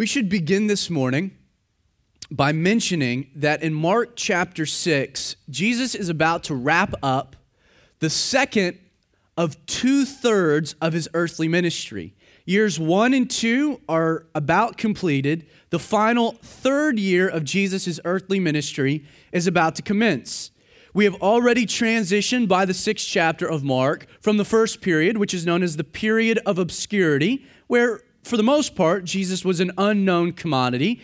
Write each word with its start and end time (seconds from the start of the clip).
We 0.00 0.06
should 0.06 0.30
begin 0.30 0.66
this 0.66 0.88
morning 0.88 1.32
by 2.30 2.52
mentioning 2.52 3.26
that 3.34 3.62
in 3.62 3.74
Mark 3.74 4.12
chapter 4.16 4.64
6, 4.64 5.36
Jesus 5.50 5.94
is 5.94 6.08
about 6.08 6.42
to 6.44 6.54
wrap 6.54 6.94
up 7.02 7.36
the 7.98 8.08
second 8.08 8.78
of 9.36 9.66
two 9.66 10.06
thirds 10.06 10.74
of 10.80 10.94
his 10.94 11.06
earthly 11.12 11.48
ministry. 11.48 12.14
Years 12.46 12.78
one 12.78 13.12
and 13.12 13.28
two 13.28 13.82
are 13.90 14.24
about 14.34 14.78
completed. 14.78 15.46
The 15.68 15.78
final 15.78 16.32
third 16.40 16.98
year 16.98 17.28
of 17.28 17.44
Jesus' 17.44 18.00
earthly 18.06 18.40
ministry 18.40 19.04
is 19.32 19.46
about 19.46 19.74
to 19.74 19.82
commence. 19.82 20.50
We 20.94 21.04
have 21.04 21.16
already 21.16 21.66
transitioned 21.66 22.48
by 22.48 22.64
the 22.64 22.72
sixth 22.72 23.06
chapter 23.06 23.46
of 23.46 23.62
Mark 23.62 24.06
from 24.22 24.38
the 24.38 24.46
first 24.46 24.80
period, 24.80 25.18
which 25.18 25.34
is 25.34 25.44
known 25.44 25.62
as 25.62 25.76
the 25.76 25.84
period 25.84 26.40
of 26.46 26.58
obscurity, 26.58 27.44
where, 27.66 28.00
for 28.22 28.36
the 28.36 28.42
most 28.42 28.74
part, 28.74 29.04
Jesus 29.04 29.44
was 29.44 29.60
an 29.60 29.72
unknown 29.78 30.32
commodity. 30.32 31.00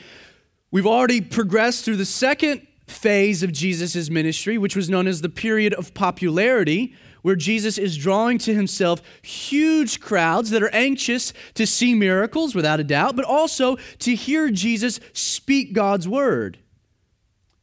We've 0.70 0.86
already 0.86 1.20
progressed 1.20 1.84
through 1.84 1.96
the 1.96 2.04
second 2.04 2.66
phase 2.86 3.42
of 3.42 3.52
Jesus' 3.52 4.10
ministry, 4.10 4.59
which 4.59 4.77
was 4.77 4.88
known 4.88 5.06
as 5.06 5.20
the 5.20 5.28
period 5.28 5.74
of 5.74 5.95
popularity, 5.95 6.95
where 7.23 7.34
Jesus 7.34 7.78
is 7.78 7.96
drawing 7.96 8.38
to 8.38 8.54
himself 8.54 9.02
huge 9.23 10.00
crowds 10.00 10.50
that 10.50 10.62
are 10.62 10.73
anxious 10.73 11.32
to 11.54 11.66
see 11.66 11.95
miracles, 11.95 12.54
without 12.54 12.78
a 12.78 12.84
doubt, 12.84 13.16
but 13.16 13.24
also 13.24 13.76
to 13.98 14.14
hear 14.14 14.51
Jesus 14.51 15.01
speak 15.12 15.73
God's 15.73 16.06
word. 16.06 16.59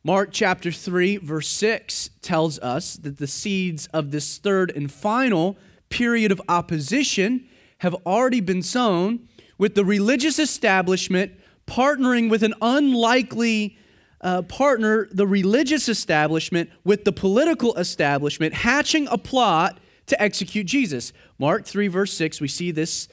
Mark 0.04 0.30
chapter 0.34 0.70
3, 0.70 1.18
verse 1.18 1.48
6 1.48 2.10
tells 2.22 2.60
us 2.60 2.96
that 2.98 3.20
the 3.20 3.28
seeds 3.28 3.88
of 3.94 4.12
this 4.12 4.38
third 4.38 4.70
and 4.76 4.92
final 4.92 5.56
period 5.88 6.30
of 6.30 6.42
opposition 6.50 7.48
have 7.78 7.96
already 8.06 8.42
been 8.42 8.62
sown, 8.62 9.30
with 9.64 9.76
the 9.76 9.86
religious 9.86 10.40
establishment 10.40 11.32
partnering 11.66 12.30
with 12.30 12.44
an 12.44 12.54
unlikely 12.62 13.78
uh, 14.20 14.42
partner 14.42 15.08
the 15.14 15.26
religious 15.26 15.88
establishment 15.88 16.70
with 16.84 17.06
the 17.06 17.14
political 17.14 17.74
establishment, 17.76 18.54
hatching 18.54 19.08
a 19.08 19.18
plot 19.18 19.80
to 20.06 20.22
execute 20.22 20.66
Jesus. 20.66 21.14
Mark 21.40 21.66
3, 21.66 21.88
verse 21.88 22.12
6, 22.12 22.42
we 22.42 22.48
see 22.50 22.72
this 22.72 23.08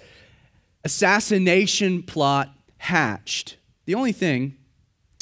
assassination 0.82 2.02
plot 2.02 2.52
hatched. 2.78 3.56
The 3.84 3.94
only 3.94 4.10
thing 4.10 4.56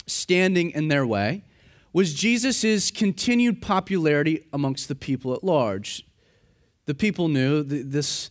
standing 0.07 0.71
in 0.71 0.89
their 0.89 1.07
way 1.07 1.45
was 1.93 2.15
Jesus' 2.15 2.91
continued 2.91 3.61
popularity 3.61 4.47
amongst 4.51 4.89
the 4.89 4.95
people 4.95 5.35
at 5.35 5.45
large. 5.45 6.07
The 6.87 6.95
people 6.95 7.29
knew 7.29 7.63
this 7.63 8.31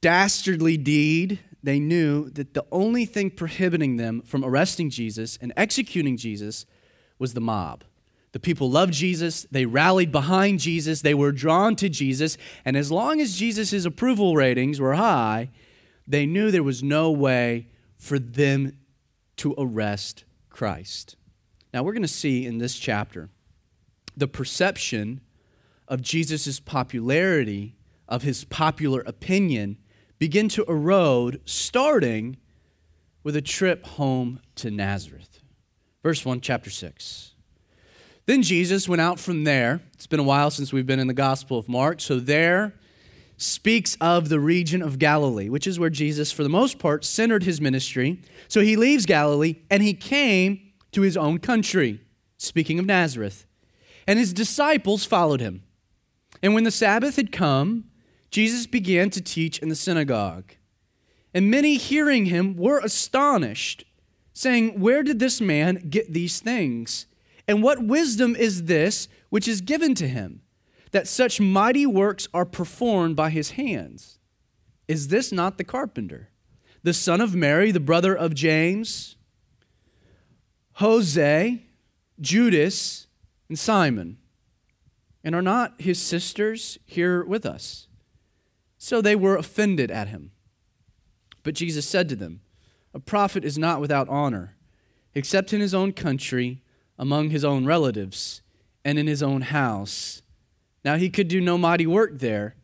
dastardly 0.00 0.76
deed 0.76 1.38
they 1.62 1.78
knew 1.78 2.30
that 2.30 2.54
the 2.54 2.64
only 2.70 3.04
thing 3.04 3.30
prohibiting 3.30 3.96
them 3.96 4.22
from 4.22 4.44
arresting 4.44 4.90
Jesus 4.90 5.38
and 5.40 5.52
executing 5.56 6.16
Jesus 6.16 6.66
was 7.18 7.34
the 7.34 7.40
mob. 7.40 7.84
The 8.32 8.40
people 8.40 8.70
loved 8.70 8.92
Jesus, 8.92 9.46
they 9.50 9.64
rallied 9.64 10.12
behind 10.12 10.60
Jesus, 10.60 11.00
they 11.00 11.14
were 11.14 11.32
drawn 11.32 11.74
to 11.76 11.88
Jesus, 11.88 12.36
and 12.64 12.76
as 12.76 12.92
long 12.92 13.20
as 13.20 13.38
Jesus' 13.38 13.84
approval 13.84 14.36
ratings 14.36 14.80
were 14.80 14.94
high, 14.94 15.50
they 16.06 16.26
knew 16.26 16.50
there 16.50 16.62
was 16.62 16.82
no 16.82 17.10
way 17.10 17.68
for 17.96 18.18
them 18.18 18.78
to 19.38 19.54
arrest 19.56 20.24
Christ. 20.50 21.16
Now, 21.72 21.82
we're 21.82 21.92
going 21.92 22.02
to 22.02 22.08
see 22.08 22.46
in 22.46 22.58
this 22.58 22.78
chapter 22.78 23.30
the 24.16 24.28
perception 24.28 25.20
of 25.86 26.02
Jesus' 26.02 26.60
popularity, 26.60 27.76
of 28.08 28.22
his 28.22 28.44
popular 28.44 29.02
opinion, 29.06 29.78
begin 30.18 30.48
to 30.50 30.64
erode, 30.64 31.40
starting 31.44 32.36
with 33.22 33.36
a 33.36 33.42
trip 33.42 33.84
home 33.84 34.40
to 34.56 34.70
Nazareth. 34.70 35.40
Verse 36.02 36.24
1, 36.24 36.40
chapter 36.40 36.70
6. 36.70 37.34
Then 38.26 38.42
Jesus 38.42 38.88
went 38.88 39.00
out 39.00 39.18
from 39.18 39.44
there. 39.44 39.80
It's 39.94 40.06
been 40.06 40.20
a 40.20 40.24
while 40.24 40.50
since 40.50 40.72
we've 40.72 40.86
been 40.86 41.00
in 41.00 41.06
the 41.06 41.14
Gospel 41.14 41.58
of 41.58 41.68
Mark. 41.68 42.00
So 42.00 42.20
there 42.20 42.74
speaks 43.38 43.96
of 44.00 44.28
the 44.28 44.40
region 44.40 44.82
of 44.82 44.98
Galilee, 44.98 45.48
which 45.48 45.66
is 45.66 45.78
where 45.78 45.90
Jesus, 45.90 46.32
for 46.32 46.42
the 46.42 46.48
most 46.48 46.78
part, 46.78 47.04
centered 47.04 47.44
his 47.44 47.60
ministry. 47.60 48.20
So 48.48 48.60
he 48.60 48.76
leaves 48.76 49.06
Galilee 49.06 49.56
and 49.70 49.82
he 49.82 49.94
came 49.94 50.60
to 50.92 51.02
his 51.02 51.16
own 51.16 51.38
country, 51.38 52.00
speaking 52.36 52.78
of 52.78 52.86
Nazareth. 52.86 53.46
And 54.06 54.18
his 54.18 54.32
disciples 54.32 55.04
followed 55.04 55.40
him. 55.40 55.62
And 56.42 56.54
when 56.54 56.64
the 56.64 56.70
Sabbath 56.70 57.16
had 57.16 57.32
come, 57.32 57.84
Jesus 58.30 58.66
began 58.66 59.10
to 59.10 59.20
teach 59.20 59.58
in 59.58 59.68
the 59.68 59.74
synagogue. 59.74 60.52
And 61.34 61.50
many 61.50 61.76
hearing 61.76 62.26
him 62.26 62.56
were 62.56 62.80
astonished, 62.80 63.84
saying, 64.32 64.80
Where 64.80 65.02
did 65.02 65.18
this 65.18 65.40
man 65.40 65.86
get 65.88 66.12
these 66.12 66.40
things? 66.40 67.06
And 67.46 67.62
what 67.62 67.82
wisdom 67.84 68.36
is 68.36 68.64
this 68.64 69.08
which 69.30 69.48
is 69.48 69.60
given 69.60 69.94
to 69.96 70.08
him, 70.08 70.42
that 70.90 71.08
such 71.08 71.40
mighty 71.40 71.86
works 71.86 72.28
are 72.34 72.44
performed 72.44 73.16
by 73.16 73.30
his 73.30 73.52
hands? 73.52 74.18
Is 74.86 75.08
this 75.08 75.32
not 75.32 75.58
the 75.58 75.64
carpenter, 75.64 76.30
the 76.82 76.94
son 76.94 77.20
of 77.20 77.34
Mary, 77.34 77.70
the 77.70 77.80
brother 77.80 78.14
of 78.14 78.34
James, 78.34 79.16
Jose, 80.74 81.62
Judas, 82.20 83.06
and 83.48 83.58
Simon? 83.58 84.18
And 85.24 85.34
are 85.34 85.42
not 85.42 85.80
his 85.80 86.00
sisters 86.00 86.78
here 86.86 87.24
with 87.24 87.44
us? 87.44 87.87
So 88.78 89.02
they 89.02 89.16
were 89.16 89.36
offended 89.36 89.90
at 89.90 90.08
him. 90.08 90.30
But 91.42 91.54
Jesus 91.54 91.86
said 91.86 92.08
to 92.08 92.16
them, 92.16 92.40
A 92.94 93.00
prophet 93.00 93.44
is 93.44 93.58
not 93.58 93.80
without 93.80 94.08
honor, 94.08 94.56
except 95.14 95.52
in 95.52 95.60
his 95.60 95.74
own 95.74 95.92
country, 95.92 96.62
among 96.98 97.30
his 97.30 97.44
own 97.44 97.66
relatives, 97.66 98.40
and 98.84 98.98
in 98.98 99.06
his 99.06 99.22
own 99.22 99.42
house. 99.42 100.22
Now 100.84 100.96
he 100.96 101.10
could 101.10 101.28
do 101.28 101.40
no 101.40 101.58
mighty 101.58 101.86
work 101.86 102.18
there, 102.20 102.54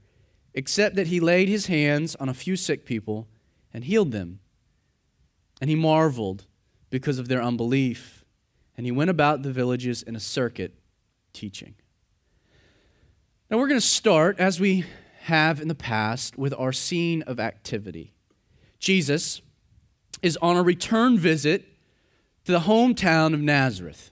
except 0.54 0.94
that 0.96 1.08
he 1.08 1.18
laid 1.18 1.48
his 1.48 1.66
hands 1.66 2.14
on 2.16 2.28
a 2.28 2.34
few 2.34 2.56
sick 2.56 2.84
people 2.84 3.26
and 3.72 3.84
healed 3.84 4.12
them. 4.12 4.38
And 5.60 5.68
he 5.68 5.76
marveled 5.76 6.46
because 6.90 7.18
of 7.18 7.28
their 7.28 7.42
unbelief. 7.42 8.24
And 8.76 8.86
he 8.86 8.92
went 8.92 9.10
about 9.10 9.42
the 9.42 9.52
villages 9.52 10.02
in 10.02 10.14
a 10.14 10.20
circuit 10.20 10.74
teaching. 11.32 11.74
Now 13.50 13.58
we're 13.58 13.68
going 13.68 13.80
to 13.80 13.86
start, 13.86 14.38
as 14.38 14.60
we 14.60 14.84
have 15.24 15.58
in 15.58 15.68
the 15.68 15.74
past 15.74 16.36
with 16.36 16.52
our 16.58 16.72
scene 16.72 17.22
of 17.22 17.40
activity. 17.40 18.12
Jesus 18.78 19.40
is 20.20 20.36
on 20.42 20.56
a 20.56 20.62
return 20.62 21.16
visit 21.16 21.64
to 22.44 22.52
the 22.52 22.60
hometown 22.60 23.32
of 23.32 23.40
Nazareth. 23.40 24.10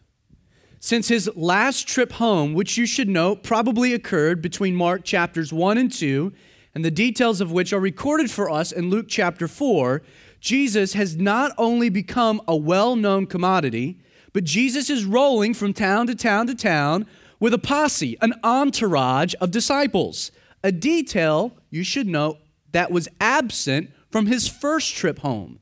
Since 0.80 1.08
his 1.08 1.30
last 1.36 1.86
trip 1.86 2.12
home, 2.12 2.54
which 2.54 2.78
you 2.78 2.86
should 2.86 3.10
note 3.10 3.42
probably 3.42 3.92
occurred 3.92 4.40
between 4.40 4.74
Mark 4.74 5.04
chapters 5.04 5.52
1 5.52 5.76
and 5.76 5.92
2, 5.92 6.32
and 6.74 6.82
the 6.82 6.90
details 6.90 7.42
of 7.42 7.52
which 7.52 7.74
are 7.74 7.80
recorded 7.80 8.30
for 8.30 8.48
us 8.48 8.72
in 8.72 8.88
Luke 8.88 9.06
chapter 9.06 9.46
4, 9.46 10.00
Jesus 10.40 10.94
has 10.94 11.16
not 11.16 11.52
only 11.58 11.90
become 11.90 12.40
a 12.48 12.56
well 12.56 12.96
known 12.96 13.26
commodity, 13.26 13.98
but 14.32 14.44
Jesus 14.44 14.88
is 14.88 15.04
rolling 15.04 15.52
from 15.52 15.74
town 15.74 16.06
to 16.06 16.14
town 16.14 16.46
to 16.46 16.54
town 16.54 17.06
with 17.38 17.52
a 17.52 17.58
posse, 17.58 18.16
an 18.22 18.32
entourage 18.42 19.34
of 19.42 19.50
disciples 19.50 20.32
a 20.62 20.72
detail 20.72 21.56
you 21.70 21.82
should 21.84 22.06
note 22.06 22.38
that 22.72 22.90
was 22.90 23.08
absent 23.20 23.90
from 24.10 24.26
his 24.26 24.48
first 24.48 24.94
trip 24.94 25.20
home. 25.20 25.58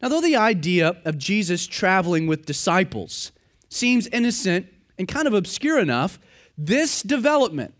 Now, 0.00 0.08
though 0.08 0.20
the 0.20 0.36
idea 0.36 0.96
of 1.04 1.18
Jesus 1.18 1.66
traveling 1.66 2.26
with 2.26 2.46
disciples 2.46 3.32
seems 3.68 4.06
innocent 4.08 4.66
and 4.98 5.08
kind 5.08 5.26
of 5.26 5.34
obscure 5.34 5.78
enough, 5.78 6.18
this 6.56 7.02
development, 7.02 7.74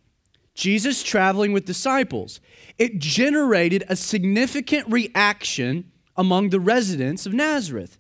Jesus 0.55 1.03
traveling 1.03 1.53
with 1.53 1.67
disciples, 1.67 2.41
it 2.79 2.99
generated 2.99 3.85
a 3.89 3.97
significant 3.97 4.91
reaction 4.91 5.91
among 6.17 6.51
the 6.51 6.61
residents 6.61 7.27
of 7.27 7.35
Nazareth. 7.35 7.99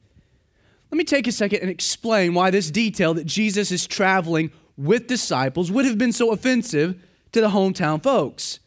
Let 0.90 0.98
me 0.98 1.04
take 1.04 1.26
a 1.26 1.32
second 1.32 1.60
and 1.60 1.70
explain 1.70 2.32
why 2.32 2.50
this 2.50 2.70
detail 2.70 3.12
that 3.14 3.26
Jesus 3.26 3.70
is 3.70 3.86
traveling 3.86 4.50
with 4.76 5.06
disciples 5.06 5.70
would 5.70 5.84
have 5.84 5.98
been 5.98 6.12
so 6.12 6.30
offensive 6.32 6.96
to 7.36 7.42
the 7.42 7.50
hometown 7.50 8.02
folks. 8.02 8.60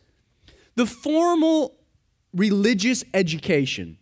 The 0.76 0.86
formal 0.86 1.80
religious 2.36 3.04
education 3.16 3.98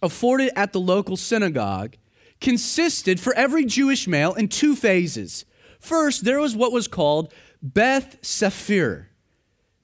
afforded 0.00 0.50
at 0.56 0.72
the 0.72 0.80
local 0.80 1.14
synagogue 1.14 1.96
consisted 2.40 3.20
for 3.20 3.34
every 3.34 3.66
Jewish 3.66 4.08
male 4.08 4.32
in 4.32 4.48
two 4.48 4.74
phases. 4.74 5.44
First, 5.78 6.24
there 6.24 6.40
was 6.40 6.56
what 6.56 6.72
was 6.72 6.88
called 6.88 7.34
Beth 7.60 8.16
Sefer. 8.24 9.10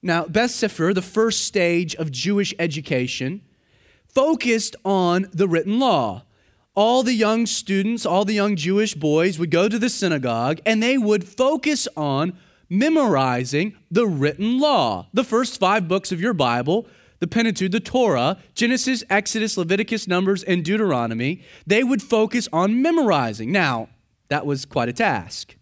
Now, 0.00 0.24
Beth 0.24 0.52
Sefer, 0.52 0.94
the 0.94 1.02
first 1.02 1.42
stage 1.42 1.94
of 1.94 2.10
Jewish 2.10 2.54
education, 2.58 3.42
focused 4.06 4.74
on 4.86 5.26
the 5.34 5.46
written 5.46 5.78
law. 5.78 6.24
All 6.74 7.02
the 7.02 7.12
young 7.12 7.44
students, 7.44 8.06
all 8.06 8.24
the 8.24 8.32
young 8.32 8.56
Jewish 8.56 8.94
boys 8.94 9.38
would 9.38 9.50
go 9.50 9.68
to 9.68 9.78
the 9.78 9.90
synagogue 9.90 10.60
and 10.64 10.82
they 10.82 10.96
would 10.96 11.24
focus 11.28 11.86
on 11.94 12.38
memorizing 12.68 13.76
the 13.90 14.06
written 14.06 14.58
law. 14.58 15.08
The 15.12 15.24
first 15.24 15.60
five 15.60 15.88
books 15.88 16.12
of 16.12 16.20
your 16.20 16.34
Bible, 16.34 16.86
the 17.20 17.26
Pentateuch, 17.26 17.70
the 17.70 17.80
Torah, 17.80 18.38
Genesis, 18.54 19.04
Exodus, 19.08 19.56
Leviticus, 19.56 20.06
Numbers, 20.06 20.42
and 20.42 20.64
Deuteronomy, 20.64 21.42
they 21.66 21.84
would 21.84 22.02
focus 22.02 22.48
on 22.52 22.82
memorizing. 22.82 23.52
Now, 23.52 23.88
that 24.28 24.46
was 24.46 24.64
quite 24.64 24.88
a 24.88 24.92
task. 24.92 25.56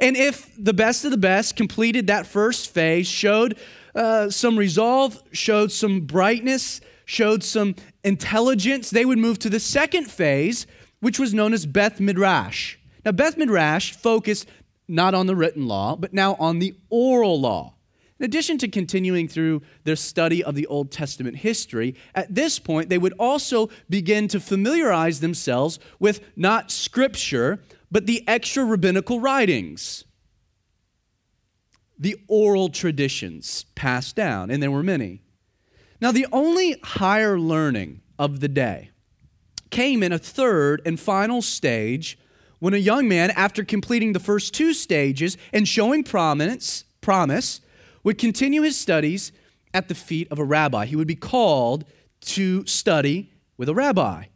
And 0.00 0.16
if 0.16 0.50
the 0.58 0.72
best 0.72 1.04
of 1.04 1.10
the 1.10 1.16
best 1.16 1.56
completed 1.56 2.08
that 2.08 2.26
first 2.26 2.70
phase, 2.70 3.06
showed 3.06 3.56
uh, 3.94 4.30
some 4.30 4.58
resolve, 4.58 5.22
showed 5.32 5.70
some 5.70 6.00
brightness, 6.00 6.80
showed 7.04 7.44
some 7.44 7.74
intelligence, 8.02 8.90
they 8.90 9.04
would 9.04 9.18
move 9.18 9.38
to 9.40 9.50
the 9.50 9.60
second 9.60 10.10
phase, 10.10 10.66
which 11.00 11.18
was 11.18 11.32
known 11.32 11.52
as 11.52 11.66
Beth 11.66 12.00
Midrash. 12.00 12.76
Now, 13.04 13.12
Beth 13.12 13.36
Midrash 13.36 13.92
focused 13.92 14.48
not 14.88 15.14
on 15.14 15.26
the 15.26 15.36
written 15.36 15.66
law, 15.66 15.96
but 15.96 16.12
now 16.12 16.34
on 16.38 16.58
the 16.58 16.74
oral 16.90 17.40
law. 17.40 17.74
In 18.18 18.26
addition 18.26 18.56
to 18.58 18.68
continuing 18.68 19.26
through 19.26 19.62
their 19.82 19.96
study 19.96 20.44
of 20.44 20.54
the 20.54 20.66
Old 20.66 20.92
Testament 20.92 21.38
history, 21.38 21.96
at 22.14 22.32
this 22.32 22.58
point 22.60 22.88
they 22.88 22.98
would 22.98 23.14
also 23.18 23.68
begin 23.90 24.28
to 24.28 24.38
familiarize 24.38 25.18
themselves 25.18 25.80
with 25.98 26.20
not 26.36 26.70
scripture, 26.70 27.62
but 27.90 28.06
the 28.06 28.22
extra 28.28 28.64
rabbinical 28.64 29.18
writings, 29.18 30.04
the 31.98 32.16
oral 32.28 32.68
traditions 32.68 33.64
passed 33.74 34.14
down, 34.14 34.50
and 34.50 34.62
there 34.62 34.70
were 34.70 34.82
many. 34.82 35.22
Now, 36.00 36.12
the 36.12 36.26
only 36.32 36.76
higher 36.82 37.38
learning 37.38 38.02
of 38.18 38.40
the 38.40 38.48
day 38.48 38.90
came 39.70 40.02
in 40.02 40.12
a 40.12 40.18
third 40.18 40.82
and 40.84 40.98
final 40.98 41.42
stage 41.42 42.18
when 42.62 42.74
a 42.74 42.76
young 42.76 43.08
man, 43.08 43.32
after 43.32 43.64
completing 43.64 44.12
the 44.12 44.20
first 44.20 44.54
two 44.54 44.72
stages 44.72 45.36
and 45.52 45.66
showing 45.66 46.04
prominence, 46.04 46.84
promise, 47.00 47.60
would 48.04 48.16
continue 48.16 48.62
his 48.62 48.78
studies 48.78 49.32
at 49.74 49.88
the 49.88 49.96
feet 49.96 50.28
of 50.30 50.38
a 50.38 50.44
rabbi. 50.44 50.86
He 50.86 50.94
would 50.94 51.08
be 51.08 51.16
called 51.16 51.84
to 52.20 52.64
study 52.64 53.32
with 53.56 53.68
a 53.68 53.74
rabbi. 53.74 54.26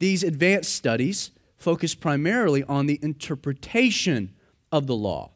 These 0.00 0.24
advanced 0.24 0.74
studies 0.74 1.30
focus 1.56 1.94
primarily 1.94 2.64
on 2.64 2.86
the 2.86 2.98
interpretation 3.02 4.34
of 4.72 4.88
the 4.88 4.96
law. 4.96 5.30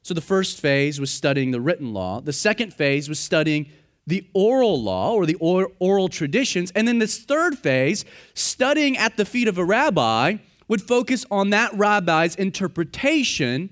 So 0.00 0.14
the 0.14 0.22
first 0.22 0.62
phase 0.62 0.98
was 0.98 1.10
studying 1.10 1.50
the 1.50 1.60
written 1.60 1.92
law, 1.92 2.22
the 2.22 2.32
second 2.32 2.72
phase 2.72 3.10
was 3.10 3.18
studying 3.18 3.68
the 4.06 4.26
oral 4.32 4.82
law 4.82 5.12
or 5.12 5.26
the 5.26 5.34
oral 5.34 6.08
traditions, 6.08 6.70
and 6.70 6.88
then 6.88 6.98
this 6.98 7.18
third 7.18 7.58
phase, 7.58 8.06
studying 8.32 8.96
at 8.96 9.18
the 9.18 9.26
feet 9.26 9.48
of 9.48 9.58
a 9.58 9.64
rabbi, 9.66 10.38
would 10.68 10.82
focus 10.82 11.24
on 11.30 11.50
that 11.50 11.74
rabbi's 11.74 12.34
interpretation 12.36 13.70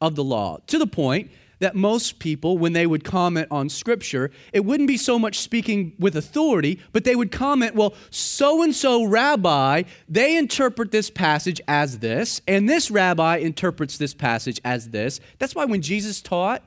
of 0.00 0.14
the 0.14 0.24
law 0.24 0.58
to 0.66 0.78
the 0.78 0.86
point 0.86 1.30
that 1.58 1.74
most 1.74 2.18
people, 2.18 2.58
when 2.58 2.72
they 2.72 2.86
would 2.86 3.04
comment 3.04 3.48
on 3.50 3.68
Scripture, 3.68 4.30
it 4.52 4.64
wouldn't 4.64 4.88
be 4.88 4.96
so 4.96 5.18
much 5.18 5.38
speaking 5.38 5.94
with 5.98 6.16
authority, 6.16 6.80
but 6.92 7.04
they 7.04 7.16
would 7.16 7.32
comment, 7.32 7.74
well, 7.74 7.94
so 8.10 8.62
and 8.62 8.74
so 8.74 9.04
rabbi, 9.04 9.82
they 10.08 10.36
interpret 10.36 10.90
this 10.90 11.08
passage 11.08 11.60
as 11.66 12.00
this, 12.00 12.42
and 12.46 12.68
this 12.68 12.90
rabbi 12.90 13.36
interprets 13.36 13.96
this 13.96 14.14
passage 14.14 14.60
as 14.64 14.90
this. 14.90 15.18
That's 15.38 15.54
why 15.54 15.64
when 15.64 15.82
Jesus 15.82 16.20
taught, 16.20 16.66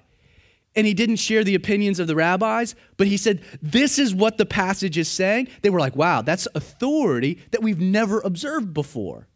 and 0.76 0.88
he 0.88 0.94
didn't 0.94 1.18
share 1.18 1.44
the 1.44 1.56
opinions 1.56 2.00
of 2.00 2.08
the 2.08 2.16
rabbis, 2.16 2.76
but 2.98 3.08
he 3.08 3.18
said, 3.18 3.42
This 3.62 4.00
is 4.00 4.14
what 4.14 4.38
the 4.38 4.46
passage 4.46 4.98
is 4.98 5.08
saying. 5.08 5.50
They 5.62 5.70
were 5.70 5.80
like, 5.80 5.96
Wow, 5.96 6.22
that's 6.22 6.48
authority 6.54 7.40
that 7.52 7.64
we've 7.64 7.80
never 7.80 8.22
observed 8.22 8.74
before. 8.74 9.28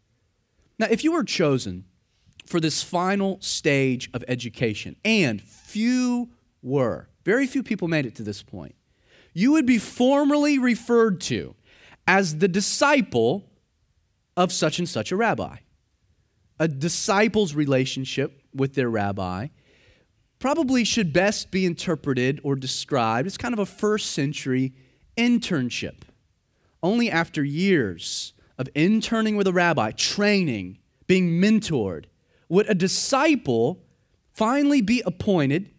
Now, 0.78 0.86
if 0.90 1.04
you 1.04 1.12
were 1.12 1.24
chosen 1.24 1.84
for 2.46 2.60
this 2.60 2.82
final 2.82 3.38
stage 3.40 4.10
of 4.12 4.24
education, 4.28 4.96
and 5.04 5.40
few 5.40 6.30
were. 6.62 7.08
Very 7.24 7.46
few 7.46 7.62
people 7.62 7.88
made 7.88 8.06
it 8.06 8.14
to 8.16 8.22
this 8.22 8.42
point. 8.42 8.74
You 9.32 9.52
would 9.52 9.66
be 9.66 9.78
formally 9.78 10.58
referred 10.58 11.20
to 11.22 11.54
as 12.06 12.38
the 12.38 12.48
disciple 12.48 13.50
of 14.36 14.52
such 14.52 14.78
and 14.78 14.88
such 14.88 15.10
a 15.10 15.16
rabbi. 15.16 15.56
A 16.58 16.68
disciple's 16.68 17.54
relationship 17.54 18.42
with 18.54 18.74
their 18.74 18.90
rabbi 18.90 19.48
probably 20.38 20.84
should 20.84 21.12
best 21.12 21.50
be 21.50 21.64
interpreted 21.64 22.40
or 22.44 22.54
described 22.54 23.26
as 23.26 23.36
kind 23.36 23.54
of 23.54 23.58
a 23.58 23.66
first 23.66 24.12
century 24.12 24.74
internship. 25.16 26.02
Only 26.82 27.10
after 27.10 27.42
years 27.42 28.34
of 28.58 28.68
interning 28.74 29.36
with 29.36 29.46
a 29.46 29.52
rabbi, 29.52 29.90
training, 29.90 30.78
being 31.06 31.40
mentored, 31.40 32.04
would 32.48 32.68
a 32.68 32.74
disciple 32.74 33.82
finally 34.32 34.80
be 34.80 35.02
appointed 35.06 35.70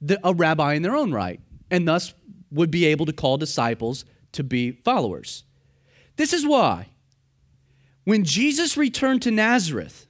the, 0.00 0.18
a 0.24 0.34
rabbi 0.34 0.74
in 0.74 0.82
their 0.82 0.96
own 0.96 1.12
right, 1.12 1.40
and 1.70 1.86
thus 1.86 2.14
would 2.50 2.70
be 2.70 2.86
able 2.86 3.06
to 3.06 3.12
call 3.12 3.36
disciples 3.36 4.04
to 4.32 4.42
be 4.42 4.72
followers. 4.72 5.44
This 6.16 6.32
is 6.32 6.46
why 6.46 6.88
when 8.04 8.24
Jesus 8.24 8.76
returned 8.76 9.22
to 9.22 9.30
Nazareth, 9.30 10.06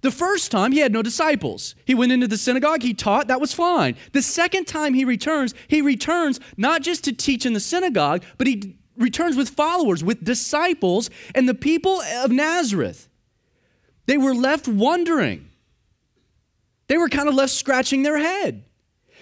the 0.00 0.10
first 0.10 0.50
time 0.50 0.72
he 0.72 0.80
had 0.80 0.92
no 0.92 1.02
disciples. 1.02 1.74
He 1.84 1.94
went 1.94 2.12
into 2.12 2.28
the 2.28 2.36
synagogue, 2.36 2.82
he 2.82 2.92
taught, 2.92 3.28
that 3.28 3.40
was 3.40 3.54
fine. 3.54 3.96
The 4.12 4.22
second 4.22 4.66
time 4.66 4.92
he 4.92 5.04
returns, 5.04 5.54
he 5.68 5.80
returns 5.80 6.40
not 6.56 6.82
just 6.82 7.04
to 7.04 7.12
teach 7.12 7.46
in 7.46 7.52
the 7.52 7.60
synagogue, 7.60 8.22
but 8.36 8.46
he 8.46 8.76
returns 8.96 9.36
with 9.36 9.50
followers, 9.50 10.02
with 10.04 10.24
disciples, 10.24 11.10
and 11.34 11.48
the 11.48 11.54
people 11.54 12.00
of 12.00 12.30
Nazareth 12.30 13.08
they 14.06 14.18
were 14.18 14.34
left 14.34 14.68
wondering. 14.68 15.48
They 16.88 16.98
were 16.98 17.08
kind 17.08 17.28
of 17.28 17.34
left 17.34 17.52
scratching 17.52 18.02
their 18.02 18.18
head. 18.18 18.64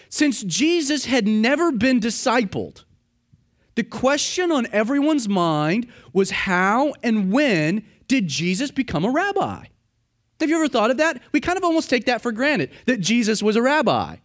Since 0.08 0.42
Jesus 0.42 1.04
had 1.04 1.26
never 1.26 1.72
been 1.72 2.00
discipled, 2.00 2.84
the 3.74 3.84
question 3.84 4.52
on 4.52 4.66
everyone's 4.72 5.28
mind 5.28 5.86
was 6.12 6.30
how 6.30 6.92
and 7.02 7.32
when 7.32 7.84
did 8.08 8.26
Jesus 8.26 8.70
become 8.70 9.04
a 9.04 9.10
rabbi? 9.10 9.66
Have 10.40 10.50
you 10.50 10.56
ever 10.56 10.68
thought 10.68 10.90
of 10.90 10.96
that? 10.96 11.22
We 11.30 11.40
kind 11.40 11.56
of 11.56 11.64
almost 11.64 11.88
take 11.88 12.06
that 12.06 12.20
for 12.20 12.32
granted 12.32 12.70
that 12.86 13.00
Jesus 13.00 13.42
was 13.42 13.56
a 13.56 13.62
rabbi. 13.62 14.16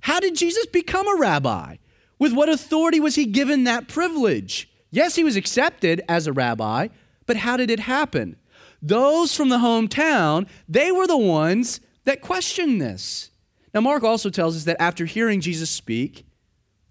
How 0.00 0.20
did 0.20 0.34
Jesus 0.34 0.66
become 0.66 1.06
a 1.06 1.18
rabbi? 1.18 1.76
With 2.18 2.32
what 2.32 2.48
authority 2.48 3.00
was 3.00 3.14
he 3.14 3.26
given 3.26 3.64
that 3.64 3.88
privilege? 3.88 4.70
Yes, 4.90 5.16
he 5.16 5.24
was 5.24 5.36
accepted 5.36 6.02
as 6.08 6.26
a 6.26 6.32
rabbi, 6.32 6.88
but 7.26 7.36
how 7.38 7.56
did 7.56 7.70
it 7.70 7.80
happen? 7.80 8.36
those 8.82 9.34
from 9.34 9.48
the 9.48 9.58
hometown, 9.58 10.48
they 10.68 10.92
were 10.92 11.06
the 11.06 11.16
ones 11.16 11.80
that 12.04 12.20
questioned 12.20 12.80
this. 12.80 13.30
Now, 13.74 13.80
Mark 13.80 14.02
also 14.02 14.30
tells 14.30 14.56
us 14.56 14.64
that 14.64 14.80
after 14.80 15.04
hearing 15.04 15.40
Jesus 15.40 15.70
speak, 15.70 16.26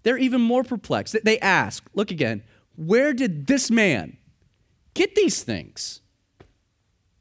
they're 0.02 0.18
even 0.18 0.40
more 0.40 0.62
perplexed. 0.62 1.16
They 1.24 1.38
ask, 1.40 1.84
look 1.94 2.10
again, 2.10 2.44
where 2.76 3.12
did 3.12 3.46
this 3.46 3.70
man 3.70 4.18
get 4.94 5.14
these 5.14 5.42
things? 5.42 6.00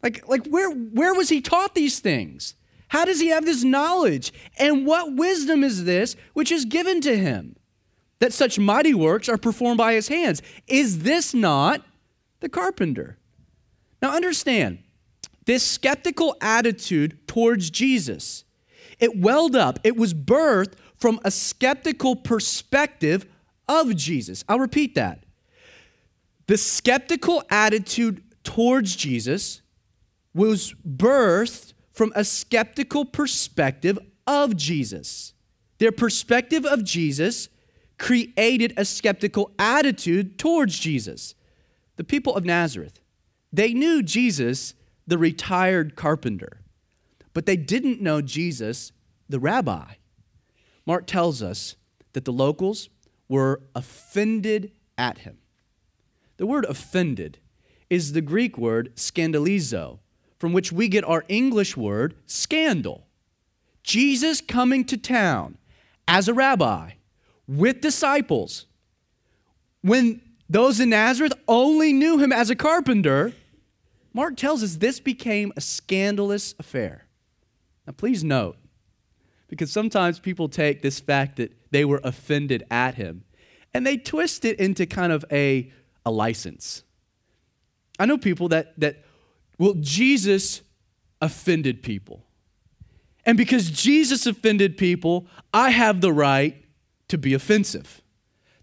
Like, 0.03 0.27
like 0.27 0.45
where, 0.47 0.69
where 0.69 1.13
was 1.15 1.29
he 1.29 1.41
taught 1.41 1.73
these 1.73 1.99
things? 1.99 2.55
How 2.89 3.05
does 3.05 3.19
he 3.19 3.29
have 3.29 3.45
this 3.45 3.63
knowledge? 3.63 4.31
And 4.59 4.85
what 4.85 5.15
wisdom 5.15 5.63
is 5.63 5.85
this 5.85 6.15
which 6.33 6.51
is 6.51 6.65
given 6.65 7.01
to 7.01 7.17
him? 7.17 7.55
That 8.19 8.33
such 8.33 8.57
mighty 8.57 8.93
works 8.93 9.27
are 9.27 9.37
performed 9.37 9.77
by 9.77 9.93
his 9.93 10.07
hands. 10.07 10.41
Is 10.67 10.99
this 10.99 11.33
not 11.33 11.81
the 12.39 12.49
carpenter? 12.49 13.17
Now, 14.01 14.15
understand 14.15 14.79
this 15.45 15.63
skeptical 15.63 16.35
attitude 16.41 17.27
towards 17.27 17.69
Jesus. 17.69 18.43
It 18.99 19.17
welled 19.19 19.55
up, 19.55 19.79
it 19.83 19.97
was 19.97 20.13
birthed 20.13 20.73
from 20.95 21.19
a 21.23 21.31
skeptical 21.31 22.15
perspective 22.15 23.25
of 23.67 23.95
Jesus. 23.95 24.43
I'll 24.47 24.59
repeat 24.59 24.95
that. 24.95 25.23
The 26.47 26.57
skeptical 26.57 27.43
attitude 27.49 28.23
towards 28.43 28.95
Jesus 28.95 29.61
was 30.33 30.73
birthed 30.87 31.73
from 31.91 32.11
a 32.15 32.23
skeptical 32.23 33.05
perspective 33.05 33.97
of 34.27 34.55
Jesus. 34.55 35.33
Their 35.79 35.91
perspective 35.91 36.65
of 36.65 36.83
Jesus 36.83 37.49
created 37.97 38.73
a 38.77 38.85
skeptical 38.85 39.51
attitude 39.57 40.37
towards 40.37 40.77
Jesus. 40.77 41.35
The 41.95 42.03
people 42.03 42.35
of 42.35 42.45
Nazareth, 42.45 42.99
they 43.53 43.73
knew 43.73 44.03
Jesus, 44.03 44.73
the 45.07 45.17
retired 45.17 45.95
carpenter, 45.95 46.61
but 47.33 47.45
they 47.45 47.55
didn't 47.55 48.01
know 48.01 48.21
Jesus, 48.21 48.91
the 49.29 49.39
rabbi. 49.39 49.93
Mark 50.85 51.07
tells 51.07 51.41
us 51.41 51.75
that 52.13 52.25
the 52.25 52.33
locals 52.33 52.89
were 53.27 53.61
offended 53.73 54.71
at 54.97 55.19
him. 55.19 55.37
The 56.37 56.45
word 56.45 56.65
offended 56.65 57.39
is 57.89 58.13
the 58.13 58.21
Greek 58.21 58.57
word 58.57 58.95
scandalizo, 58.95 59.99
from 60.37 60.53
which 60.53 60.71
we 60.71 60.87
get 60.87 61.03
our 61.05 61.23
English 61.27 61.77
word 61.77 62.15
scandal. 62.25 63.07
Jesus 63.83 64.41
coming 64.41 64.83
to 64.85 64.97
town 64.97 65.57
as 66.07 66.27
a 66.27 66.33
rabbi 66.33 66.91
with 67.47 67.81
disciples, 67.81 68.65
when 69.81 70.21
those 70.49 70.79
in 70.79 70.89
Nazareth 70.89 71.33
only 71.47 71.93
knew 71.93 72.17
him 72.17 72.31
as 72.31 72.49
a 72.49 72.55
carpenter, 72.55 73.33
Mark 74.13 74.37
tells 74.37 74.63
us 74.63 74.77
this 74.77 74.99
became 74.99 75.51
a 75.55 75.61
scandalous 75.61 76.55
affair. 76.59 77.05
Now, 77.85 77.93
please 77.93 78.23
note, 78.23 78.57
because 79.47 79.71
sometimes 79.71 80.19
people 80.19 80.49
take 80.49 80.81
this 80.81 80.99
fact 80.99 81.35
that 81.37 81.51
they 81.71 81.85
were 81.85 82.01
offended 82.03 82.63
at 82.71 82.95
him 82.95 83.25
and 83.73 83.85
they 83.85 83.97
twist 83.97 84.45
it 84.45 84.59
into 84.59 84.85
kind 84.85 85.11
of 85.11 85.25
a, 85.31 85.71
a 86.05 86.11
license. 86.11 86.83
I 87.99 88.05
know 88.05 88.17
people 88.17 88.49
that, 88.49 88.79
that, 88.79 89.03
well, 89.59 89.75
Jesus 89.79 90.61
offended 91.21 91.83
people. 91.83 92.23
And 93.25 93.37
because 93.37 93.69
Jesus 93.69 94.25
offended 94.25 94.77
people, 94.77 95.27
I 95.53 95.71
have 95.71 96.01
the 96.01 96.13
right 96.13 96.64
to 97.07 97.17
be 97.17 97.33
offensive. 97.33 98.01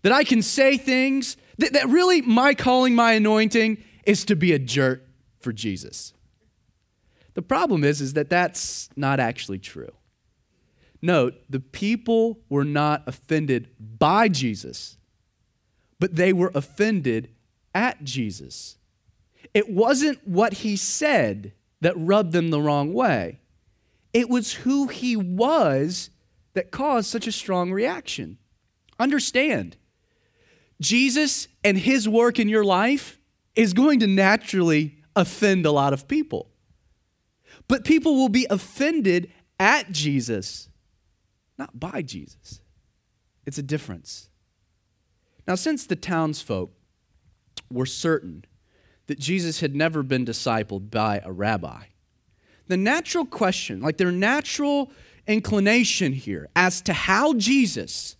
That 0.03 0.13
I 0.13 0.25
can 0.25 0.43
say 0.43 0.77
things 0.77 1.37
that, 1.59 1.73
that 1.75 1.89
really 1.89 2.23
my 2.23 2.55
calling, 2.55 2.95
my 2.95 3.13
anointing 3.13 3.83
is 4.05 4.25
to 4.25 4.37
be 4.37 4.53
a 4.53 4.59
jerk 4.59 5.07
for 5.41 5.53
Jesus. 5.53 6.13
The 7.35 7.43
problem 7.43 7.85
is, 7.85 8.01
is 8.01 8.15
that 8.15 8.29
that's 8.29 8.91
not 8.97 9.21
actually 9.21 9.59
true. 9.59 9.93
Note, 11.01 11.35
the 11.51 11.61
people 11.61 12.41
were 12.49 12.65
not 12.65 13.03
offended 13.07 13.69
by 13.79 14.29
Jesus, 14.29 14.97
but 15.99 16.15
they 16.15 16.33
were 16.33 16.53
offended 16.55 17.31
at 17.75 18.05
Jesus. 18.05 18.77
It 19.55 19.71
wasn't 19.71 20.27
what 20.27 20.53
he 20.55 20.77
said 20.77 21.53
that 21.81 21.95
rubbed 21.97 22.33
them 22.33 22.51
the 22.51 22.61
wrong 22.61 22.93
way, 22.93 23.41
it 24.13 24.29
was 24.29 24.53
who 24.53 24.89
he 24.89 25.17
was 25.17 26.11
that 26.55 26.71
caused 26.71 27.09
such 27.09 27.27
a 27.27 27.33
strong 27.33 27.73
reaction. 27.73 28.39
Understand, 28.99 29.77
Jesus 30.81 31.49
and 31.65 31.79
his 31.79 32.09
work 32.09 32.39
in 32.39 32.49
your 32.49 32.65
life 32.65 33.19
is 33.55 33.73
going 33.73 34.01
to 34.01 34.07
naturally 34.07 34.99
offend 35.15 35.67
a 35.67 35.73
lot 35.73 35.93
of 35.93 36.09
people. 36.09 36.51
But 37.69 37.85
people 37.85 38.17
will 38.17 38.29
be 38.29 38.47
offended 38.51 39.31
at 39.59 39.93
Jesus, 39.93 40.69
not 41.59 41.79
by 41.79 42.03
Jesus. 42.03 42.61
It's 43.47 43.59
a 43.59 43.63
difference. 43.63 44.29
Now, 45.47 45.55
since 45.55 45.87
the 45.87 45.97
townsfolk 45.97 46.73
were 47.71 47.87
certain 47.87 48.45
that 49.07 49.19
Jesus 49.19 49.61
had 49.61 49.75
never 49.75 50.03
been 50.03 50.25
discipled 50.25 50.91
by 50.91 51.21
a 51.25 51.33
rabbi, 51.33 51.85
the 52.69 52.77
natural 52.77 53.27
question, 53.27 53.81
like 53.81 53.97
their 53.97 54.13
natural 54.13 54.91
inclination 55.27 56.13
here 56.13 56.49
as 56.57 56.81
to 56.83 56.93
how 56.93 57.35
Jesus, 57.35 58.17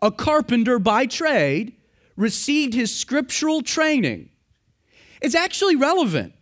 a 0.00 0.10
carpenter 0.10 0.78
by 0.78 1.06
trade, 1.06 1.74
received 2.16 2.74
his 2.74 2.94
scriptural 2.94 3.62
training 3.62 4.28
is 5.20 5.34
actually 5.34 5.76
relevant. 5.76 6.34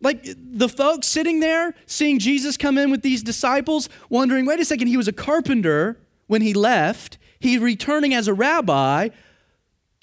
Like 0.00 0.24
the 0.24 0.68
folks 0.68 1.06
sitting 1.06 1.40
there 1.40 1.74
seeing 1.86 2.18
Jesus 2.18 2.56
come 2.56 2.76
in 2.76 2.90
with 2.90 3.02
these 3.02 3.22
disciples, 3.22 3.88
wondering, 4.08 4.46
wait 4.46 4.58
a 4.58 4.64
second, 4.64 4.88
he 4.88 4.96
was 4.96 5.06
a 5.08 5.12
carpenter 5.12 6.00
when 6.26 6.42
he 6.42 6.54
left. 6.54 7.18
He's 7.38 7.60
returning 7.60 8.12
as 8.12 8.26
a 8.26 8.34
rabbi. 8.34 9.10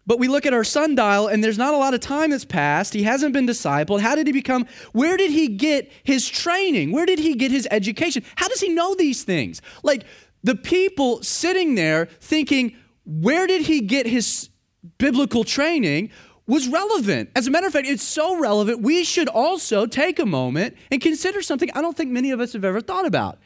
But 0.10 0.18
we 0.18 0.28
look 0.28 0.48
at 0.48 0.56
our 0.56 0.64
sundial 0.64 1.28
and 1.28 1.44
there's 1.44 1.60
not 1.60 1.76
a 1.76 1.78
lot 1.78 1.94
of 1.94 2.00
time 2.00 2.32
that's 2.32 2.44
passed. 2.44 2.96
He 2.96 3.04
hasn't 3.04 3.32
been 3.32 3.46
discipled. 3.46 4.02
How 4.02 4.16
did 4.16 4.26
he 4.26 4.34
become? 4.34 4.66
Where 4.92 5.18
did 5.18 5.30
he 5.30 5.48
get 5.48 5.92
his 6.04 6.28
training? 6.28 6.92
Where 6.92 7.06
did 7.06 7.20
he 7.20 7.36
get 7.36 7.52
his 7.52 7.68
education? 7.70 8.26
How 8.36 8.48
does 8.48 8.60
he 8.60 8.70
know 8.70 8.96
these 8.96 9.24
things? 9.24 9.62
Like 9.84 10.06
the 10.44 10.56
people 10.56 11.22
sitting 11.22 11.76
there 11.76 12.08
thinking, 12.22 12.76
where 13.06 13.46
did 13.46 13.68
he 13.68 13.82
get 13.82 14.08
his 14.08 14.50
biblical 14.98 15.44
training? 15.44 16.10
was 16.48 16.68
relevant. 16.68 17.30
As 17.36 17.46
a 17.46 17.52
matter 17.52 17.68
of 17.68 17.74
fact, 17.74 17.86
it's 17.86 18.02
so 18.02 18.40
relevant, 18.40 18.82
we 18.82 19.04
should 19.04 19.28
also 19.30 19.86
take 19.86 20.18
a 20.18 20.26
moment 20.26 20.76
and 20.90 21.00
consider 21.00 21.44
something 21.44 21.70
I 21.76 21.82
don't 21.82 21.96
think 21.96 22.10
many 22.10 22.32
of 22.32 22.40
us 22.40 22.54
have 22.54 22.66
ever 22.66 22.82
thought 22.82 23.06
about. 23.06 23.38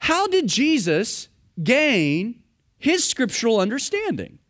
How 0.00 0.26
did 0.26 0.48
Jesus 0.48 1.28
gain 1.62 2.42
his 2.78 3.04
scriptural 3.04 3.60
understanding? 3.60 4.40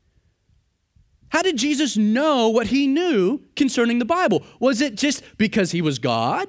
How 1.32 1.40
did 1.40 1.56
Jesus 1.56 1.96
know 1.96 2.50
what 2.50 2.66
he 2.66 2.86
knew 2.86 3.40
concerning 3.56 3.98
the 3.98 4.04
Bible? 4.04 4.44
Was 4.60 4.82
it 4.82 4.96
just 4.96 5.22
because 5.38 5.70
he 5.70 5.80
was 5.80 5.98
God? 5.98 6.46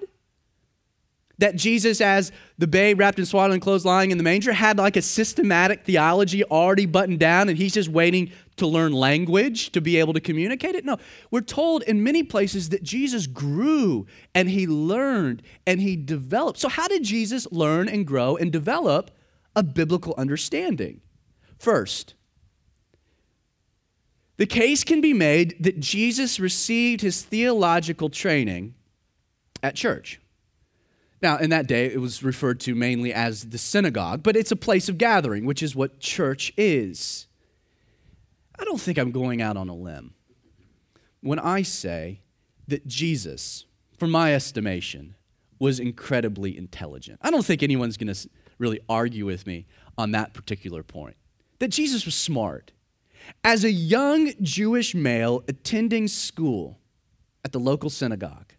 That 1.38 1.56
Jesus, 1.56 2.02
as 2.02 2.34
the 2.58 2.68
babe 2.68 3.00
wrapped 3.00 3.18
in 3.18 3.26
swaddling 3.26 3.62
clothes 3.62 3.86
lying 3.86 4.12
in 4.12 4.18
the 4.18 4.26
manger, 4.26 4.52
had 4.52 4.78
like 4.78 4.98
a 4.98 5.02
systematic 5.02 5.86
theology 5.86 6.44
already 6.44 6.86
buttoned 6.86 7.22
down 7.22 7.48
and 7.48 7.58
he's 7.58 7.74
just 7.74 7.88
waiting 7.88 8.34
to 8.58 8.68
learn 8.68 8.92
language 8.92 9.72
to 9.72 9.80
be 9.80 9.96
able 9.96 10.12
to 10.16 10.20
communicate 10.20 10.76
it? 10.76 10.84
No. 10.84 10.98
We're 11.32 11.40
told 11.40 11.84
in 11.84 12.04
many 12.04 12.22
places 12.22 12.68
that 12.70 12.84
Jesus 12.84 13.26
grew 13.26 14.06
and 14.36 14.50
he 14.50 14.68
learned 14.68 15.44
and 15.66 15.80
he 15.80 15.96
developed. 15.96 16.60
So, 16.60 16.68
how 16.68 16.90
did 16.90 17.06
Jesus 17.06 17.50
learn 17.54 17.88
and 17.88 18.06
grow 18.06 18.36
and 18.36 18.52
develop 18.52 19.12
a 19.56 19.64
biblical 19.64 20.14
understanding? 20.18 21.00
First, 21.58 22.16
the 24.44 24.48
case 24.48 24.84
can 24.84 25.00
be 25.00 25.14
made 25.14 25.56
that 25.64 25.80
Jesus 25.80 26.38
received 26.38 27.00
his 27.00 27.22
theological 27.22 28.10
training 28.10 28.76
at 29.64 29.74
church. 29.74 30.20
Now, 31.22 31.38
in 31.38 31.50
that 31.52 31.66
day, 31.66 31.86
it 31.86 32.02
was 32.02 32.24
referred 32.24 32.60
to 32.60 32.76
mainly 32.76 33.14
as 33.14 33.46
the 33.52 33.58
synagogue, 33.58 34.22
but 34.22 34.36
it's 34.36 34.52
a 34.52 34.58
place 34.58 34.90
of 34.90 34.98
gathering, 34.98 35.46
which 35.46 35.64
is 35.64 35.78
what 35.78 36.02
church 36.02 36.52
is. 36.58 37.28
I 38.60 38.66
don't 38.66 38.82
think 38.82 38.98
I'm 38.98 39.12
going 39.12 39.42
out 39.42 39.56
on 39.56 39.70
a 39.70 39.74
limb 39.74 40.14
when 41.22 41.40
I 41.40 41.62
say 41.62 42.20
that 42.68 42.86
Jesus, 42.86 43.64
from 43.98 44.12
my 44.12 44.36
estimation, 44.36 45.16
was 45.58 45.80
incredibly 45.80 46.58
intelligent. 46.58 47.18
I 47.22 47.32
don't 47.32 47.46
think 47.46 47.64
anyone's 47.64 47.96
going 47.96 48.14
to 48.14 48.30
really 48.58 48.82
argue 48.90 49.26
with 49.26 49.48
me 49.48 49.68
on 49.98 50.12
that 50.12 50.34
particular 50.34 50.84
point. 50.84 51.16
That 51.60 51.70
Jesus 51.70 52.04
was 52.04 52.14
smart. 52.14 52.74
As 53.44 53.64
a 53.64 53.72
young 53.72 54.34
Jewish 54.42 54.96
male 54.96 55.44
attending 55.48 56.08
school 56.08 56.80
at 57.44 57.52
the 57.52 57.60
local 57.60 57.90
synagogue 57.90 58.54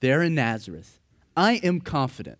there 0.00 0.22
in 0.22 0.34
Nazareth, 0.34 1.00
I 1.36 1.54
am 1.56 1.80
confident, 1.80 2.38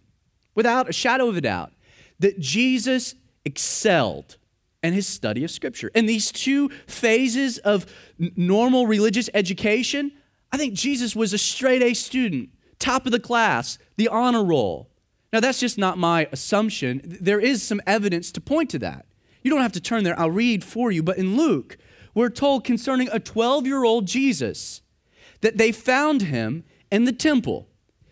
without 0.55 0.89
a 0.89 0.93
shadow 0.93 1.29
of 1.29 1.37
a 1.37 1.41
doubt, 1.41 1.73
that 2.19 2.39
Jesus 2.39 3.15
excelled 3.45 4.37
in 4.83 4.93
his 4.93 5.07
study 5.07 5.45
of 5.45 5.51
Scripture. 5.51 5.91
In 5.95 6.07
these 6.07 6.31
two 6.31 6.69
phases 6.87 7.59
of 7.59 7.87
normal 8.19 8.87
religious 8.87 9.29
education, 9.35 10.13
I 10.53 10.57
think 10.57 10.75
Jesus 10.75 11.17
was 11.17 11.33
a 11.33 11.39
straight 11.39 11.83
A 11.83 11.95
student, 11.95 12.51
top 12.79 13.07
of 13.07 13.13
the 13.13 13.21
class, 13.21 13.79
the 13.97 14.09
honor 14.09 14.45
roll. 14.45 14.91
Now, 15.33 15.41
that's 15.41 15.61
just 15.61 15.79
not 15.79 15.99
my 15.99 16.29
assumption. 16.33 17.03
There 17.05 17.41
is 17.41 17.63
some 17.63 17.81
evidence 17.87 18.33
to 18.33 18.41
point 18.41 18.71
to 18.71 18.79
that. 18.79 19.07
You 19.49 19.55
don't 19.55 19.63
have 19.63 19.73
to 19.73 19.81
turn 19.81 20.05
there, 20.05 20.21
I'll 20.21 20.31
read 20.31 20.63
for 20.63 20.93
you. 20.93 21.03
But 21.03 21.17
in 21.17 21.35
Luke, 21.35 21.79
we're 22.13 22.29
told 22.29 22.65
concerning 22.65 23.09
a 23.11 23.19
12 23.19 23.67
year 23.67 23.83
old 23.83 24.07
Jesus 24.07 24.83
that 25.41 25.57
they 25.57 25.73
found 25.73 26.21
him 26.21 26.65
in 26.93 27.07
the 27.07 27.15
temple 27.15 27.67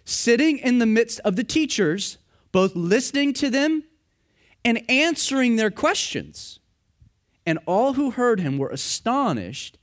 sitting 0.06 0.56
in 0.56 0.78
the 0.78 0.86
midst 0.86 1.20
of 1.26 1.36
the 1.36 1.44
teachers, 1.44 2.16
both 2.52 2.74
listening 2.74 3.34
to 3.34 3.50
them 3.50 3.84
and 4.64 4.82
answering 4.88 5.56
their 5.56 5.70
questions. 5.70 6.58
And 7.44 7.58
all 7.66 7.92
who 7.92 8.12
heard 8.12 8.40
him 8.40 8.56
were 8.56 8.70
astonished 8.70 9.76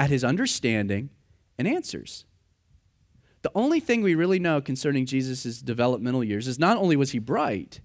at 0.00 0.10
his 0.10 0.24
understanding 0.24 1.10
and 1.56 1.68
answers. 1.68 2.24
The 3.42 3.52
only 3.54 3.78
thing 3.78 4.02
we 4.02 4.16
really 4.16 4.40
know 4.40 4.60
concerning 4.60 5.06
Jesus' 5.06 5.62
developmental 5.62 6.24
years 6.24 6.48
is 6.48 6.58
not 6.58 6.76
only 6.76 6.96
was 6.96 7.12
he 7.12 7.20
bright, 7.20 7.82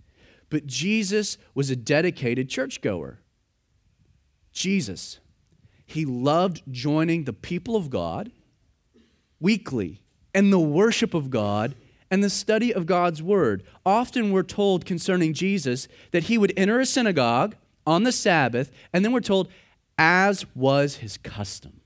but 0.53 0.67
Jesus 0.67 1.39
was 1.55 1.71
a 1.71 1.75
dedicated 1.75 2.47
churchgoer. 2.47 3.21
Jesus, 4.51 5.19
he 5.83 6.05
loved 6.05 6.61
joining 6.69 7.23
the 7.23 7.33
people 7.33 7.75
of 7.75 7.89
God 7.89 8.31
weekly 9.39 10.03
and 10.31 10.53
the 10.53 10.59
worship 10.59 11.15
of 11.15 11.31
God 11.31 11.73
and 12.11 12.23
the 12.23 12.29
study 12.29 12.71
of 12.71 12.85
God's 12.85 13.23
word. 13.23 13.63
Often 13.83 14.31
we're 14.31 14.43
told 14.43 14.85
concerning 14.85 15.33
Jesus 15.33 15.87
that 16.11 16.25
he 16.25 16.37
would 16.37 16.53
enter 16.55 16.79
a 16.79 16.85
synagogue 16.85 17.55
on 17.87 18.03
the 18.03 18.11
Sabbath, 18.11 18.69
and 18.93 19.03
then 19.03 19.11
we're 19.11 19.21
told, 19.21 19.49
as 19.97 20.45
was 20.55 20.97
his 20.97 21.17
custom. 21.17 21.81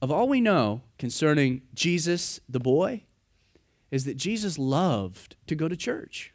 Of 0.00 0.12
all 0.12 0.28
we 0.28 0.40
know 0.40 0.82
concerning 0.96 1.62
Jesus, 1.74 2.38
the 2.48 2.60
boy, 2.60 3.02
is 3.90 4.04
that 4.04 4.16
Jesus 4.16 4.60
loved 4.60 5.34
to 5.48 5.56
go 5.56 5.66
to 5.66 5.74
church, 5.74 6.32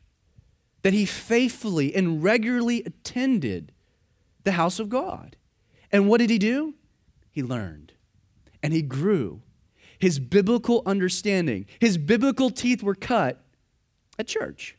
that 0.86 0.94
he 0.94 1.04
faithfully 1.04 1.96
and 1.96 2.24
regularly 2.24 2.84
attended 2.86 3.72
the 4.44 4.52
house 4.52 4.78
of 4.78 4.88
God. 4.88 5.36
And 5.92 6.08
what 6.08 6.20
did 6.20 6.30
he 6.30 6.38
do? 6.38 6.76
He 7.32 7.42
learned 7.42 7.94
and 8.62 8.72
he 8.72 8.84
grew 8.84 9.42
his 9.98 10.20
biblical 10.20 10.84
understanding. 10.86 11.66
His 11.80 11.98
biblical 11.98 12.52
teeth 12.52 12.84
were 12.84 12.94
cut 12.94 13.44
at 14.20 14.28
church. 14.28 14.78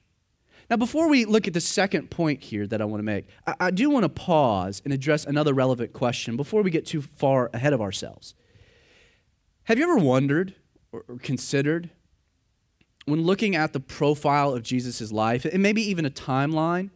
Now, 0.71 0.77
before 0.77 1.09
we 1.09 1.25
look 1.25 1.49
at 1.49 1.55
the 1.55 1.61
second 1.61 2.09
point 2.09 2.41
here 2.41 2.69
that 2.69 2.81
I 2.81 2.85
want 2.85 3.01
to 3.01 3.05
make, 3.05 3.27
I, 3.45 3.55
I 3.59 3.71
do 3.73 3.91
want 3.91 4.05
to 4.05 4.09
pause 4.09 4.81
and 4.85 4.95
address 4.95 5.25
another 5.25 5.55
relevant 5.55 5.93
question 5.93 6.37
before 6.37 6.63
we 6.63 6.71
get 6.71 6.87
too 6.87 7.03
far 7.03 7.51
ahead 7.53 7.73
of 7.73 7.81
ourselves. 7.81 8.37
Have 9.65 9.77
you 9.77 9.83
ever 9.83 9.97
wondered 9.97 10.55
or, 10.93 11.05
or 11.09 11.17
considered 11.17 11.91
when 13.07 13.23
looking 13.23 13.57
at 13.57 13.73
the 13.73 13.81
profile 13.81 14.53
of 14.53 14.63
Jesus' 14.63 15.11
life, 15.11 15.45
and 15.45 15.63
maybe 15.63 15.83
even 15.83 16.05
a 16.05 16.11
timeline, 16.11 16.91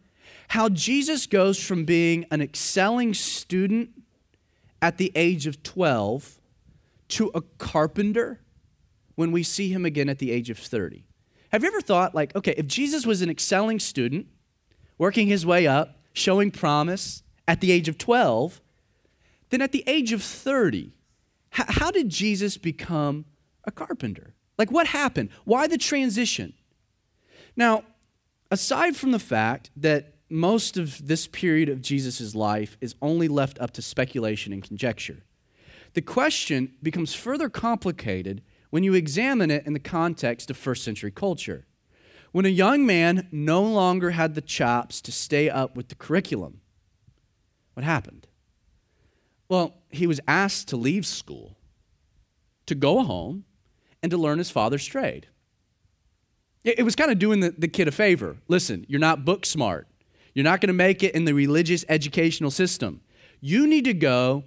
how 0.49 0.69
Jesus 0.69 1.25
goes 1.25 1.61
from 1.61 1.85
being 1.85 2.25
an 2.29 2.41
excelling 2.41 3.13
student 3.13 3.89
at 4.81 4.97
the 4.97 5.11
age 5.15 5.47
of 5.47 5.63
12 5.63 6.39
to 7.07 7.31
a 7.33 7.41
carpenter 7.41 8.41
when 9.15 9.31
we 9.31 9.43
see 9.43 9.69
him 9.71 9.85
again 9.85 10.09
at 10.09 10.19
the 10.19 10.31
age 10.31 10.49
of 10.49 10.57
30. 10.57 11.05
Have 11.51 11.63
you 11.63 11.69
ever 11.69 11.81
thought, 11.81 12.13
like, 12.13 12.35
okay, 12.35 12.53
if 12.57 12.67
Jesus 12.67 13.05
was 13.05 13.21
an 13.21 13.29
excelling 13.29 13.79
student, 13.79 14.27
working 14.97 15.27
his 15.27 15.45
way 15.45 15.67
up, 15.67 15.99
showing 16.13 16.51
promise 16.51 17.23
at 17.47 17.61
the 17.61 17.71
age 17.71 17.87
of 17.87 17.97
12, 17.97 18.61
then 19.49 19.61
at 19.61 19.71
the 19.71 19.83
age 19.87 20.11
of 20.11 20.21
30, 20.21 20.91
how 21.51 21.91
did 21.91 22.09
Jesus 22.09 22.57
become 22.57 23.25
a 23.65 23.71
carpenter? 23.71 24.33
Like, 24.61 24.69
what 24.69 24.85
happened? 24.85 25.29
Why 25.43 25.65
the 25.65 25.75
transition? 25.75 26.53
Now, 27.55 27.83
aside 28.51 28.95
from 28.95 29.09
the 29.09 29.17
fact 29.17 29.71
that 29.75 30.17
most 30.29 30.77
of 30.77 31.07
this 31.07 31.25
period 31.25 31.67
of 31.67 31.81
Jesus' 31.81 32.35
life 32.35 32.77
is 32.79 32.93
only 33.01 33.27
left 33.27 33.59
up 33.59 33.71
to 33.71 33.81
speculation 33.81 34.53
and 34.53 34.61
conjecture, 34.61 35.23
the 35.93 36.01
question 36.03 36.75
becomes 36.83 37.15
further 37.15 37.49
complicated 37.49 38.43
when 38.69 38.83
you 38.83 38.93
examine 38.93 39.49
it 39.49 39.65
in 39.65 39.73
the 39.73 39.79
context 39.79 40.51
of 40.51 40.57
first 40.57 40.83
century 40.83 41.09
culture. 41.09 41.65
When 42.31 42.45
a 42.45 42.49
young 42.49 42.85
man 42.85 43.29
no 43.31 43.63
longer 43.63 44.11
had 44.11 44.35
the 44.35 44.41
chops 44.41 45.01
to 45.01 45.11
stay 45.11 45.49
up 45.49 45.75
with 45.75 45.87
the 45.87 45.95
curriculum, 45.95 46.61
what 47.73 47.83
happened? 47.83 48.27
Well, 49.49 49.73
he 49.89 50.05
was 50.05 50.21
asked 50.27 50.67
to 50.67 50.77
leave 50.77 51.07
school, 51.07 51.57
to 52.67 52.75
go 52.75 53.01
home, 53.01 53.45
and 54.01 54.09
to 54.11 54.17
learn 54.17 54.37
his 54.37 54.49
father's 54.49 54.85
trade. 54.85 55.27
It 56.63 56.83
was 56.83 56.95
kind 56.95 57.11
of 57.11 57.17
doing 57.17 57.39
the, 57.39 57.67
kid 57.67 57.87
a 57.87 57.91
favor. 57.91 58.37
Listen, 58.47 58.85
you're 58.87 58.99
not 58.99 59.25
book 59.25 59.45
smart. 59.47 59.87
You're 60.35 60.43
not 60.43 60.61
going 60.61 60.67
to 60.67 60.73
make 60.73 61.01
it 61.01 61.15
in 61.15 61.25
the 61.25 61.33
religious 61.33 61.83
educational 61.89 62.51
system. 62.51 63.01
You 63.39 63.65
need 63.65 63.85
to 63.85 63.93
go 63.93 64.43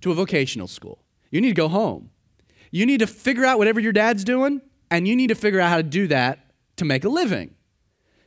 to 0.00 0.10
a 0.10 0.14
vocational 0.14 0.66
school. 0.66 1.04
You 1.30 1.42
need 1.42 1.50
to 1.50 1.54
go 1.54 1.68
home. 1.68 2.10
You 2.70 2.86
need 2.86 3.00
to 3.00 3.06
figure 3.06 3.44
out 3.44 3.58
whatever 3.58 3.80
your 3.80 3.92
dad's 3.92 4.24
doing, 4.24 4.62
and 4.90 5.06
you 5.06 5.14
need 5.14 5.28
to 5.28 5.34
figure 5.34 5.60
out 5.60 5.68
how 5.68 5.76
to 5.76 5.82
do 5.82 6.06
that 6.06 6.52
to 6.76 6.84
make 6.84 7.04
a 7.04 7.08
living. 7.08 7.54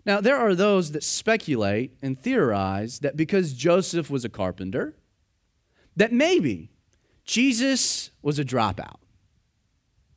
Now, 0.05 0.21
there 0.21 0.37
are 0.37 0.55
those 0.55 0.91
that 0.91 1.03
speculate 1.03 1.97
and 2.01 2.19
theorize 2.19 2.99
that 2.99 3.17
because 3.17 3.53
Joseph 3.53 4.09
was 4.09 4.23
a 4.23 4.29
carpenter, 4.29 4.95
that 5.95 6.11
maybe 6.11 6.69
Jesus 7.25 8.11
was 8.21 8.39
a 8.39 8.45
dropout. 8.45 9.00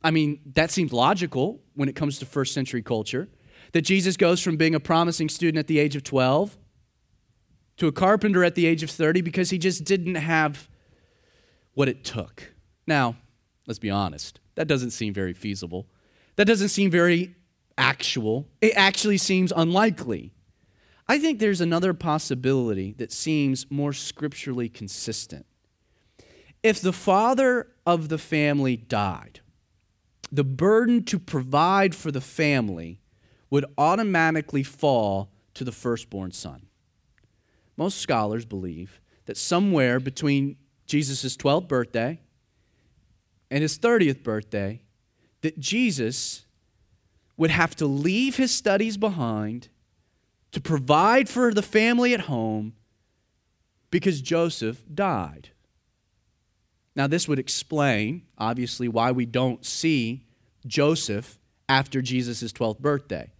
I 0.05 0.11
mean, 0.11 0.39
that 0.53 0.69
seems 0.69 0.93
logical 0.93 1.63
when 1.73 1.89
it 1.89 1.95
comes 1.95 2.19
to 2.19 2.27
first 2.27 2.53
century 2.53 2.83
culture. 2.83 3.27
That 3.71 3.81
Jesus 3.81 4.15
goes 4.15 4.39
from 4.39 4.55
being 4.55 4.75
a 4.75 4.79
promising 4.79 5.29
student 5.29 5.57
at 5.57 5.65
the 5.65 5.79
age 5.79 5.95
of 5.95 6.03
12 6.03 6.55
to 7.77 7.87
a 7.87 7.91
carpenter 7.91 8.43
at 8.43 8.53
the 8.53 8.67
age 8.67 8.83
of 8.83 8.91
30 8.91 9.21
because 9.21 9.49
he 9.49 9.57
just 9.57 9.83
didn't 9.83 10.13
have 10.13 10.69
what 11.73 11.89
it 11.89 12.03
took. 12.03 12.53
Now, 12.85 13.15
let's 13.65 13.79
be 13.79 13.89
honest, 13.89 14.39
that 14.53 14.67
doesn't 14.67 14.91
seem 14.91 15.11
very 15.11 15.33
feasible. 15.33 15.87
That 16.35 16.45
doesn't 16.45 16.69
seem 16.69 16.91
very 16.91 17.33
actual. 17.75 18.47
It 18.61 18.73
actually 18.75 19.17
seems 19.17 19.51
unlikely. 19.55 20.33
I 21.07 21.17
think 21.17 21.39
there's 21.39 21.61
another 21.61 21.95
possibility 21.95 22.93
that 22.99 23.11
seems 23.11 23.71
more 23.71 23.91
scripturally 23.91 24.69
consistent. 24.69 25.47
If 26.61 26.79
the 26.79 26.93
father 26.93 27.71
of 27.87 28.09
the 28.09 28.19
family 28.19 28.77
died, 28.77 29.41
the 30.31 30.43
burden 30.43 31.03
to 31.03 31.19
provide 31.19 31.95
for 31.95 32.11
the 32.11 32.21
family 32.21 32.99
would 33.49 33.65
automatically 33.77 34.63
fall 34.63 35.31
to 35.53 35.63
the 35.63 35.71
firstborn 35.71 36.31
son. 36.31 36.67
Most 37.77 37.99
scholars 37.99 38.45
believe 38.45 38.99
that 39.25 39.37
somewhere 39.37 39.99
between 39.99 40.57
Jesus' 40.85 41.35
12th 41.35 41.67
birthday 41.67 42.21
and 43.49 43.61
his 43.61 43.77
30th 43.77 44.23
birthday, 44.23 44.81
that 45.41 45.59
Jesus 45.59 46.45
would 47.37 47.51
have 47.51 47.75
to 47.75 47.85
leave 47.85 48.37
his 48.37 48.51
studies 48.51 48.97
behind 48.97 49.69
to 50.51 50.61
provide 50.61 51.27
for 51.27 51.53
the 51.53 51.61
family 51.61 52.13
at 52.13 52.21
home 52.21 52.73
because 53.91 54.21
Joseph 54.21 54.83
died. 54.93 55.49
Now, 56.95 57.07
this 57.07 57.27
would 57.27 57.39
explain, 57.39 58.23
obviously, 58.37 58.87
why 58.87 59.11
we 59.11 59.25
don't 59.25 59.65
see 59.65 60.25
Joseph 60.65 61.37
after 61.67 62.01
Jesus' 62.01 62.51
12th 62.53 62.79
birthday. 62.79 63.31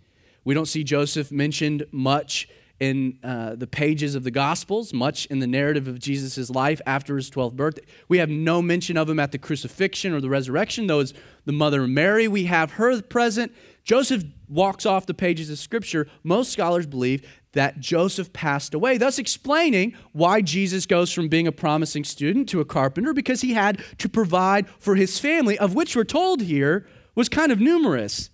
We 0.44 0.54
don't 0.54 0.68
see 0.68 0.84
Joseph 0.84 1.32
mentioned 1.32 1.86
much 1.92 2.48
in 2.80 3.18
uh, 3.24 3.56
the 3.56 3.68
pages 3.68 4.16
of 4.16 4.24
the 4.24 4.32
Gospels, 4.32 4.94
much 4.94 5.26
in 5.28 5.40
the 5.40 5.48
narrative 5.48 5.88
of 5.88 5.98
Jesus' 5.98 6.50
life 6.50 6.82
after 6.86 7.16
his 7.16 7.32
12th 7.32 7.54
birthday. 7.54 7.84
We 8.10 8.18
have 8.18 8.30
no 8.30 8.62
mention 8.62 8.98
of 8.98 9.10
him 9.10 9.20
at 9.20 9.32
the 9.32 9.38
crucifixion 9.38 10.14
or 10.14 10.20
the 10.20 10.30
resurrection, 10.30 10.88
though, 10.88 11.00
as 11.00 11.14
the 11.46 11.54
mother 11.54 11.88
Mary, 11.88 12.28
we 12.28 12.46
have 12.46 12.72
her 12.72 13.02
present. 13.02 13.54
Joseph 13.86 14.24
walks 14.50 14.86
off 14.86 15.06
the 15.06 15.14
pages 15.14 15.50
of 15.50 15.58
Scripture. 15.58 16.08
Most 16.24 16.52
scholars 16.52 16.86
believe 16.86 17.26
that 17.56 17.80
Joseph 17.80 18.32
passed 18.32 18.74
away, 18.74 18.98
thus 18.98 19.18
explaining 19.18 19.96
why 20.14 20.42
Jesus 20.42 20.86
goes 20.86 21.12
from 21.12 21.28
being 21.28 21.48
a 21.48 21.52
promising 21.52 22.04
student 22.04 22.48
to 22.50 22.62
a 22.62 22.66
carpenter, 22.66 23.14
because 23.14 23.42
he 23.42 23.54
had 23.54 23.84
to 23.98 24.08
provide 24.08 24.70
for 24.80 24.96
his 24.96 25.20
family, 25.20 25.58
of 25.58 25.74
which 25.74 25.96
we're 25.96 26.04
told 26.04 26.42
here 26.42 26.88
was 27.16 27.28
kind 27.28 27.52
of 27.52 27.60
numerous. 27.60 28.30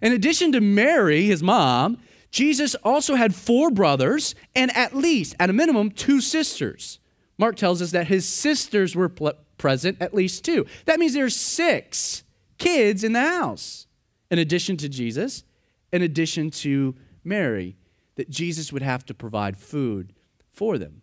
In 0.00 0.12
addition 0.12 0.52
to 0.52 0.60
Mary, 0.60 1.24
his 1.24 1.42
mom, 1.42 1.98
Jesus 2.30 2.74
also 2.76 3.14
had 3.14 3.34
four 3.34 3.70
brothers 3.70 4.34
and 4.54 4.76
at 4.76 4.96
least, 4.96 5.36
at 5.38 5.50
a 5.50 5.52
minimum, 5.52 5.90
two 5.90 6.20
sisters. 6.20 6.98
Mark 7.38 7.56
tells 7.56 7.80
us 7.80 7.92
that 7.92 8.08
his 8.08 8.26
sisters 8.26 8.96
were 8.96 9.08
pl- 9.08 9.34
present, 9.58 9.98
at 10.00 10.14
least 10.14 10.44
two. 10.44 10.66
That 10.86 10.98
means 10.98 11.14
there's 11.14 11.36
six 11.36 12.24
kids 12.58 13.04
in 13.04 13.12
the 13.12 13.20
house, 13.20 13.86
in 14.30 14.38
addition 14.38 14.76
to 14.78 14.88
Jesus, 14.88 15.44
in 15.92 16.02
addition 16.02 16.50
to 16.50 16.94
Mary, 17.22 17.76
that 18.16 18.30
Jesus 18.30 18.72
would 18.72 18.82
have 18.82 19.04
to 19.06 19.14
provide 19.14 19.56
food 19.56 20.12
for 20.50 20.78
them. 20.78 21.02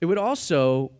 It 0.00 0.06
would 0.06 0.18
also 0.18 0.92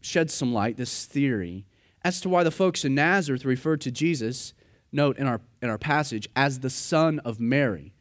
shed 0.00 0.30
some 0.30 0.52
light, 0.52 0.76
this 0.76 1.04
theory, 1.04 1.66
as 2.02 2.20
to 2.20 2.28
why 2.28 2.42
the 2.42 2.50
folks 2.50 2.84
in 2.84 2.94
Nazareth 2.94 3.44
referred 3.44 3.80
to 3.82 3.90
Jesus, 3.90 4.54
note 4.92 5.18
in 5.18 5.26
our, 5.26 5.40
in 5.60 5.68
our 5.68 5.78
passage, 5.78 6.28
as 6.34 6.60
the 6.60 6.70
son 6.70 7.18
of 7.20 7.40
Mary. 7.40 7.92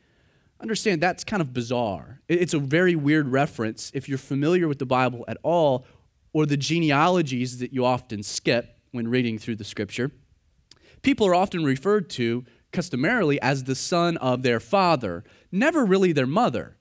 Understand 0.60 1.02
that's 1.02 1.24
kind 1.24 1.42
of 1.42 1.54
bizarre. 1.54 2.22
It's 2.28 2.54
a 2.54 2.60
very 2.60 2.96
weird 2.96 3.28
reference 3.28 3.92
if 3.94 4.10
you're 4.10 4.18
familiar 4.18 4.68
with 4.68 4.80
the 4.80 4.86
Bible 4.86 5.26
at 5.28 5.38
all 5.44 5.86
or 6.34 6.46
the 6.46 6.58
genealogies 6.58 7.60
that 7.60 7.74
you 7.74 7.86
often 7.86 8.24
skip 8.24 8.78
when 8.92 9.08
reading 9.08 9.38
through 9.38 9.56
the 9.58 9.64
scripture. 9.64 10.12
People 11.02 11.28
are 11.28 11.36
often 11.36 11.64
referred 11.64 12.10
to 12.12 12.44
customarily 12.72 13.40
as 13.42 13.64
the 13.64 13.76
son 13.76 14.18
of 14.18 14.44
their 14.44 14.60
father, 14.60 15.24
never 15.52 15.86
really 15.86 16.12
their 16.12 16.28
mother. 16.28 16.78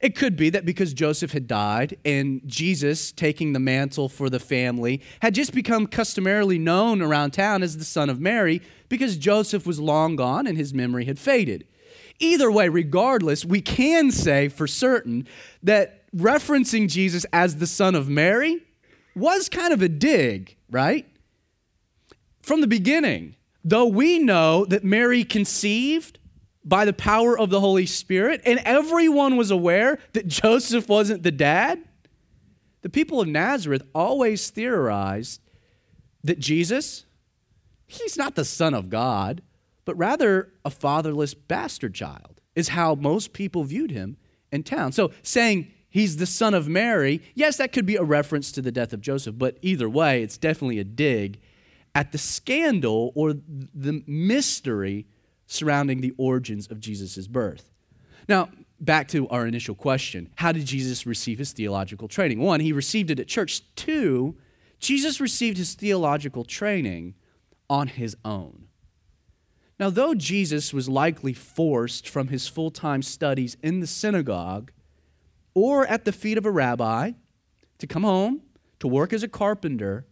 It 0.00 0.14
could 0.14 0.36
be 0.36 0.50
that 0.50 0.64
because 0.64 0.94
Joseph 0.94 1.32
had 1.32 1.48
died 1.48 1.98
and 2.04 2.40
Jesus, 2.46 3.10
taking 3.10 3.52
the 3.52 3.58
mantle 3.58 4.08
for 4.08 4.30
the 4.30 4.38
family, 4.38 5.02
had 5.20 5.34
just 5.34 5.52
become 5.52 5.88
customarily 5.88 6.58
known 6.58 7.02
around 7.02 7.32
town 7.32 7.64
as 7.64 7.76
the 7.76 7.84
son 7.84 8.08
of 8.08 8.20
Mary 8.20 8.62
because 8.88 9.16
Joseph 9.16 9.66
was 9.66 9.80
long 9.80 10.14
gone 10.14 10.46
and 10.46 10.56
his 10.56 10.72
memory 10.72 11.06
had 11.06 11.18
faded. 11.18 11.66
Either 12.20 12.50
way, 12.50 12.68
regardless, 12.68 13.44
we 13.44 13.60
can 13.60 14.12
say 14.12 14.48
for 14.48 14.66
certain 14.66 15.26
that 15.62 16.10
referencing 16.12 16.88
Jesus 16.88 17.26
as 17.32 17.56
the 17.56 17.66
son 17.66 17.94
of 17.94 18.08
Mary 18.08 18.62
was 19.16 19.48
kind 19.48 19.72
of 19.72 19.82
a 19.82 19.88
dig, 19.88 20.56
right? 20.70 21.06
From 22.40 22.60
the 22.60 22.66
beginning, 22.66 23.34
though 23.64 23.86
we 23.86 24.18
know 24.18 24.64
that 24.64 24.84
Mary 24.84 25.24
conceived 25.24 26.17
by 26.68 26.84
the 26.84 26.92
power 26.92 27.38
of 27.38 27.50
the 27.50 27.60
Holy 27.60 27.86
Spirit, 27.86 28.42
and 28.44 28.60
everyone 28.64 29.36
was 29.36 29.50
aware 29.50 29.98
that 30.12 30.26
Joseph 30.28 30.88
wasn't 30.88 31.22
the 31.22 31.32
dad, 31.32 31.82
the 32.82 32.90
people 32.90 33.20
of 33.20 33.28
Nazareth 33.28 33.82
always 33.94 34.50
theorized 34.50 35.40
that 36.22 36.38
Jesus, 36.38 37.06
he's 37.86 38.16
not 38.16 38.34
the 38.34 38.44
Son 38.44 38.74
of 38.74 38.90
God 38.90 39.42
but 39.88 39.96
rather 39.96 40.52
a 40.66 40.70
fatherless 40.70 41.32
bastard 41.32 41.94
child, 41.94 42.42
is 42.54 42.68
how 42.68 42.94
most 42.94 43.32
people 43.32 43.64
viewed 43.64 43.90
him 43.90 44.18
in 44.52 44.62
town. 44.62 44.92
So 44.92 45.12
saying 45.22 45.72
he's 45.88 46.18
the 46.18 46.26
son 46.26 46.52
of 46.52 46.68
Mary, 46.68 47.22
yes, 47.34 47.56
that 47.56 47.72
could 47.72 47.86
be 47.86 47.96
a 47.96 48.02
reference 48.02 48.52
to 48.52 48.60
the 48.60 48.70
death 48.70 48.92
of 48.92 49.00
Joseph, 49.00 49.38
but 49.38 49.56
either 49.62 49.88
way, 49.88 50.22
it's 50.22 50.36
definitely 50.36 50.78
a 50.78 50.84
dig 50.84 51.40
at 51.94 52.12
the 52.12 52.18
scandal 52.18 53.12
or 53.14 53.32
the 53.32 54.02
mystery 54.06 55.06
surrounding 55.48 56.00
the 56.00 56.14
origins 56.16 56.68
of 56.68 56.78
Jesus' 56.78 57.26
birth. 57.26 57.72
Now, 58.28 58.50
back 58.78 59.08
to 59.08 59.26
our 59.28 59.46
initial 59.46 59.74
question 59.74 60.30
how 60.36 60.52
did 60.52 60.66
Jesus 60.66 61.06
receive 61.06 61.38
his 61.38 61.50
theological 61.52 62.06
training? 62.06 62.38
One, 62.38 62.60
he 62.60 62.72
received 62.72 63.10
it 63.10 63.18
at 63.18 63.26
church. 63.26 63.62
Two, 63.74 64.36
Jesus 64.78 65.20
received 65.20 65.56
his 65.56 65.74
theological 65.74 66.44
training 66.44 67.14
on 67.68 67.88
his 67.88 68.16
own. 68.24 68.68
Now, 69.80 69.90
though 69.90 70.14
Jesus 70.14 70.72
was 70.72 70.88
likely 70.88 71.32
forced 71.32 72.08
from 72.08 72.28
his 72.28 72.46
full 72.46 72.70
time 72.70 73.02
studies 73.02 73.56
in 73.62 73.80
the 73.80 73.86
synagogue 73.86 74.70
or 75.54 75.86
at 75.86 76.04
the 76.04 76.12
feet 76.12 76.38
of 76.38 76.46
a 76.46 76.50
rabbi 76.50 77.12
to 77.78 77.86
come 77.86 78.02
home 78.02 78.42
to 78.80 78.86
work 78.86 79.12
as 79.12 79.22
a 79.22 79.28
carpenter, 79.28 80.06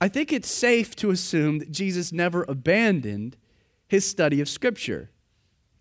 I 0.00 0.08
think 0.08 0.32
it's 0.32 0.50
safe 0.50 0.96
to 0.96 1.10
assume 1.10 1.58
that 1.58 1.70
Jesus 1.70 2.12
never 2.12 2.44
abandoned 2.48 3.36
his 3.90 4.08
study 4.08 4.40
of 4.40 4.48
Scripture. 4.48 5.10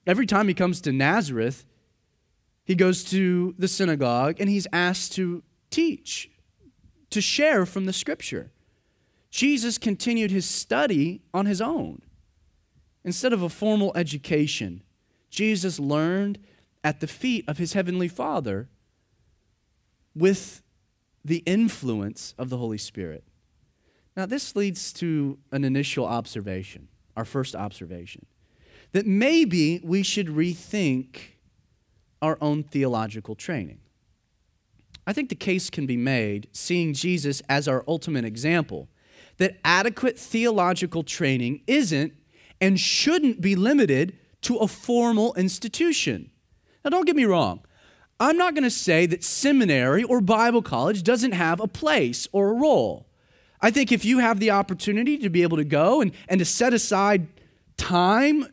Every 0.07 0.25
time 0.25 0.47
he 0.47 0.55
comes 0.55 0.81
to 0.81 0.91
Nazareth, 0.91 1.63
he 2.65 2.73
goes 2.73 3.03
to 3.05 3.53
the 3.59 3.67
synagogue 3.67 4.37
and 4.39 4.49
he's 4.49 4.65
asked 4.73 5.13
to 5.13 5.43
teach, 5.69 6.31
to 7.11 7.21
share 7.21 7.67
from 7.67 7.85
the 7.85 7.93
Scripture. 7.93 8.51
Jesus 9.29 9.77
continued 9.77 10.31
his 10.31 10.49
study 10.49 11.21
on 11.35 11.45
his 11.45 11.61
own. 11.61 12.01
Instead 13.03 13.31
of 13.31 13.43
a 13.43 13.49
formal 13.49 13.91
education, 13.95 14.81
Jesus 15.29 15.79
learned 15.79 16.39
at 16.83 17.01
the 17.01 17.07
feet 17.07 17.45
of 17.47 17.59
his 17.59 17.73
heavenly 17.73 18.07
Father 18.07 18.69
with 20.15 20.63
the 21.23 21.43
influence 21.45 22.33
of 22.39 22.49
the 22.49 22.57
Holy 22.57 22.79
Spirit. 22.79 23.23
Now, 24.17 24.25
this 24.25 24.55
leads 24.55 24.91
to 24.93 25.37
an 25.51 25.63
initial 25.63 26.07
observation, 26.07 26.87
our 27.19 27.25
first 27.25 27.53
observation, 27.53 28.25
that 28.93 29.05
maybe 29.05 29.81
we 29.83 30.01
should 30.01 30.27
rethink 30.27 31.17
our 32.21 32.37
own 32.39 32.63
theological 32.63 33.35
training. 33.35 33.79
I 35.05 35.11
think 35.11 35.27
the 35.27 35.35
case 35.35 35.69
can 35.69 35.85
be 35.85 35.97
made, 35.97 36.47
seeing 36.53 36.93
Jesus 36.93 37.41
as 37.49 37.67
our 37.67 37.83
ultimate 37.89 38.23
example, 38.23 38.87
that 39.35 39.57
adequate 39.65 40.17
theological 40.17 41.03
training 41.03 41.61
isn't 41.67 42.13
and 42.61 42.79
shouldn't 42.79 43.41
be 43.41 43.53
limited 43.53 44.17
to 44.43 44.55
a 44.57 44.67
formal 44.67 45.33
institution. 45.33 46.31
Now, 46.85 46.91
don't 46.91 47.05
get 47.05 47.17
me 47.17 47.25
wrong. 47.25 47.59
I'm 48.17 48.37
not 48.37 48.53
going 48.53 48.63
to 48.63 48.69
say 48.69 49.05
that 49.07 49.25
seminary 49.25 50.03
or 50.03 50.21
Bible 50.21 50.61
college 50.61 51.03
doesn't 51.03 51.33
have 51.33 51.59
a 51.59 51.67
place 51.67 52.29
or 52.31 52.51
a 52.51 52.53
role. 52.53 53.08
I 53.61 53.71
think 53.71 53.91
if 53.91 54.05
you 54.05 54.19
have 54.19 54.39
the 54.39 54.51
opportunity 54.51 55.17
to 55.19 55.29
be 55.29 55.43
able 55.43 55.57
to 55.57 55.65
go 55.65 56.01
and, 56.01 56.11
and 56.27 56.39
to 56.39 56.45
set 56.45 56.73
aside 56.73 57.27
time 57.77 58.47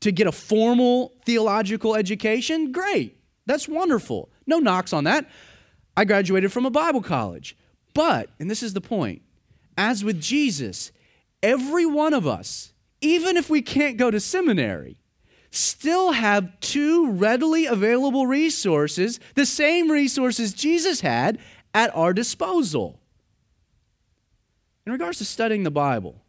to 0.00 0.12
get 0.12 0.26
a 0.26 0.32
formal 0.32 1.12
theological 1.24 1.94
education, 1.94 2.72
great. 2.72 3.16
That's 3.46 3.68
wonderful. 3.68 4.30
No 4.46 4.58
knocks 4.58 4.92
on 4.92 5.04
that. 5.04 5.28
I 5.96 6.04
graduated 6.04 6.52
from 6.52 6.66
a 6.66 6.70
Bible 6.70 7.02
college. 7.02 7.56
But, 7.94 8.30
and 8.38 8.50
this 8.50 8.62
is 8.62 8.72
the 8.72 8.80
point, 8.80 9.22
as 9.76 10.04
with 10.04 10.20
Jesus, 10.20 10.92
every 11.42 11.86
one 11.86 12.14
of 12.14 12.26
us, 12.26 12.72
even 13.00 13.36
if 13.36 13.50
we 13.50 13.60
can't 13.60 13.96
go 13.96 14.10
to 14.10 14.20
seminary, 14.20 14.96
still 15.50 16.12
have 16.12 16.58
two 16.60 17.10
readily 17.10 17.66
available 17.66 18.26
resources, 18.26 19.20
the 19.34 19.44
same 19.44 19.90
resources 19.90 20.54
Jesus 20.54 21.00
had 21.00 21.38
at 21.74 21.94
our 21.94 22.12
disposal. 22.12 23.01
In 24.86 24.92
regards 24.92 25.18
to 25.18 25.24
studying 25.24 25.62
the 25.62 25.70
Bible, 25.70 26.22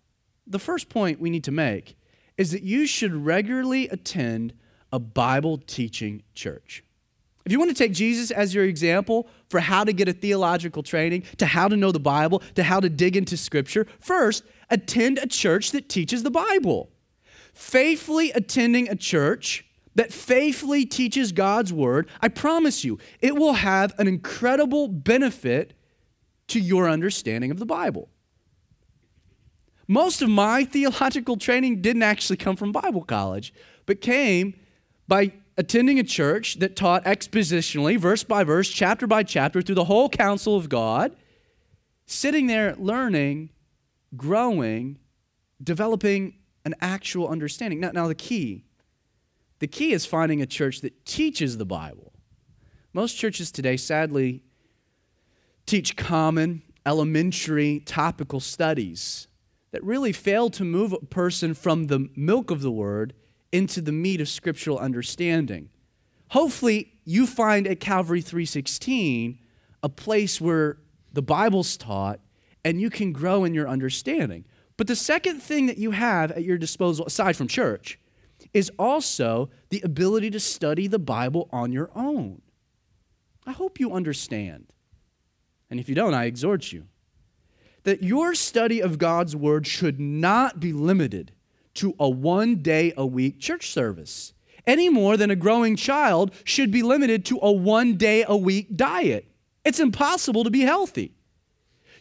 the 0.46 0.60
first 0.60 0.90
point 0.90 1.20
we 1.20 1.30
need 1.30 1.44
to 1.46 1.52
make 1.52 1.98
is 2.38 2.52
that 2.52 2.64
you 2.64 2.86
should 2.86 3.14
regularly 3.14 3.88
attend 3.90 4.54
a 4.92 5.00
Bible 5.00 5.58
teaching 5.58 6.24
church. 6.36 6.84
If 7.46 7.52
you 7.52 7.60
want 7.60 7.72
to 7.72 7.76
take 7.76 7.94
Jesus 7.94 8.32
as 8.32 8.54
your 8.54 8.64
example 8.64 9.28
for 9.50 9.60
how 9.60 9.84
to 9.84 9.92
get 9.92 10.08
a 10.08 10.14
theological 10.14 10.84
training, 10.84 11.24
to 11.38 11.46
how 11.46 11.68
to 11.68 11.76
know 11.76 11.92
the 11.92 12.00
Bible, 12.00 12.42
to 12.56 12.64
how 12.64 12.80
to 12.80 12.90
dig 12.90 13.18
into 13.18 13.36
Scripture, 13.36 13.86
first, 14.00 14.44
attend 14.70 15.18
a 15.18 15.28
church 15.28 15.72
that 15.72 15.90
teaches 15.90 16.24
the 16.24 16.32
Bible 16.32 16.90
faithfully 17.54 18.32
attending 18.32 18.90
a 18.90 18.96
church 18.96 19.66
that 19.96 20.12
faithfully 20.12 20.86
teaches 20.86 21.32
God's 21.32 21.72
word, 21.72 22.10
I 22.20 22.28
promise 22.28 22.84
you, 22.84 22.98
it 23.22 23.36
will 23.36 23.54
have 23.54 23.94
an 24.00 24.08
incredible 24.08 24.88
benefit 24.88 25.74
to 26.48 26.60
your 26.60 26.90
understanding 26.90 27.52
of 27.52 27.60
the 27.60 27.66
Bible. 27.66 28.10
Most 29.88 30.22
of 30.22 30.30
my 30.30 30.64
theological 30.72 31.38
training 31.38 31.82
didn't 31.82 32.04
actually 32.04 32.38
come 32.38 32.56
from 32.56 32.72
Bible 32.72 33.04
college, 33.04 33.54
but 33.86 34.02
came 34.02 34.56
by 35.08 35.34
attending 35.58 36.00
a 36.00 36.04
church 36.04 36.56
that 36.56 36.76
taught 36.76 37.04
expositionally, 37.06 37.98
verse 37.98 38.24
by 38.24 38.44
verse, 38.44 38.70
chapter 38.70 39.06
by 39.06 39.24
chapter, 39.24 39.62
through 39.62 39.76
the 39.76 39.84
whole 39.86 40.10
counsel 40.10 40.56
of 40.56 40.70
God, 40.70 41.16
sitting 42.06 42.48
there 42.48 42.76
learning, 42.78 43.50
growing, 44.16 44.98
developing 45.62 46.36
an 46.66 46.74
actual 46.82 47.28
understanding. 47.28 47.80
Now, 47.80 47.92
now 47.92 48.08
the 48.08 48.16
key, 48.16 48.66
the 49.60 49.68
key 49.68 49.94
is 49.94 50.06
finding 50.06 50.42
a 50.42 50.46
church 50.46 50.82
that 50.82 51.06
teaches 51.06 51.58
the 51.58 51.66
Bible. 51.66 52.14
Most 52.94 53.14
churches 53.14 53.52
today, 53.52 53.78
sadly, 53.78 54.44
teach 55.66 55.96
common, 55.96 56.64
elementary, 56.86 57.80
topical 57.82 58.40
studies 58.40 59.28
that 59.74 59.84
really 59.84 60.14
fail 60.14 60.52
to 60.52 60.64
move 60.64 60.94
a 60.94 61.00
person 61.00 61.56
from 61.56 61.88
the 61.88 62.08
milk 62.16 62.52
of 62.52 62.62
the 62.62 62.72
word 62.72 63.12
into 63.52 63.82
the 63.82 63.92
meat 63.92 64.22
of 64.22 64.30
scriptural 64.30 64.78
understanding. 64.78 65.68
Hopefully, 66.30 66.94
you 67.04 67.26
find 67.26 67.68
at 67.68 67.80
Calvary 67.80 68.22
316 68.22 69.40
a 69.82 69.90
place 69.90 70.40
where 70.40 70.78
the 71.12 71.24
Bible's 71.24 71.76
taught 71.76 72.20
and 72.64 72.80
you 72.80 72.92
can 72.92 73.12
grow 73.12 73.44
in 73.44 73.56
your 73.56 73.68
understanding. 73.68 74.46
But 74.78 74.86
the 74.86 74.96
second 74.96 75.42
thing 75.42 75.66
that 75.66 75.80
you 75.80 75.92
have 75.92 76.32
at 76.32 76.44
your 76.44 76.60
disposal, 76.60 77.08
aside 77.08 77.36
from 77.36 77.48
church, 77.48 78.00
is 78.54 78.72
also 78.78 79.50
the 79.70 79.82
ability 79.82 80.30
to 80.32 80.40
study 80.40 80.86
the 80.86 81.00
Bible 81.00 81.50
on 81.52 81.72
your 81.72 81.90
own. 81.96 82.44
I 83.46 83.52
hope 83.52 83.80
you 83.80 83.92
understand. 83.92 84.72
And 85.72 85.80
if 85.80 85.90
you 85.90 85.96
don't, 85.96 86.14
I 86.14 86.26
exhort 86.26 86.72
you 86.72 86.86
that 87.84 88.04
your 88.04 88.34
study 88.34 88.82
of 88.82 88.98
God's 88.98 89.36
Word 89.36 89.68
should 89.68 90.00
not 90.00 90.60
be 90.60 90.74
limited 90.74 91.32
to 91.76 91.96
a 92.00 92.10
one 92.10 92.58
day 92.58 92.94
a 92.96 93.06
week 93.06 93.40
church 93.40 93.70
service, 93.70 94.34
any 94.66 94.90
more 94.90 95.18
than 95.18 95.32
a 95.32 95.36
growing 95.36 95.76
child 95.76 96.34
should 96.44 96.72
be 96.72 96.82
limited 96.84 97.26
to 97.26 97.40
a 97.42 97.52
one 97.52 97.96
day 97.96 98.24
a 98.28 98.38
week 98.38 98.76
diet. 98.76 99.26
It's 99.66 99.80
impossible 99.80 100.44
to 100.44 100.50
be 100.50 100.62
healthy. 100.62 101.14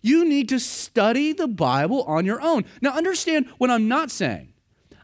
You 0.02 0.24
need 0.24 0.48
to 0.48 0.58
study 0.58 1.32
the 1.32 1.46
Bible 1.46 2.02
on 2.02 2.26
your 2.26 2.40
own. 2.40 2.64
Now, 2.80 2.90
understand 2.90 3.46
what 3.58 3.70
I'm 3.70 3.88
not 3.88 4.10
saying. 4.10 4.52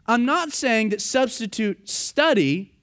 I'm 0.05 0.25
not 0.25 0.51
saying 0.51 0.89
that 0.89 1.01
substitute 1.01 1.87
study 1.89 2.73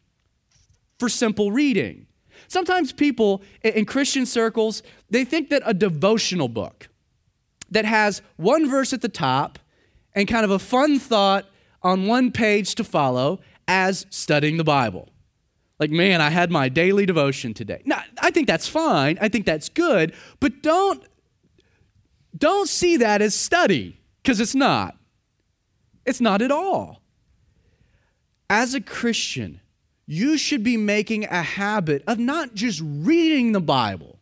for 0.98 1.08
simple 1.08 1.52
reading. 1.52 2.06
Sometimes 2.48 2.92
people 2.92 3.42
in 3.62 3.84
Christian 3.84 4.24
circles, 4.24 4.82
they 5.10 5.24
think 5.24 5.50
that 5.50 5.62
a 5.66 5.74
devotional 5.74 6.48
book 6.48 6.88
that 7.70 7.84
has 7.84 8.22
one 8.36 8.68
verse 8.68 8.92
at 8.92 9.02
the 9.02 9.08
top 9.08 9.58
and 10.14 10.28
kind 10.28 10.44
of 10.44 10.50
a 10.50 10.58
fun 10.58 10.98
thought 10.98 11.46
on 11.82 12.06
one 12.06 12.32
page 12.32 12.74
to 12.76 12.84
follow 12.84 13.40
as 13.68 14.06
studying 14.10 14.56
the 14.56 14.64
Bible. 14.64 15.08
Like, 15.78 15.90
man, 15.90 16.20
I 16.20 16.30
had 16.30 16.50
my 16.50 16.68
daily 16.68 17.04
devotion 17.04 17.52
today. 17.52 17.82
Now, 17.84 18.02
I 18.18 18.30
think 18.30 18.46
that's 18.46 18.66
fine. 18.66 19.18
I 19.20 19.28
think 19.28 19.44
that's 19.44 19.68
good, 19.68 20.14
but 20.40 20.62
don't 20.62 21.04
don't 22.36 22.68
see 22.68 22.98
that 22.98 23.22
as 23.22 23.34
study, 23.34 23.98
because 24.22 24.40
it's 24.40 24.54
not. 24.54 24.96
It's 26.04 26.20
not 26.20 26.42
at 26.42 26.50
all. 26.50 27.02
As 28.50 28.74
a 28.74 28.80
Christian, 28.80 29.60
you 30.06 30.36
should 30.36 30.62
be 30.62 30.76
making 30.76 31.24
a 31.24 31.42
habit 31.42 32.04
of 32.06 32.18
not 32.18 32.54
just 32.54 32.80
reading 32.84 33.52
the 33.52 33.60
Bible, 33.60 34.18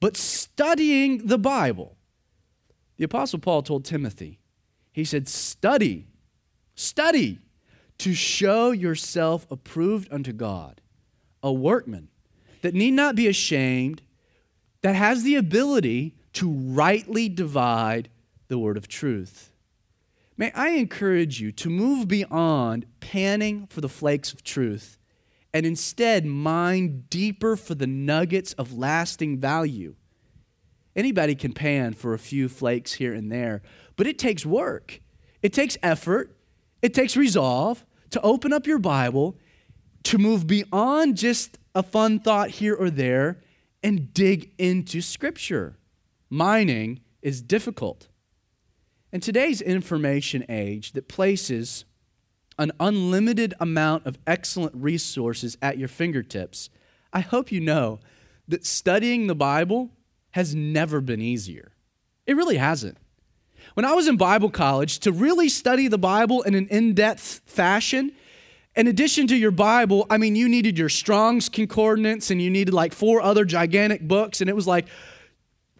but 0.00 0.16
studying 0.16 1.26
the 1.26 1.38
Bible. 1.38 1.95
The 2.96 3.04
Apostle 3.04 3.38
Paul 3.38 3.62
told 3.62 3.84
Timothy, 3.84 4.40
he 4.92 5.04
said, 5.04 5.28
Study, 5.28 6.06
study 6.74 7.38
to 7.98 8.14
show 8.14 8.70
yourself 8.70 9.46
approved 9.50 10.12
unto 10.12 10.32
God, 10.32 10.80
a 11.42 11.52
workman 11.52 12.08
that 12.62 12.74
need 12.74 12.92
not 12.92 13.14
be 13.14 13.28
ashamed, 13.28 14.02
that 14.82 14.94
has 14.94 15.22
the 15.22 15.36
ability 15.36 16.14
to 16.34 16.50
rightly 16.50 17.28
divide 17.28 18.08
the 18.48 18.58
word 18.58 18.76
of 18.76 18.88
truth. 18.88 19.50
May 20.36 20.50
I 20.52 20.70
encourage 20.70 21.40
you 21.40 21.50
to 21.52 21.70
move 21.70 22.08
beyond 22.08 22.86
panning 23.00 23.66
for 23.68 23.80
the 23.80 23.88
flakes 23.88 24.32
of 24.32 24.44
truth 24.44 24.98
and 25.54 25.64
instead 25.64 26.26
mine 26.26 27.04
deeper 27.08 27.56
for 27.56 27.74
the 27.74 27.86
nuggets 27.86 28.52
of 28.54 28.76
lasting 28.76 29.38
value. 29.38 29.94
Anybody 30.96 31.34
can 31.34 31.52
pan 31.52 31.92
for 31.92 32.14
a 32.14 32.18
few 32.18 32.48
flakes 32.48 32.94
here 32.94 33.12
and 33.12 33.30
there, 33.30 33.62
but 33.96 34.06
it 34.06 34.18
takes 34.18 34.46
work. 34.46 35.00
It 35.42 35.52
takes 35.52 35.76
effort. 35.82 36.34
It 36.80 36.94
takes 36.94 37.16
resolve 37.16 37.84
to 38.10 38.20
open 38.22 38.52
up 38.52 38.66
your 38.66 38.78
Bible, 38.78 39.36
to 40.04 40.18
move 40.18 40.46
beyond 40.46 41.16
just 41.16 41.58
a 41.74 41.82
fun 41.82 42.18
thought 42.18 42.50
here 42.50 42.74
or 42.74 42.88
there, 42.88 43.42
and 43.82 44.12
dig 44.14 44.52
into 44.58 45.02
Scripture 45.02 45.76
mining 46.30 47.00
is 47.22 47.42
difficult. 47.42 48.08
In 49.12 49.20
today's 49.20 49.60
information 49.60 50.44
age 50.48 50.92
that 50.92 51.08
places 51.08 51.84
an 52.58 52.72
unlimited 52.80 53.54
amount 53.60 54.06
of 54.06 54.18
excellent 54.26 54.74
resources 54.74 55.56
at 55.60 55.78
your 55.78 55.88
fingertips, 55.88 56.70
I 57.12 57.20
hope 57.20 57.52
you 57.52 57.60
know 57.60 58.00
that 58.48 58.64
studying 58.64 59.26
the 59.26 59.34
Bible 59.34 59.90
has 60.36 60.54
never 60.54 61.00
been 61.00 61.22
easier. 61.22 61.72
It 62.26 62.36
really 62.36 62.58
hasn't. 62.58 62.98
When 63.72 63.86
I 63.86 63.94
was 63.94 64.06
in 64.06 64.18
Bible 64.18 64.50
college, 64.50 64.98
to 64.98 65.10
really 65.10 65.48
study 65.48 65.88
the 65.88 65.96
Bible 65.96 66.42
in 66.42 66.54
an 66.54 66.68
in 66.68 66.92
depth 66.92 67.40
fashion, 67.46 68.12
in 68.74 68.86
addition 68.86 69.26
to 69.28 69.34
your 69.34 69.50
Bible, 69.50 70.06
I 70.10 70.18
mean, 70.18 70.36
you 70.36 70.46
needed 70.46 70.76
your 70.76 70.90
Strong's 70.90 71.48
Concordance 71.48 72.30
and 72.30 72.42
you 72.42 72.50
needed 72.50 72.74
like 72.74 72.92
four 72.92 73.22
other 73.22 73.46
gigantic 73.46 74.06
books. 74.06 74.42
And 74.42 74.50
it 74.50 74.54
was 74.54 74.66
like, 74.66 74.88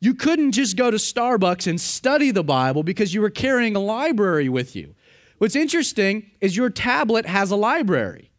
you 0.01 0.14
couldn't 0.14 0.53
just 0.53 0.75
go 0.75 0.90
to 0.90 0.97
Starbucks 0.97 1.66
and 1.66 1.79
study 1.79 2.31
the 2.31 2.42
Bible 2.42 2.83
because 2.83 3.12
you 3.12 3.21
were 3.21 3.29
carrying 3.29 3.77
a 3.77 3.81
library 3.81 4.49
with 4.49 4.75
you. 4.75 4.95
What's 5.37 5.55
interesting 5.55 6.31
is 6.40 6.57
your 6.57 6.71
tablet 6.71 7.27
has 7.27 7.51
a 7.51 7.57
library. 7.57 8.31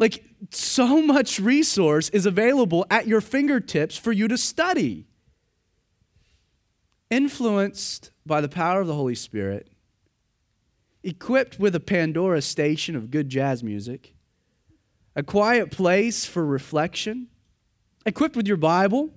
Like, 0.00 0.24
so 0.50 1.00
much 1.00 1.38
resource 1.38 2.08
is 2.08 2.26
available 2.26 2.86
at 2.90 3.06
your 3.06 3.20
fingertips 3.20 3.96
for 3.96 4.10
you 4.10 4.26
to 4.26 4.36
study. 4.36 5.06
Influenced 7.14 8.10
by 8.26 8.40
the 8.40 8.48
power 8.48 8.80
of 8.80 8.88
the 8.88 8.94
Holy 8.96 9.14
Spirit, 9.14 9.70
equipped 11.04 11.60
with 11.60 11.76
a 11.76 11.78
Pandora 11.78 12.42
station 12.42 12.96
of 12.96 13.12
good 13.12 13.28
jazz 13.28 13.62
music, 13.62 14.16
a 15.14 15.22
quiet 15.22 15.70
place 15.70 16.24
for 16.24 16.44
reflection, 16.44 17.28
equipped 18.04 18.34
with 18.34 18.48
your 18.48 18.56
Bible, 18.56 19.10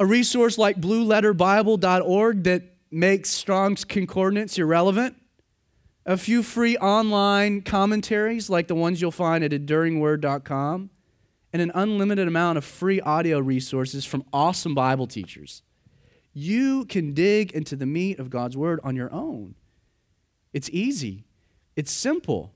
a 0.00 0.04
resource 0.04 0.58
like 0.58 0.80
blueletterbible.org 0.80 2.42
that 2.42 2.62
makes 2.90 3.30
Strong's 3.30 3.84
Concordance 3.84 4.58
irrelevant, 4.58 5.14
a 6.04 6.16
few 6.16 6.42
free 6.42 6.76
online 6.78 7.62
commentaries 7.62 8.50
like 8.50 8.66
the 8.66 8.74
ones 8.74 9.00
you'll 9.00 9.12
find 9.12 9.44
at 9.44 9.52
enduringword.com, 9.52 10.90
and 11.52 11.62
an 11.62 11.70
unlimited 11.72 12.26
amount 12.26 12.58
of 12.58 12.64
free 12.64 13.00
audio 13.00 13.38
resources 13.38 14.04
from 14.04 14.24
awesome 14.32 14.74
Bible 14.74 15.06
teachers. 15.06 15.62
You 16.32 16.84
can 16.86 17.12
dig 17.12 17.52
into 17.52 17.76
the 17.76 17.86
meat 17.86 18.18
of 18.18 18.30
God's 18.30 18.56
Word 18.56 18.80
on 18.82 18.96
your 18.96 19.12
own. 19.12 19.54
It's 20.52 20.70
easy, 20.70 21.24
it's 21.76 21.92
simple. 21.92 22.52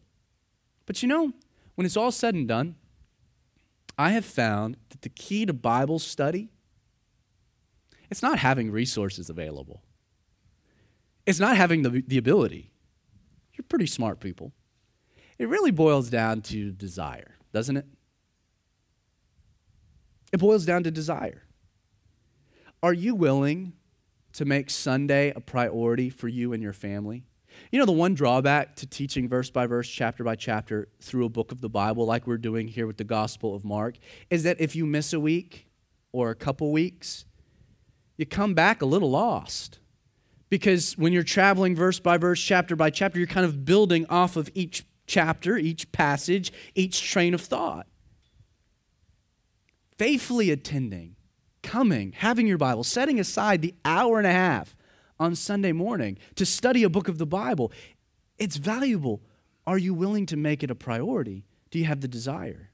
But 0.86 1.02
you 1.02 1.08
know, 1.08 1.32
when 1.74 1.84
it's 1.84 1.96
all 1.96 2.12
said 2.12 2.34
and 2.34 2.46
done, 2.46 2.76
I 3.98 4.10
have 4.10 4.24
found 4.24 4.76
that 4.90 5.02
the 5.02 5.08
key 5.08 5.46
to 5.46 5.52
Bible 5.52 5.98
study 5.98 6.50
it's 8.10 8.22
not 8.22 8.38
having 8.38 8.70
resources 8.70 9.30
available. 9.30 9.82
It's 11.24 11.40
not 11.40 11.56
having 11.56 11.82
the, 11.82 12.04
the 12.06 12.18
ability. 12.18 12.70
You're 13.54 13.64
pretty 13.68 13.86
smart 13.86 14.20
people. 14.20 14.52
It 15.38 15.48
really 15.48 15.70
boils 15.70 16.08
down 16.08 16.42
to 16.42 16.70
desire, 16.70 17.36
doesn't 17.52 17.76
it? 17.76 17.86
It 20.32 20.38
boils 20.38 20.64
down 20.64 20.84
to 20.84 20.90
desire. 20.90 21.42
Are 22.82 22.92
you 22.92 23.14
willing 23.14 23.72
to 24.34 24.44
make 24.44 24.70
Sunday 24.70 25.32
a 25.34 25.40
priority 25.40 26.10
for 26.10 26.28
you 26.28 26.52
and 26.52 26.62
your 26.62 26.72
family? 26.72 27.24
You 27.70 27.78
know, 27.78 27.86
the 27.86 27.92
one 27.92 28.14
drawback 28.14 28.76
to 28.76 28.86
teaching 28.86 29.28
verse 29.28 29.50
by 29.50 29.66
verse, 29.66 29.88
chapter 29.88 30.22
by 30.22 30.36
chapter 30.36 30.88
through 31.00 31.24
a 31.24 31.30
book 31.30 31.52
of 31.52 31.60
the 31.60 31.70
Bible, 31.70 32.04
like 32.04 32.26
we're 32.26 32.36
doing 32.36 32.68
here 32.68 32.86
with 32.86 32.98
the 32.98 33.04
Gospel 33.04 33.54
of 33.54 33.64
Mark, 33.64 33.96
is 34.30 34.42
that 34.42 34.60
if 34.60 34.76
you 34.76 34.84
miss 34.84 35.12
a 35.12 35.20
week 35.20 35.66
or 36.12 36.30
a 36.30 36.34
couple 36.34 36.70
weeks, 36.70 37.24
you 38.16 38.26
come 38.26 38.54
back 38.54 38.82
a 38.82 38.86
little 38.86 39.10
lost. 39.10 39.78
Because 40.48 40.96
when 40.96 41.12
you're 41.12 41.22
traveling 41.22 41.74
verse 41.74 41.98
by 41.98 42.18
verse, 42.18 42.40
chapter 42.40 42.76
by 42.76 42.90
chapter, 42.90 43.18
you're 43.18 43.26
kind 43.26 43.46
of 43.46 43.64
building 43.64 44.06
off 44.08 44.36
of 44.36 44.50
each 44.54 44.84
chapter, 45.06 45.56
each 45.56 45.90
passage, 45.92 46.52
each 46.74 47.10
train 47.10 47.34
of 47.34 47.40
thought. 47.40 47.86
Faithfully 49.98 50.50
attending, 50.50 51.15
coming, 51.66 52.12
having 52.12 52.46
your 52.46 52.56
Bible, 52.56 52.84
setting 52.84 53.20
aside 53.20 53.60
the 53.60 53.74
hour 53.84 54.16
and 54.18 54.26
a 54.26 54.32
half 54.32 54.74
on 55.18 55.34
Sunday 55.34 55.72
morning 55.72 56.16
to 56.36 56.46
study 56.46 56.84
a 56.84 56.88
book 56.88 57.08
of 57.08 57.18
the 57.18 57.26
Bible, 57.26 57.72
it's 58.38 58.56
valuable. 58.56 59.20
Are 59.66 59.76
you 59.76 59.92
willing 59.92 60.26
to 60.26 60.36
make 60.36 60.62
it 60.62 60.70
a 60.70 60.74
priority? 60.74 61.44
Do 61.70 61.78
you 61.78 61.84
have 61.86 62.00
the 62.00 62.08
desire? 62.08 62.70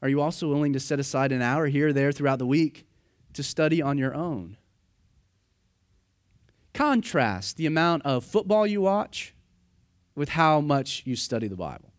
Are 0.00 0.08
you 0.08 0.20
also 0.20 0.48
willing 0.48 0.72
to 0.72 0.80
set 0.80 0.98
aside 0.98 1.30
an 1.30 1.42
hour 1.42 1.66
here 1.66 1.88
or 1.88 1.92
there 1.92 2.10
throughout 2.10 2.38
the 2.38 2.46
week 2.46 2.86
to 3.34 3.42
study 3.42 3.82
on 3.82 3.98
your 3.98 4.14
own? 4.14 4.56
Contrast 6.72 7.56
the 7.56 7.66
amount 7.66 8.04
of 8.04 8.24
football 8.24 8.66
you 8.66 8.80
watch 8.80 9.34
with 10.14 10.30
how 10.30 10.60
much 10.60 11.02
you 11.04 11.16
study 11.16 11.48
the 11.48 11.56
Bible. 11.56 11.92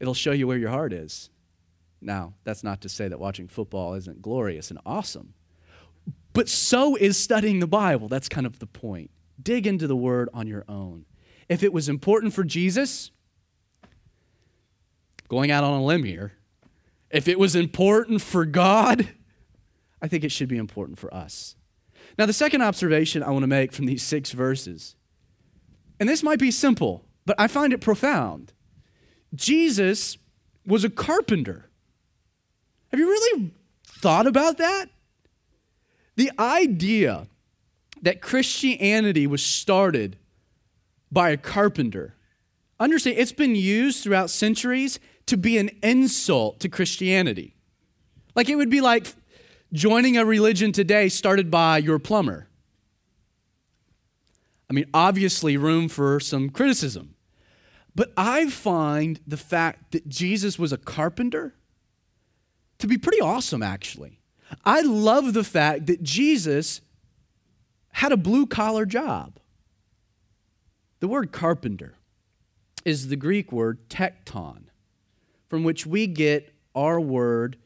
It'll 0.00 0.14
show 0.14 0.32
you 0.32 0.46
where 0.46 0.58
your 0.58 0.70
heart 0.70 0.92
is. 0.92 1.30
Now, 2.00 2.34
that's 2.44 2.64
not 2.64 2.80
to 2.82 2.88
say 2.88 3.08
that 3.08 3.20
watching 3.20 3.46
football 3.46 3.94
isn't 3.94 4.22
glorious 4.22 4.70
and 4.70 4.78
awesome, 4.86 5.34
but 6.32 6.48
so 6.48 6.96
is 6.96 7.16
studying 7.16 7.60
the 7.60 7.66
Bible. 7.66 8.08
That's 8.08 8.28
kind 8.28 8.46
of 8.46 8.58
the 8.58 8.66
point. 8.66 9.10
Dig 9.42 9.66
into 9.66 9.86
the 9.86 9.96
Word 9.96 10.28
on 10.32 10.46
your 10.46 10.64
own. 10.68 11.04
If 11.48 11.62
it 11.62 11.72
was 11.72 11.88
important 11.88 12.32
for 12.32 12.44
Jesus, 12.44 13.10
going 15.28 15.50
out 15.50 15.64
on 15.64 15.80
a 15.80 15.84
limb 15.84 16.04
here, 16.04 16.32
if 17.10 17.26
it 17.28 17.38
was 17.38 17.56
important 17.56 18.22
for 18.22 18.44
God, 18.44 19.08
I 20.00 20.08
think 20.08 20.24
it 20.24 20.32
should 20.32 20.48
be 20.48 20.56
important 20.56 20.98
for 20.98 21.12
us. 21.12 21.56
Now, 22.18 22.26
the 22.26 22.32
second 22.32 22.62
observation 22.62 23.22
I 23.22 23.30
want 23.30 23.42
to 23.42 23.48
make 23.48 23.72
from 23.72 23.86
these 23.86 24.02
six 24.02 24.32
verses, 24.32 24.96
and 25.98 26.08
this 26.08 26.22
might 26.22 26.38
be 26.38 26.50
simple, 26.50 27.04
but 27.26 27.36
I 27.38 27.46
find 27.46 27.72
it 27.72 27.80
profound. 27.80 28.52
Jesus 29.34 30.18
was 30.66 30.84
a 30.84 30.90
carpenter. 30.90 31.69
Have 32.90 33.00
you 33.00 33.08
really 33.08 33.52
thought 33.84 34.26
about 34.26 34.58
that? 34.58 34.86
The 36.16 36.30
idea 36.38 37.28
that 38.02 38.20
Christianity 38.20 39.26
was 39.26 39.44
started 39.44 40.16
by 41.12 41.30
a 41.30 41.36
carpenter. 41.36 42.14
Understand, 42.78 43.18
it's 43.18 43.32
been 43.32 43.54
used 43.54 44.02
throughout 44.02 44.30
centuries 44.30 44.98
to 45.26 45.36
be 45.36 45.58
an 45.58 45.70
insult 45.82 46.60
to 46.60 46.68
Christianity. 46.68 47.54
Like 48.34 48.48
it 48.48 48.56
would 48.56 48.70
be 48.70 48.80
like 48.80 49.06
joining 49.72 50.16
a 50.16 50.24
religion 50.24 50.72
today 50.72 51.08
started 51.08 51.50
by 51.50 51.78
your 51.78 51.98
plumber. 51.98 52.48
I 54.68 54.72
mean, 54.72 54.86
obviously, 54.94 55.56
room 55.56 55.88
for 55.88 56.20
some 56.20 56.48
criticism. 56.48 57.16
But 57.94 58.12
I 58.16 58.48
find 58.48 59.20
the 59.26 59.36
fact 59.36 59.92
that 59.92 60.08
Jesus 60.08 60.58
was 60.58 60.72
a 60.72 60.78
carpenter 60.78 61.54
to 62.80 62.86
be 62.86 62.98
pretty 62.98 63.20
awesome, 63.20 63.62
actually. 63.62 64.20
I 64.64 64.80
love 64.82 65.32
the 65.32 65.44
fact 65.44 65.86
that 65.86 66.02
Jesus 66.02 66.80
had 67.92 68.12
a 68.12 68.16
blue 68.16 68.46
collar 68.46 68.84
job. 68.84 69.38
The 71.00 71.08
word 71.08 71.32
carpenter 71.32 71.94
is 72.84 73.08
the 73.08 73.16
Greek 73.16 73.52
word 73.52 73.88
tekton, 73.88 74.64
from 75.48 75.64
which 75.64 75.86
we 75.86 76.06
get 76.06 76.54
our 76.74 77.00
word 77.00 77.56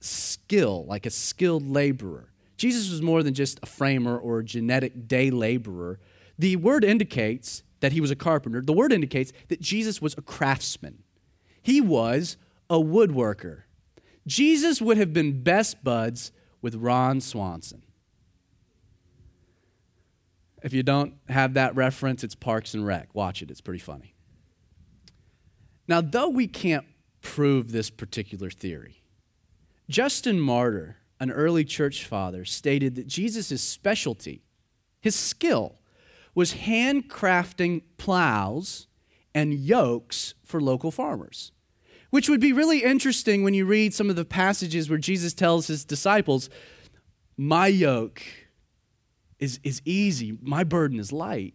skill, 0.00 0.84
like 0.86 1.06
a 1.06 1.10
skilled 1.10 1.68
laborer. 1.68 2.30
Jesus 2.56 2.90
was 2.90 3.02
more 3.02 3.22
than 3.22 3.34
just 3.34 3.58
a 3.62 3.66
framer 3.66 4.16
or 4.16 4.40
a 4.40 4.44
genetic 4.44 5.08
day 5.08 5.30
laborer. 5.30 5.98
The 6.38 6.56
word 6.56 6.84
indicates 6.84 7.62
that 7.80 7.92
he 7.92 8.00
was 8.00 8.10
a 8.10 8.16
carpenter. 8.16 8.60
The 8.60 8.72
word 8.72 8.92
indicates 8.92 9.32
that 9.48 9.60
Jesus 9.60 10.00
was 10.00 10.14
a 10.16 10.22
craftsman. 10.22 11.02
He 11.62 11.80
was 11.80 12.36
a 12.70 12.76
woodworker. 12.76 13.62
Jesus 14.26 14.80
would 14.80 14.96
have 14.96 15.12
been 15.12 15.42
best 15.42 15.84
buds 15.84 16.32
with 16.62 16.74
Ron 16.76 17.20
Swanson. 17.20 17.82
If 20.62 20.72
you 20.72 20.82
don't 20.82 21.14
have 21.28 21.54
that 21.54 21.76
reference, 21.76 22.24
it's 22.24 22.34
Parks 22.34 22.72
and 22.72 22.86
Rec. 22.86 23.14
Watch 23.14 23.42
it, 23.42 23.50
it's 23.50 23.60
pretty 23.60 23.80
funny. 23.80 24.14
Now, 25.86 26.00
though 26.00 26.30
we 26.30 26.46
can't 26.46 26.86
prove 27.20 27.70
this 27.70 27.90
particular 27.90 28.50
theory, 28.50 29.02
Justin 29.90 30.40
Martyr, 30.40 30.96
an 31.20 31.30
early 31.30 31.64
church 31.64 32.06
father, 32.06 32.46
stated 32.46 32.94
that 32.94 33.06
Jesus' 33.06 33.60
specialty, 33.60 34.42
his 35.02 35.14
skill, 35.14 35.80
was 36.34 36.54
handcrafting 36.54 37.82
plows 37.98 38.86
and 39.34 39.52
yokes 39.52 40.34
for 40.44 40.60
local 40.60 40.90
farmers. 40.90 41.52
Which 42.14 42.28
would 42.28 42.38
be 42.38 42.52
really 42.52 42.84
interesting 42.84 43.42
when 43.42 43.54
you 43.54 43.66
read 43.66 43.92
some 43.92 44.08
of 44.08 44.14
the 44.14 44.24
passages 44.24 44.88
where 44.88 45.00
Jesus 45.00 45.34
tells 45.34 45.66
his 45.66 45.84
disciples, 45.84 46.48
My 47.36 47.66
yoke 47.66 48.22
is, 49.40 49.58
is 49.64 49.82
easy, 49.84 50.38
my 50.40 50.62
burden 50.62 51.00
is 51.00 51.10
light. 51.10 51.54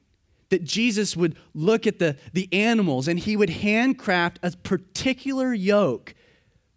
That 0.50 0.65
Jesus 0.65 1.15
would 1.15 1.38
look 1.54 1.88
at 1.88 2.00
the, 2.00 2.17
the 2.34 2.50
animals 2.52 3.08
and 3.08 3.17
he 3.17 3.38
would 3.38 3.50
handcraft 3.50 4.38
a 4.43 4.52
particular 4.52 5.54
yoke 5.54 6.13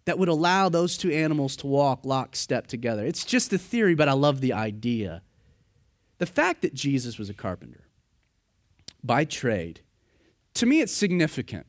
that 0.05 0.17
would 0.17 0.29
allow 0.29 0.69
those 0.69 0.97
two 0.97 1.11
animals 1.11 1.57
to 1.57 1.67
walk 1.67 2.05
lockstep 2.05 2.67
together. 2.67 3.05
It's 3.05 3.25
just 3.25 3.51
a 3.51 3.57
theory, 3.57 3.95
but 3.95 4.07
I 4.07 4.13
love 4.13 4.39
the 4.39 4.53
idea. 4.53 5.23
The 6.19 6.25
fact 6.25 6.61
that 6.61 6.73
Jesus 6.73 7.19
was 7.19 7.29
a 7.29 7.33
carpenter 7.33 7.89
by 9.03 9.25
trade, 9.25 9.81
to 10.53 10.65
me, 10.65 10.79
it's 10.79 10.93
significant 10.93 11.65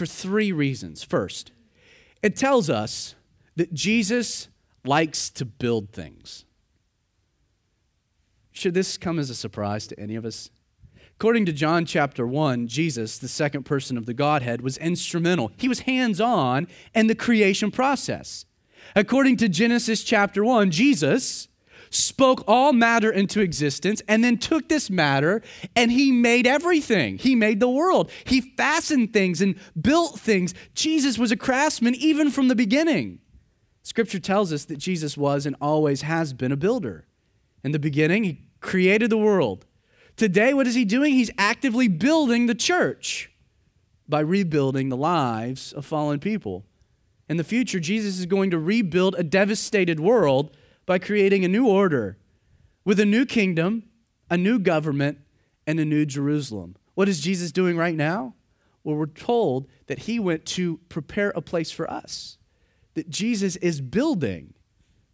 for 0.00 0.06
three 0.06 0.50
reasons. 0.50 1.02
First, 1.02 1.52
it 2.22 2.34
tells 2.34 2.70
us 2.70 3.14
that 3.56 3.74
Jesus 3.74 4.48
likes 4.82 5.28
to 5.28 5.44
build 5.44 5.90
things. 5.90 6.46
Should 8.50 8.72
this 8.72 8.96
come 8.96 9.18
as 9.18 9.28
a 9.28 9.34
surprise 9.34 9.86
to 9.88 10.00
any 10.00 10.16
of 10.16 10.24
us? 10.24 10.48
According 11.16 11.44
to 11.44 11.52
John 11.52 11.84
chapter 11.84 12.26
1, 12.26 12.66
Jesus, 12.66 13.18
the 13.18 13.28
second 13.28 13.64
person 13.64 13.98
of 13.98 14.06
the 14.06 14.14
Godhead, 14.14 14.62
was 14.62 14.78
instrumental. 14.78 15.52
He 15.58 15.68
was 15.68 15.80
hands 15.80 16.18
on 16.18 16.66
in 16.94 17.06
the 17.06 17.14
creation 17.14 17.70
process. 17.70 18.46
According 18.96 19.36
to 19.36 19.50
Genesis 19.50 20.02
chapter 20.02 20.42
1, 20.42 20.70
Jesus 20.70 21.48
spoke 21.90 22.44
all 22.46 22.72
matter 22.72 23.10
into 23.10 23.40
existence 23.40 24.00
and 24.08 24.24
then 24.24 24.38
took 24.38 24.68
this 24.68 24.88
matter 24.88 25.42
and 25.76 25.92
he 25.92 26.12
made 26.12 26.46
everything. 26.46 27.18
He 27.18 27.34
made 27.34 27.60
the 27.60 27.68
world. 27.68 28.10
He 28.24 28.40
fastened 28.40 29.12
things 29.12 29.40
and 29.40 29.56
built 29.80 30.18
things. 30.18 30.54
Jesus 30.74 31.18
was 31.18 31.32
a 31.32 31.36
craftsman 31.36 31.94
even 31.96 32.30
from 32.30 32.48
the 32.48 32.54
beginning. 32.54 33.18
Scripture 33.82 34.20
tells 34.20 34.52
us 34.52 34.64
that 34.66 34.78
Jesus 34.78 35.16
was 35.16 35.46
and 35.46 35.56
always 35.60 36.02
has 36.02 36.32
been 36.32 36.52
a 36.52 36.56
builder. 36.56 37.06
In 37.64 37.72
the 37.72 37.78
beginning, 37.78 38.24
he 38.24 38.44
created 38.60 39.10
the 39.10 39.18
world. 39.18 39.66
Today, 40.16 40.54
what 40.54 40.66
is 40.66 40.74
he 40.74 40.84
doing? 40.84 41.14
He's 41.14 41.30
actively 41.38 41.88
building 41.88 42.46
the 42.46 42.54
church 42.54 43.30
by 44.08 44.20
rebuilding 44.20 44.88
the 44.88 44.96
lives 44.96 45.72
of 45.72 45.86
fallen 45.86 46.20
people. 46.20 46.64
In 47.28 47.36
the 47.36 47.44
future, 47.44 47.80
Jesus 47.80 48.18
is 48.18 48.26
going 48.26 48.50
to 48.50 48.58
rebuild 48.58 49.14
a 49.16 49.22
devastated 49.22 50.00
world 50.00 50.56
by 50.90 50.98
creating 50.98 51.44
a 51.44 51.48
new 51.48 51.68
order 51.68 52.18
with 52.84 52.98
a 52.98 53.06
new 53.06 53.24
kingdom, 53.24 53.84
a 54.28 54.36
new 54.36 54.58
government, 54.58 55.18
and 55.64 55.78
a 55.78 55.84
new 55.84 56.04
Jerusalem. 56.04 56.74
What 56.94 57.08
is 57.08 57.20
Jesus 57.20 57.52
doing 57.52 57.76
right 57.76 57.94
now? 57.94 58.34
Well, 58.82 58.96
we're 58.96 59.06
told 59.06 59.68
that 59.86 60.00
he 60.00 60.18
went 60.18 60.44
to 60.46 60.78
prepare 60.88 61.30
a 61.36 61.42
place 61.42 61.70
for 61.70 61.88
us, 61.88 62.38
that 62.94 63.08
Jesus 63.08 63.54
is 63.54 63.80
building 63.80 64.54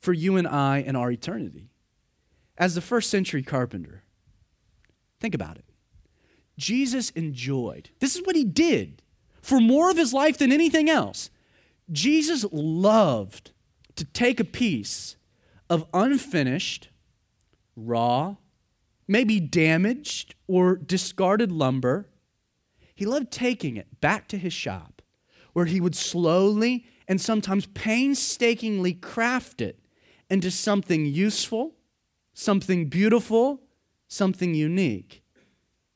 for 0.00 0.14
you 0.14 0.38
and 0.38 0.48
I 0.48 0.78
and 0.78 0.96
our 0.96 1.10
eternity. 1.10 1.68
As 2.56 2.74
the 2.74 2.80
first 2.80 3.10
century 3.10 3.42
carpenter, 3.42 4.02
think 5.20 5.34
about 5.34 5.58
it. 5.58 5.66
Jesus 6.56 7.10
enjoyed, 7.10 7.90
this 7.98 8.16
is 8.16 8.22
what 8.24 8.34
he 8.34 8.44
did 8.44 9.02
for 9.42 9.60
more 9.60 9.90
of 9.90 9.98
his 9.98 10.14
life 10.14 10.38
than 10.38 10.52
anything 10.52 10.88
else. 10.88 11.28
Jesus 11.92 12.46
loved 12.50 13.50
to 13.96 14.06
take 14.06 14.40
a 14.40 14.44
piece 14.44 15.16
of 15.68 15.86
unfinished, 15.92 16.88
raw, 17.74 18.36
maybe 19.08 19.40
damaged 19.40 20.34
or 20.46 20.76
discarded 20.76 21.52
lumber. 21.52 22.08
He 22.94 23.04
loved 23.04 23.30
taking 23.30 23.76
it 23.76 24.00
back 24.00 24.28
to 24.28 24.38
his 24.38 24.52
shop 24.52 25.02
where 25.52 25.66
he 25.66 25.80
would 25.80 25.94
slowly 25.94 26.86
and 27.08 27.20
sometimes 27.20 27.66
painstakingly 27.66 28.92
craft 28.92 29.60
it 29.60 29.78
into 30.28 30.50
something 30.50 31.06
useful, 31.06 31.74
something 32.34 32.88
beautiful, 32.88 33.62
something 34.08 34.54
unique. 34.54 35.22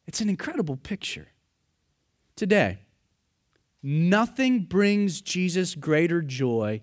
It's 0.06 0.20
an 0.20 0.28
incredible 0.28 0.76
picture. 0.76 1.28
Today, 2.36 2.78
nothing 3.82 4.64
brings 4.64 5.20
Jesus 5.20 5.74
greater 5.74 6.22
joy 6.22 6.80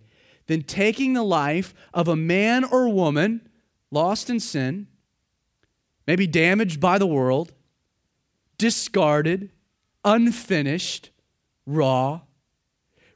than 0.47 0.63
taking 0.63 1.13
the 1.13 1.23
life 1.23 1.73
of 1.93 2.07
a 2.07 2.15
man 2.15 2.63
or 2.63 2.89
woman 2.89 3.47
lost 3.91 4.29
in 4.29 4.39
sin, 4.39 4.87
maybe 6.05 6.25
damaged 6.25 6.79
by 6.79 6.97
the 6.97 7.07
world, 7.07 7.53
discarded, 8.57 9.51
unfinished, 10.03 11.11
raw, 11.65 12.21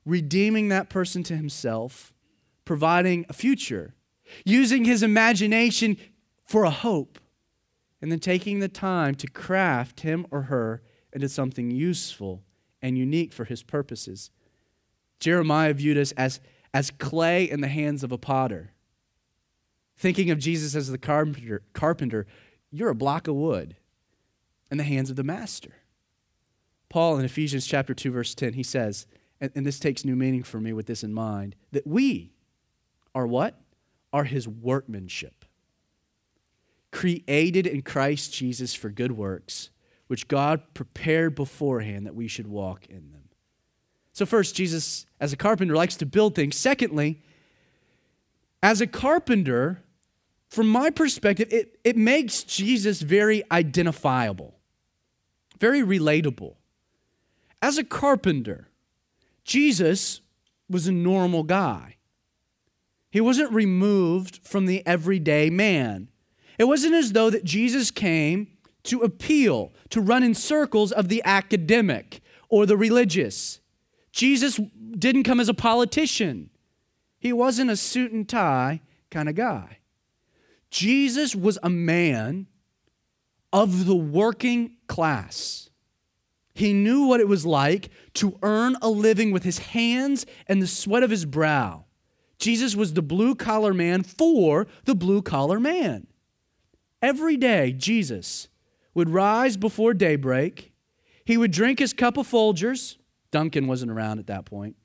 redeeming 0.06 0.70
that 0.70 0.90
person 0.90 1.24
to 1.24 1.36
himself, 1.36 2.14
providing 2.66 3.26
a 3.30 3.34
future, 3.34 3.96
using 4.46 4.86
his 4.86 5.04
imagination 5.04 5.98
for 6.46 6.64
a 6.64 6.70
hope, 6.70 7.20
and 8.02 8.12
then 8.12 8.20
taking 8.20 8.60
the 8.60 8.68
time 8.68 9.16
to 9.16 9.28
craft 9.28 10.02
him 10.02 10.26
or 10.32 10.44
her 10.44 10.82
into 11.14 11.30
something 11.30 11.72
useful 11.72 12.44
and 12.82 12.98
unique 12.98 13.32
for 13.32 13.46
his 13.46 13.64
purposes. 13.64 14.32
Jeremiah 15.20 15.74
viewed 15.74 15.98
us 15.98 16.12
as 16.14 16.40
as 16.74 16.92
clay 16.92 17.50
in 17.50 17.62
the 17.62 17.68
hands 17.68 18.04
of 18.04 18.12
a 18.12 18.18
potter. 18.18 18.72
Thinking 19.98 20.32
of 20.32 20.40
Jesus 20.40 20.76
as 20.76 20.90
the 20.90 20.98
carpenter, 20.98 21.64
carpenter, 21.74 22.26
you're 22.72 22.90
a 22.90 22.96
block 22.96 23.28
of 23.28 23.36
wood 23.36 23.76
in 24.70 24.78
the 24.78 24.84
hands 24.84 25.10
of 25.10 25.16
the 25.16 25.24
master. 25.24 25.74
Paul 26.90 27.18
in 27.18 27.26
Ephesians 27.26 27.68
chapter 27.68 27.94
2 27.94 28.12
verse 28.12 28.34
10 28.34 28.54
he 28.54 28.64
says, 28.64 29.06
and, 29.40 29.52
and 29.56 29.66
this 29.66 29.80
takes 29.80 30.06
new 30.06 30.16
meaning 30.16 30.44
for 30.44 30.60
me 30.60 30.72
with 30.72 30.86
this 30.86 31.04
in 31.04 31.14
mind, 31.14 31.56
that 31.72 31.88
we 31.88 32.32
are 33.14 33.28
what? 33.28 33.60
Are 34.14 34.26
his 34.26 34.48
workmanship. 34.48 35.46
Created 36.92 37.66
in 37.66 37.82
Christ 37.82 38.34
Jesus 38.34 38.74
for 38.74 38.90
good 38.90 39.14
works, 39.14 39.70
which 40.08 40.28
God 40.28 40.74
prepared 40.74 41.36
beforehand 41.36 42.06
that 42.06 42.16
we 42.16 42.28
should 42.28 42.48
walk 42.48 42.86
in 42.88 43.12
them. 43.12 43.21
So, 44.14 44.26
first, 44.26 44.56
Jesus, 44.56 45.06
as 45.20 45.32
a 45.32 45.38
carpenter, 45.38 45.76
likes 45.76 45.96
to 45.98 46.06
build 46.06 46.36
things. 46.36 46.58
Secondly, 46.58 47.22
as 48.62 48.82
a 48.82 48.88
carpenter, 48.88 49.82
from 50.50 50.68
my 50.68 50.90
perspective, 50.90 51.48
it, 51.52 51.80
it 51.84 51.96
makes 51.96 52.44
Jesus 52.44 53.02
very 53.02 53.44
identifiable, 53.52 54.60
very 55.60 55.82
relatable. 55.82 56.56
As 57.62 57.78
a 57.78 57.84
carpenter, 57.84 58.68
Jesus 59.46 60.20
was 60.70 60.88
a 60.88 60.92
normal 60.92 61.44
guy. 61.44 61.96
He 63.12 63.22
wasn't 63.22 63.52
removed 63.52 64.40
from 64.44 64.66
the 64.66 64.86
everyday 64.86 65.50
man. 65.50 66.10
It 66.58 66.66
wasn't 66.66 66.96
as 66.96 67.14
though 67.14 67.30
that 67.30 67.44
Jesus 67.44 67.90
came 67.90 68.48
to 68.84 69.02
appeal, 69.02 69.72
to 69.90 70.02
run 70.02 70.24
in 70.24 70.34
circles 70.34 70.92
of 70.92 71.08
the 71.08 71.22
academic 71.24 72.22
or 72.50 72.66
the 72.66 72.78
religious. 72.78 73.61
Jesus 74.12 74.60
didn't 74.98 75.24
come 75.24 75.40
as 75.40 75.50
a 75.50 75.54
politician, 75.54 76.50
he 77.20 77.32
wasn't 77.32 77.72
a 77.72 77.78
suit 77.78 78.12
and 78.12 78.28
tie 78.28 78.82
kind 79.10 79.30
of 79.30 79.36
guy. 79.36 79.78
Jesus 80.70 81.36
was 81.36 81.60
a 81.62 81.70
man 81.70 82.48
of 83.54 83.86
the 83.86 83.96
working 83.96 84.78
class. 84.88 85.70
He 86.54 86.74
knew 86.74 87.06
what 87.06 87.20
it 87.20 87.28
was 87.28 87.46
like 87.46 87.90
to 88.16 88.38
earn 88.42 88.76
a 88.82 88.90
living 88.90 89.32
with 89.32 89.44
his 89.44 89.60
hands 89.60 90.26
and 90.48 90.62
the 90.62 90.68
sweat 90.68 91.04
of 91.04 91.10
his 91.10 91.26
brow. 91.26 91.86
Jesus 92.40 92.76
was 92.76 92.94
the 92.94 93.02
blue 93.02 93.36
collar 93.36 93.74
man 93.74 94.04
for 94.04 94.68
the 94.86 94.96
blue 94.96 95.22
collar 95.22 95.60
man. 95.60 96.08
Every 97.02 97.38
day, 97.38 97.72
Jesus 97.72 98.48
would 98.94 99.10
rise 99.10 99.58
before 99.58 99.94
daybreak. 99.94 100.74
He 101.26 101.38
would 101.38 101.52
drink 101.52 101.80
his 101.80 101.94
cup 101.94 102.18
of 102.18 102.30
Folgers. 102.30 102.98
Dunkin' 103.32 103.68
wasn't 103.68 103.92
around 103.92 104.20
at 104.20 104.28
that 104.28 104.46
point. 104.46 104.76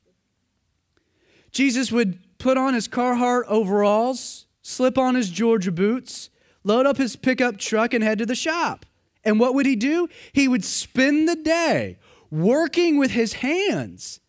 Jesus 1.50 1.90
would 1.90 2.18
put 2.38 2.56
on 2.56 2.74
his 2.74 2.88
Carhartt 2.88 3.44
overalls, 3.48 4.46
slip 4.62 4.98
on 4.98 5.14
his 5.14 5.30
Georgia 5.30 5.72
boots, 5.72 6.30
load 6.64 6.86
up 6.86 6.96
his 6.96 7.16
pickup 7.16 7.58
truck, 7.58 7.92
and 7.92 8.02
head 8.02 8.18
to 8.18 8.26
the 8.26 8.34
shop. 8.34 8.86
And 9.24 9.40
what 9.40 9.54
would 9.54 9.66
he 9.66 9.76
do? 9.76 10.08
He 10.32 10.48
would 10.48 10.64
spend 10.64 11.28
the 11.28 11.36
day 11.36 11.98
working 12.30 12.98
with 12.98 13.10
his 13.10 13.34
hands 13.34 14.20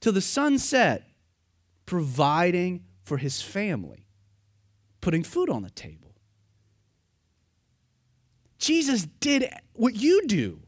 till 0.00 0.12
the 0.12 0.20
sun 0.20 0.58
set, 0.58 1.08
providing 1.86 2.84
for 3.02 3.16
his 3.18 3.40
family, 3.40 4.06
putting 5.00 5.22
food 5.22 5.48
on 5.48 5.62
the 5.62 5.70
table. 5.70 6.14
Jesus 8.58 9.06
did 9.20 9.48
what 9.74 9.94
you 9.94 10.26
do 10.26 10.60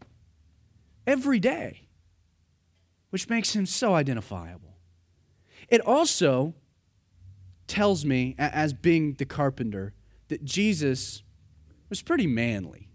every 1.06 1.38
day 1.38 1.85
which 3.10 3.28
makes 3.28 3.54
him 3.54 3.66
so 3.66 3.94
identifiable. 3.94 4.76
It 5.68 5.80
also 5.80 6.54
tells 7.66 8.04
me, 8.04 8.34
as 8.38 8.72
being 8.72 9.14
the 9.14 9.24
carpenter, 9.24 9.92
that 10.28 10.44
Jesus 10.44 11.22
was 11.88 12.02
pretty 12.02 12.26
manly. 12.26 12.88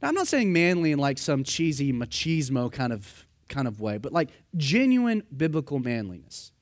Now, 0.00 0.08
I'm 0.08 0.14
not 0.14 0.28
saying 0.28 0.52
manly 0.52 0.92
in 0.92 0.98
like 0.98 1.18
some 1.18 1.44
cheesy 1.44 1.92
machismo 1.92 2.70
kind 2.70 2.92
of, 2.92 3.26
kind 3.48 3.66
of 3.66 3.80
way, 3.80 3.98
but 3.98 4.12
like 4.12 4.30
genuine 4.56 5.22
biblical 5.34 5.78
manliness. 5.78 6.52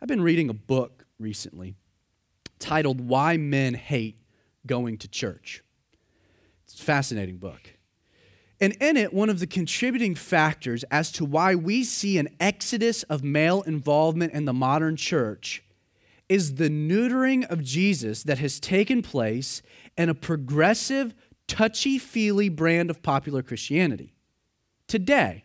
I've 0.00 0.08
been 0.08 0.22
reading 0.22 0.48
a 0.48 0.54
book 0.54 1.06
recently 1.18 1.76
titled 2.58 3.00
Why 3.00 3.36
Men 3.36 3.74
Hate 3.74 4.20
Going 4.66 4.98
to 4.98 5.08
Church. 5.08 5.62
It's 6.64 6.80
a 6.80 6.84
fascinating 6.84 7.38
book. 7.38 7.77
And 8.60 8.72
in 8.80 8.96
it, 8.96 9.14
one 9.14 9.30
of 9.30 9.38
the 9.38 9.46
contributing 9.46 10.14
factors 10.14 10.84
as 10.90 11.12
to 11.12 11.24
why 11.24 11.54
we 11.54 11.84
see 11.84 12.18
an 12.18 12.28
exodus 12.40 13.04
of 13.04 13.22
male 13.22 13.62
involvement 13.62 14.32
in 14.32 14.46
the 14.46 14.52
modern 14.52 14.96
church 14.96 15.62
is 16.28 16.56
the 16.56 16.68
neutering 16.68 17.48
of 17.48 17.62
Jesus 17.62 18.24
that 18.24 18.38
has 18.38 18.58
taken 18.60 19.00
place 19.00 19.62
in 19.96 20.08
a 20.08 20.14
progressive, 20.14 21.14
touchy 21.46 21.98
feely 21.98 22.48
brand 22.48 22.90
of 22.90 23.02
popular 23.02 23.42
Christianity. 23.42 24.12
Today, 24.88 25.44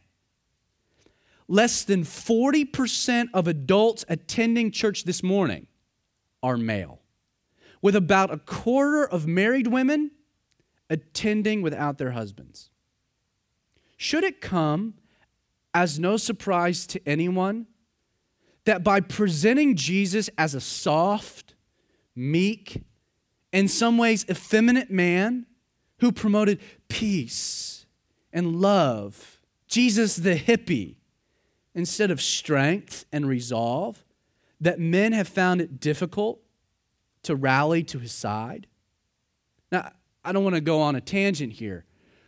less 1.47 1.83
than 1.83 2.03
40% 2.03 3.27
of 3.33 3.47
adults 3.47 4.03
attending 4.09 4.71
church 4.71 5.03
this 5.03 5.21
morning 5.21 5.67
are 6.41 6.57
male, 6.57 6.99
with 7.81 7.95
about 7.95 8.33
a 8.33 8.37
quarter 8.37 9.05
of 9.05 9.27
married 9.27 9.67
women 9.67 10.11
attending 10.89 11.61
without 11.61 11.97
their 11.97 12.11
husbands. 12.11 12.69
Should 13.97 14.23
it 14.23 14.41
come 14.41 14.95
as 15.73 15.99
no 15.99 16.17
surprise 16.17 16.85
to 16.87 17.01
anyone 17.07 17.67
that 18.65 18.83
by 18.83 19.01
presenting 19.01 19.75
Jesus 19.75 20.29
as 20.37 20.55
a 20.55 20.61
soft, 20.61 21.55
meek, 22.15 22.83
in 23.51 23.67
some 23.67 23.97
ways 23.97 24.25
effeminate 24.29 24.89
man 24.89 25.45
who 25.99 26.11
promoted 26.11 26.59
peace 26.87 27.85
and 28.31 28.59
love, 28.61 29.39
Jesus 29.67 30.15
the 30.15 30.35
hippie, 30.35 30.95
instead 31.75 32.11
of 32.11 32.21
strength 32.21 33.05
and 33.11 33.27
resolve, 33.27 34.03
that 34.61 34.79
men 34.79 35.11
have 35.11 35.27
found 35.27 35.59
it 35.59 35.79
difficult 35.79 36.39
to 37.23 37.35
rally 37.35 37.83
to 37.83 37.99
his 37.99 38.11
side? 38.11 38.67
Now, 39.71 39.91
I 40.23 40.31
don't 40.31 40.43
want 40.43 40.55
to 40.55 40.61
go 40.61 40.81
on 40.81 40.95
a 40.95 41.01
tangent 41.01 41.53
here, 41.53 41.85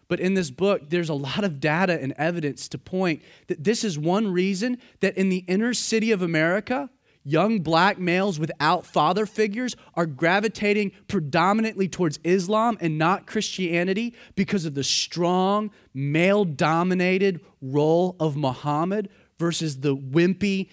but 0.08 0.20
in 0.20 0.36
this 0.36 0.52
book, 0.52 0.90
there's 0.90 1.10
a 1.10 1.16
lot 1.16 1.44
of 1.44 1.60
data 1.60 2.00
and 2.00 2.14
evidence 2.18 2.68
to 2.70 2.78
point 2.78 3.22
that 3.48 3.64
this 3.64 3.84
is 3.84 3.98
one 3.98 4.32
reason 4.32 4.78
that 5.00 5.18
in 5.18 5.30
the 5.30 5.44
inner 5.48 5.74
city 5.74 6.12
of 6.12 6.22
America, 6.22 6.90
young 7.24 7.60
black 7.60 7.98
males 7.98 8.40
without 8.40 8.86
father 8.86 9.26
figures 9.26 9.76
are 9.96 10.06
gravitating 10.06 10.92
predominantly 11.08 11.90
towards 11.90 12.20
Islam 12.24 12.78
and 12.80 12.98
not 12.98 13.26
Christianity 13.26 14.14
because 14.36 14.66
of 14.66 14.76
the 14.76 14.84
strong 14.84 15.72
male 15.94 16.46
dominated 16.46 17.42
role 17.62 18.16
of 18.20 18.38
Muhammad 18.38 19.10
versus 19.40 19.80
the 19.80 19.98
wimpy, 19.98 20.70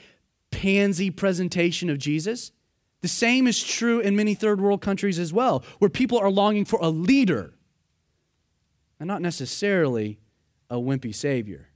pansy 0.50 1.10
presentation 1.10 1.88
of 1.88 1.98
Jesus. 1.98 2.52
The 3.00 3.08
same 3.08 3.46
is 3.46 3.64
true 3.64 3.98
in 4.00 4.14
many 4.14 4.34
third 4.34 4.60
world 4.60 4.82
countries 4.82 5.18
as 5.18 5.32
well, 5.32 5.64
where 5.78 5.88
people 5.88 6.18
are 6.18 6.30
longing 6.30 6.66
for 6.66 6.78
a 6.82 6.90
leader 6.90 7.54
and 9.02 9.08
not 9.08 9.20
necessarily 9.20 10.20
a 10.70 10.76
wimpy 10.76 11.12
Savior. 11.12 11.70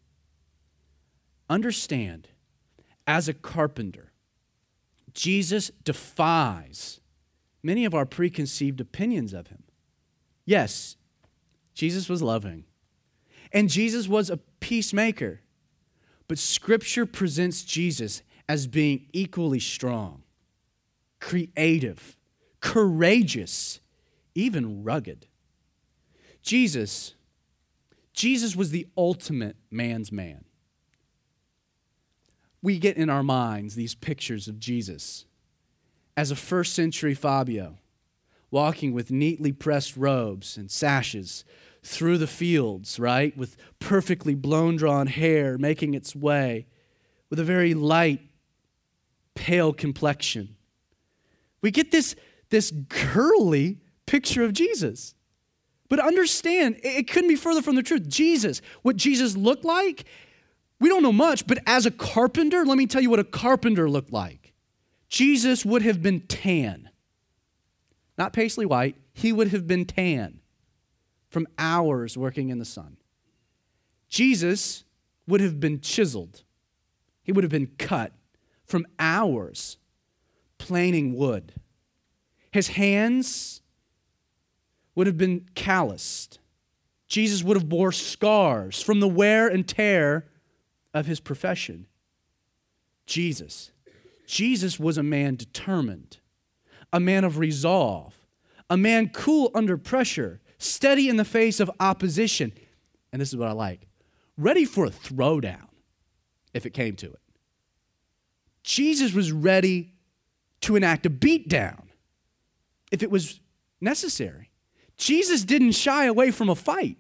Understand, 1.51 2.29
as 3.05 3.27
a 3.27 3.35
carpenter, 3.35 4.13
Jesus 5.13 5.73
defies 5.83 7.01
many 7.65 7.85
of 7.85 7.95
our 7.95 8.07
preconceived 8.07 8.81
opinions 8.81 9.33
of 9.33 9.49
him. 9.49 9.65
Yes, 10.45 10.95
Jesus 11.75 12.09
was 12.09 12.23
loving, 12.23 12.63
and 13.53 13.69
Jesus 13.69 14.07
was 14.07 14.31
a 14.31 14.37
peacemaker, 14.61 15.41
but 16.29 16.39
Scripture 16.39 17.07
presents 17.07 17.65
Jesus 17.65 18.23
as 18.49 18.69
being 18.69 19.07
equally 19.13 19.59
strong, 19.59 20.23
creative, 21.19 22.17
courageous, 22.61 23.81
even 24.37 24.85
rugged. 24.85 25.27
Jesus 26.41 27.16
Jesus 28.17 28.57
was 28.57 28.71
the 28.71 28.89
ultimate 28.97 29.57
man's 29.71 30.11
man. 30.11 30.45
We 32.63 32.79
get 32.79 32.97
in 32.97 33.11
our 33.11 33.23
minds 33.23 33.75
these 33.75 33.95
pictures 33.95 34.49
of 34.49 34.59
Jesus 34.59 35.27
as 36.17 36.31
a 36.31 36.37
first 36.37 36.73
century 36.73 37.15
Fabio, 37.15 37.77
walking 38.51 38.95
with 38.95 39.11
neatly 39.11 39.53
pressed 39.53 39.97
robes 39.99 40.57
and 40.57 40.71
sashes 40.71 41.45
through 41.83 42.17
the 42.17 42.27
fields, 42.27 42.99
right? 42.99 43.37
With 43.37 43.57
perfectly 43.79 44.35
blown 44.35 44.77
drawn 44.77 45.07
hair 45.07 45.59
making 45.59 45.93
its 45.93 46.17
way, 46.17 46.67
with 47.29 47.39
a 47.39 47.45
very 47.45 47.75
light, 47.75 48.23
pale 49.35 49.75
complexion. 49.75 50.57
We 51.61 51.71
get 51.71 51.91
this, 51.91 52.17
this 52.49 52.71
girly 52.71 53.79
picture 54.07 54.43
of 54.43 54.55
Jesus. 54.55 55.15
But 55.89 56.01
understand, 56.01 56.81
it 56.83 57.09
couldn't 57.09 57.29
be 57.29 57.37
further 57.37 57.63
from 57.63 57.77
the 57.77 57.83
truth. 57.83 58.09
Jesus, 58.09 58.61
what 58.83 58.97
Jesus 58.97 59.37
looked 59.37 59.65
like, 59.65 60.05
we 60.81 60.89
don't 60.89 61.03
know 61.03 61.13
much, 61.13 61.47
but 61.47 61.59
as 61.67 61.87
a 61.87 61.91
carpenter, 61.91 62.65
let 62.65 62.77
me 62.77 62.87
tell 62.87 63.01
you 63.01 63.11
what 63.11 63.19
a 63.19 63.25
carpenter 63.25 63.89
looked 63.89 64.13
like. 64.13 64.53
Jesus 65.09 65.65
would 65.65 65.83
have 65.83 66.03
been 66.03 66.21
tan. 66.21 66.91
Not 68.19 68.33
paisley 68.33 68.67
white, 68.67 68.97
he 69.13 69.33
would 69.33 69.49
have 69.49 69.67
been 69.67 69.85
tan 69.85 70.41
from 71.29 71.47
hours 71.59 72.17
working 72.17 72.49
in 72.49 72.59
the 72.59 72.65
sun. 72.65 72.97
Jesus 74.09 74.85
would 75.27 75.41
have 75.41 75.61
been 75.61 75.81
chiseled, 75.81 76.43
he 77.23 77.33
would 77.33 77.45
have 77.45 77.51
been 77.51 77.73
cut 77.79 78.13
from 78.65 78.87
hours 78.99 79.79
planing 80.59 81.15
wood. 81.15 81.55
His 82.51 82.69
hands 82.69 83.61
would 84.97 85.07
have 85.07 85.17
been 85.17 85.47
calloused. 85.55 86.41
Jesus 87.07 87.45
would 87.45 87.57
have 87.57 87.69
bore 87.69 87.93
scars 87.93 88.83
from 88.83 88.99
the 88.99 89.07
wear 89.07 89.47
and 89.47 89.69
tear 89.69 90.27
of 90.93 91.07
his 91.07 91.21
profession. 91.21 91.87
Jesus. 93.07 93.71
Jesus 94.27 94.81
was 94.81 94.99
a 94.99 95.05
man 95.05 95.37
determined, 95.37 96.19
a 96.93 96.99
man 96.99 97.23
of 97.23 97.39
resolve, 97.39 98.19
a 98.69 98.77
man 98.77 99.11
cool 99.11 99.53
under 99.55 99.77
pressure, 99.77 100.41
steady 100.59 101.09
in 101.09 101.17
the 101.17 101.25
face 101.25 101.61
of 101.61 101.71
opposition. 101.79 102.53
And 103.13 103.23
this 103.23 103.29
is 103.29 103.37
what 103.37 103.49
I 103.49 103.53
like 103.53 103.87
ready 104.39 104.65
for 104.65 104.85
a 104.85 104.91
throwdown 104.91 105.69
if 106.53 106.67
it 106.67 106.71
came 106.71 106.95
to 106.97 107.07
it. 107.07 107.21
Jesus 108.63 109.15
was 109.15 109.33
ready 109.33 109.95
to 110.61 110.77
enact 110.77 111.07
a 111.07 111.11
beatdown 111.11 111.85
if 112.91 113.03
it 113.03 113.11
was 113.11 113.41
necessary. 113.81 114.51
Jesus 114.97 115.45
didn't 115.45 115.73
shy 115.73 116.07
away 116.07 116.31
from 116.31 116.49
a 116.49 116.55
fight. 116.55 116.97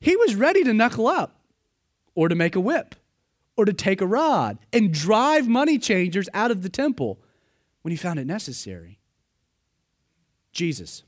He 0.00 0.16
was 0.16 0.34
ready 0.34 0.62
to 0.64 0.74
knuckle 0.74 1.06
up 1.06 1.40
or 2.14 2.28
to 2.28 2.34
make 2.34 2.56
a 2.56 2.60
whip 2.60 2.94
or 3.56 3.64
to 3.64 3.72
take 3.72 4.00
a 4.00 4.06
rod 4.06 4.58
and 4.72 4.92
drive 4.92 5.48
money 5.48 5.78
changers 5.78 6.28
out 6.34 6.50
of 6.50 6.62
the 6.62 6.68
temple 6.68 7.20
when 7.82 7.90
he 7.90 7.96
found 7.96 8.18
it 8.18 8.26
necessary. 8.26 8.98
Jesus. 10.52 11.02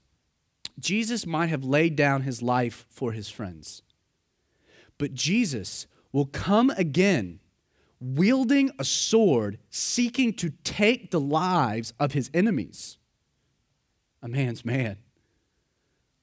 Jesus 0.78 1.26
might 1.26 1.48
have 1.48 1.64
laid 1.64 1.96
down 1.96 2.22
his 2.22 2.42
life 2.42 2.86
for 2.88 3.12
his 3.12 3.28
friends, 3.28 3.82
but 4.96 5.12
Jesus 5.12 5.86
will 6.12 6.26
come 6.26 6.70
again 6.70 7.40
wielding 8.00 8.70
a 8.78 8.84
sword, 8.84 9.58
seeking 9.70 10.32
to 10.34 10.50
take 10.62 11.10
the 11.10 11.20
lives 11.20 11.92
of 11.98 12.12
his 12.12 12.30
enemies. 12.32 12.96
A 14.22 14.28
man's 14.28 14.64
man. 14.64 14.98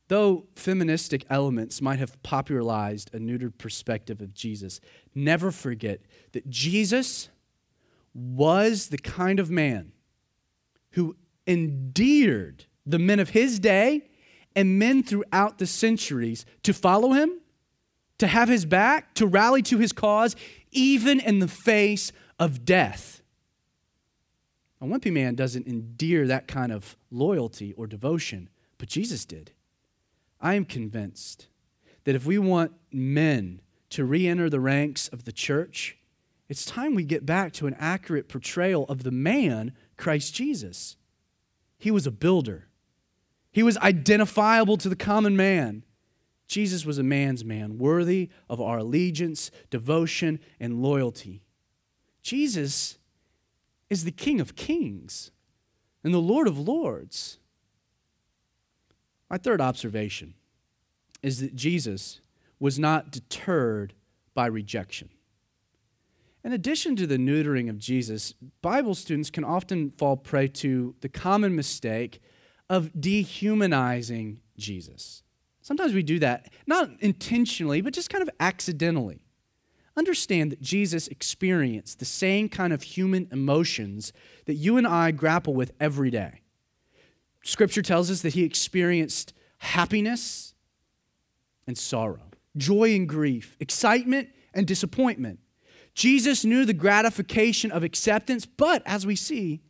Though 0.07 0.45
feministic 0.55 1.25
elements 1.29 1.81
might 1.81 1.99
have 1.99 2.21
popularized 2.21 3.13
a 3.13 3.17
neutered 3.17 3.57
perspective 3.57 4.21
of 4.21 4.33
Jesus, 4.33 4.79
never 5.15 5.51
forget 5.51 6.01
that 6.33 6.49
Jesus 6.49 7.29
was 8.13 8.89
the 8.89 8.97
kind 8.97 9.39
of 9.39 9.49
man 9.49 9.93
who 10.91 11.15
endeared 11.47 12.65
the 12.85 12.99
men 12.99 13.19
of 13.19 13.29
his 13.29 13.59
day 13.59 14.07
and 14.55 14.79
men 14.79 15.03
throughout 15.03 15.57
the 15.57 15.65
centuries 15.65 16.45
to 16.63 16.73
follow 16.73 17.13
him, 17.13 17.41
to 18.19 18.27
have 18.27 18.47
his 18.47 18.65
back, 18.65 19.13
to 19.15 19.25
rally 19.25 19.61
to 19.63 19.79
his 19.79 19.91
cause, 19.91 20.35
even 20.71 21.19
in 21.19 21.39
the 21.39 21.47
face 21.47 22.11
of 22.39 22.63
death. 22.63 23.21
A 24.79 24.85
wimpy 24.85 25.11
man 25.11 25.35
doesn't 25.35 25.67
endear 25.67 26.27
that 26.27 26.47
kind 26.47 26.71
of 26.71 26.95
loyalty 27.09 27.73
or 27.73 27.87
devotion, 27.87 28.49
but 28.77 28.87
Jesus 28.87 29.25
did. 29.25 29.51
I 30.45 30.53
am 30.53 30.65
convinced 30.65 31.47
that 32.03 32.13
if 32.13 32.27
we 32.27 32.37
want 32.37 32.73
men 32.91 33.61
to 33.89 34.05
re 34.05 34.27
enter 34.27 34.47
the 34.47 34.59
ranks 34.59 35.07
of 35.07 35.23
the 35.23 35.31
church, 35.31 35.97
it's 36.47 36.63
time 36.63 36.93
we 36.93 37.03
get 37.03 37.25
back 37.25 37.51
to 37.53 37.65
an 37.65 37.75
accurate 37.79 38.29
portrayal 38.29 38.83
of 38.83 39.01
the 39.01 39.09
man, 39.09 39.73
Christ 39.97 40.35
Jesus. 40.35 40.97
He 41.79 41.89
was 41.89 42.05
a 42.05 42.11
builder, 42.11 42.67
he 43.51 43.63
was 43.63 43.75
identifiable 43.77 44.77
to 44.77 44.87
the 44.87 44.95
common 44.95 45.35
man. 45.35 45.83
Jesus 46.45 46.85
was 46.85 46.99
a 46.99 47.03
man's 47.03 47.43
man, 47.43 47.79
worthy 47.79 48.29
of 48.47 48.61
our 48.61 48.77
allegiance, 48.77 49.49
devotion, 49.71 50.39
and 50.59 50.79
loyalty. 50.79 51.41
Jesus 52.21 52.99
is 53.89 54.03
the 54.03 54.11
King 54.11 54.39
of 54.39 54.55
kings 54.55 55.31
and 56.03 56.13
the 56.13 56.19
Lord 56.19 56.47
of 56.47 56.59
lords. 56.59 57.39
My 59.29 59.37
third 59.37 59.61
observation 59.61 60.35
is 61.23 61.39
that 61.41 61.55
Jesus 61.55 62.21
was 62.59 62.77
not 62.77 63.11
deterred 63.11 63.93
by 64.33 64.45
rejection. 64.45 65.09
In 66.43 66.53
addition 66.53 66.95
to 66.97 67.07
the 67.07 67.17
neutering 67.17 67.69
of 67.69 67.79
Jesus, 67.79 68.33
Bible 68.61 68.93
students 68.93 69.31
can 69.31 69.43
often 69.43 69.89
fall 69.89 70.15
prey 70.15 70.47
to 70.49 70.93
the 71.01 71.09
common 71.09 71.55
mistake 71.55 72.21
of 72.69 72.91
dehumanizing 72.99 74.41
Jesus. 74.57 75.23
Sometimes 75.61 75.93
we 75.93 76.03
do 76.03 76.19
that, 76.19 76.53
not 76.67 76.91
intentionally, 76.99 77.81
but 77.81 77.93
just 77.93 78.11
kind 78.11 78.21
of 78.21 78.29
accidentally. 78.39 79.21
Understand 79.97 80.51
that 80.51 80.61
Jesus 80.61 81.07
experienced 81.07 81.97
the 81.97 82.05
same 82.05 82.49
kind 82.49 82.71
of 82.73 82.83
human 82.83 83.27
emotions 83.31 84.13
that 84.45 84.53
you 84.53 84.77
and 84.77 84.85
I 84.85 85.09
grapple 85.09 85.55
with 85.55 85.71
every 85.79 86.11
day. 86.11 86.41
Scripture 87.45 87.83
tells 87.83 88.09
us 88.09 88.23
that 88.23 88.33
he 88.33 88.43
experienced 88.43 89.31
happiness 89.59 90.55
and 91.67 91.77
sorrow, 91.77 92.31
joy 92.57 92.95
and 92.95 93.07
grief, 93.07 93.55
excitement 93.59 94.29
and 94.53 94.65
disappointment. 94.65 95.39
Jesus 95.93 96.43
knew 96.43 96.65
the 96.65 96.73
gratification 96.73 97.71
of 97.71 97.83
acceptance, 97.83 98.47
but 98.47 98.81
as 98.85 99.05
we 99.05 99.15
see, 99.15 99.61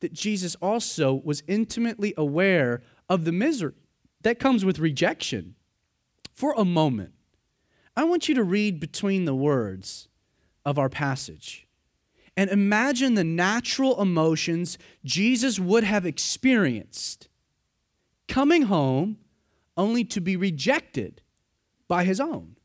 that 0.00 0.12
Jesus 0.12 0.54
also 0.56 1.22
was 1.24 1.42
intimately 1.48 2.12
aware 2.18 2.82
of 3.08 3.24
the 3.24 3.32
misery 3.32 3.72
that 4.20 4.38
comes 4.38 4.62
with 4.62 4.78
rejection. 4.78 5.54
For 6.34 6.54
a 6.56 6.66
moment, 6.66 7.12
I 7.96 8.04
want 8.04 8.28
you 8.28 8.34
to 8.34 8.44
read 8.44 8.78
between 8.78 9.24
the 9.24 9.34
words 9.34 10.08
of 10.66 10.78
our 10.78 10.90
passage 10.90 11.61
and 12.36 12.50
imagine 12.50 13.14
the 13.14 13.24
natural 13.24 14.00
emotions 14.00 14.78
Jesus 15.04 15.58
would 15.58 15.84
have 15.84 16.06
experienced 16.06 17.28
coming 18.28 18.62
home 18.62 19.18
only 19.76 20.04
to 20.04 20.20
be 20.20 20.36
rejected 20.36 21.22
by 21.88 22.04
his 22.04 22.20
own. 22.20 22.56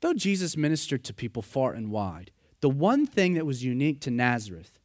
Though 0.00 0.14
Jesus 0.14 0.56
ministered 0.56 1.02
to 1.04 1.14
people 1.14 1.42
far 1.42 1.72
and 1.72 1.90
wide, 1.90 2.30
the 2.60 2.70
one 2.70 3.06
thing 3.06 3.34
that 3.34 3.46
was 3.46 3.64
unique 3.64 4.00
to 4.02 4.10
Nazareth 4.10 4.78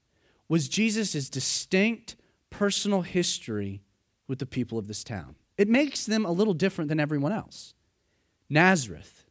was 0.48 0.68
Jesus' 0.68 1.30
distinct 1.30 2.16
personal 2.50 3.02
history 3.02 3.84
with 4.28 4.40
the 4.40 4.46
people 4.46 4.78
of 4.78 4.88
this 4.88 5.04
town. 5.04 5.36
It 5.58 5.68
makes 5.68 6.06
them 6.06 6.26
a 6.26 6.32
little 6.32 6.54
different 6.54 6.90
than 6.90 7.00
everyone 7.00 7.32
else. 7.32 7.74
Nazareth. 8.50 9.26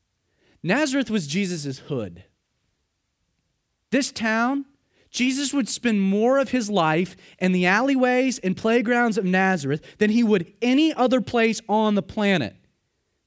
Nazareth 0.63 1.11
was 1.11 1.27
Jesus' 1.27 1.79
hood. 1.81 2.25
This 3.91 4.13
town, 4.13 4.67
Jesus 5.11 5.53
would 5.53 5.69
spend 5.69 6.01
more 6.01 6.39
of 6.39 6.51
his 6.51 6.71
life 6.71 7.17
in 7.39 7.53
the 7.53 7.67
alleyways 7.67 8.39
and 8.39 8.57
playgrounds 8.57 9.19
of 9.19 9.25
Nazareth 9.25 9.83
than 9.99 10.11
he 10.11 10.23
would 10.23 10.53
any 10.63 10.95
other 10.95 11.21
place 11.21 11.61
on 11.69 11.97
the 11.97 12.03
planet. 12.03 12.57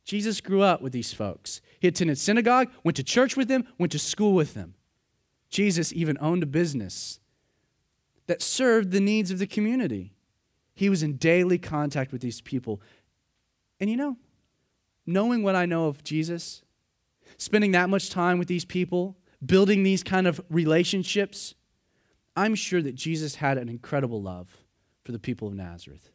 Jesus 0.05 0.41
grew 0.41 0.61
up 0.61 0.81
with 0.81 0.93
these 0.93 1.13
folks. 1.13 1.61
He 1.79 1.87
attended 1.87 2.17
synagogue, 2.17 2.69
went 2.83 2.95
to 2.95 3.03
church 3.03 3.35
with 3.35 3.47
them, 3.47 3.65
went 3.77 3.91
to 3.91 3.99
school 3.99 4.33
with 4.33 4.53
them. 4.53 4.75
Jesus 5.49 5.93
even 5.93 6.17
owned 6.19 6.43
a 6.43 6.47
business 6.47 7.19
that 8.27 8.41
served 8.41 8.91
the 8.91 9.01
needs 9.01 9.31
of 9.31 9.39
the 9.39 9.47
community. 9.47 10.13
He 10.73 10.89
was 10.89 11.03
in 11.03 11.17
daily 11.17 11.57
contact 11.57 12.11
with 12.11 12.21
these 12.21 12.41
people. 12.41 12.81
And 13.79 13.89
you 13.89 13.97
know, 13.97 14.17
knowing 15.05 15.43
what 15.43 15.55
I 15.55 15.65
know 15.65 15.87
of 15.87 16.03
Jesus, 16.03 16.63
spending 17.37 17.71
that 17.71 17.89
much 17.89 18.09
time 18.09 18.39
with 18.39 18.47
these 18.47 18.65
people, 18.65 19.17
building 19.45 19.83
these 19.83 20.03
kind 20.03 20.27
of 20.27 20.41
relationships, 20.49 21.55
I'm 22.35 22.55
sure 22.55 22.81
that 22.81 22.95
Jesus 22.95 23.35
had 23.35 23.57
an 23.57 23.69
incredible 23.69 24.21
love 24.21 24.57
for 25.03 25.11
the 25.11 25.19
people 25.19 25.47
of 25.47 25.53
Nazareth, 25.53 26.11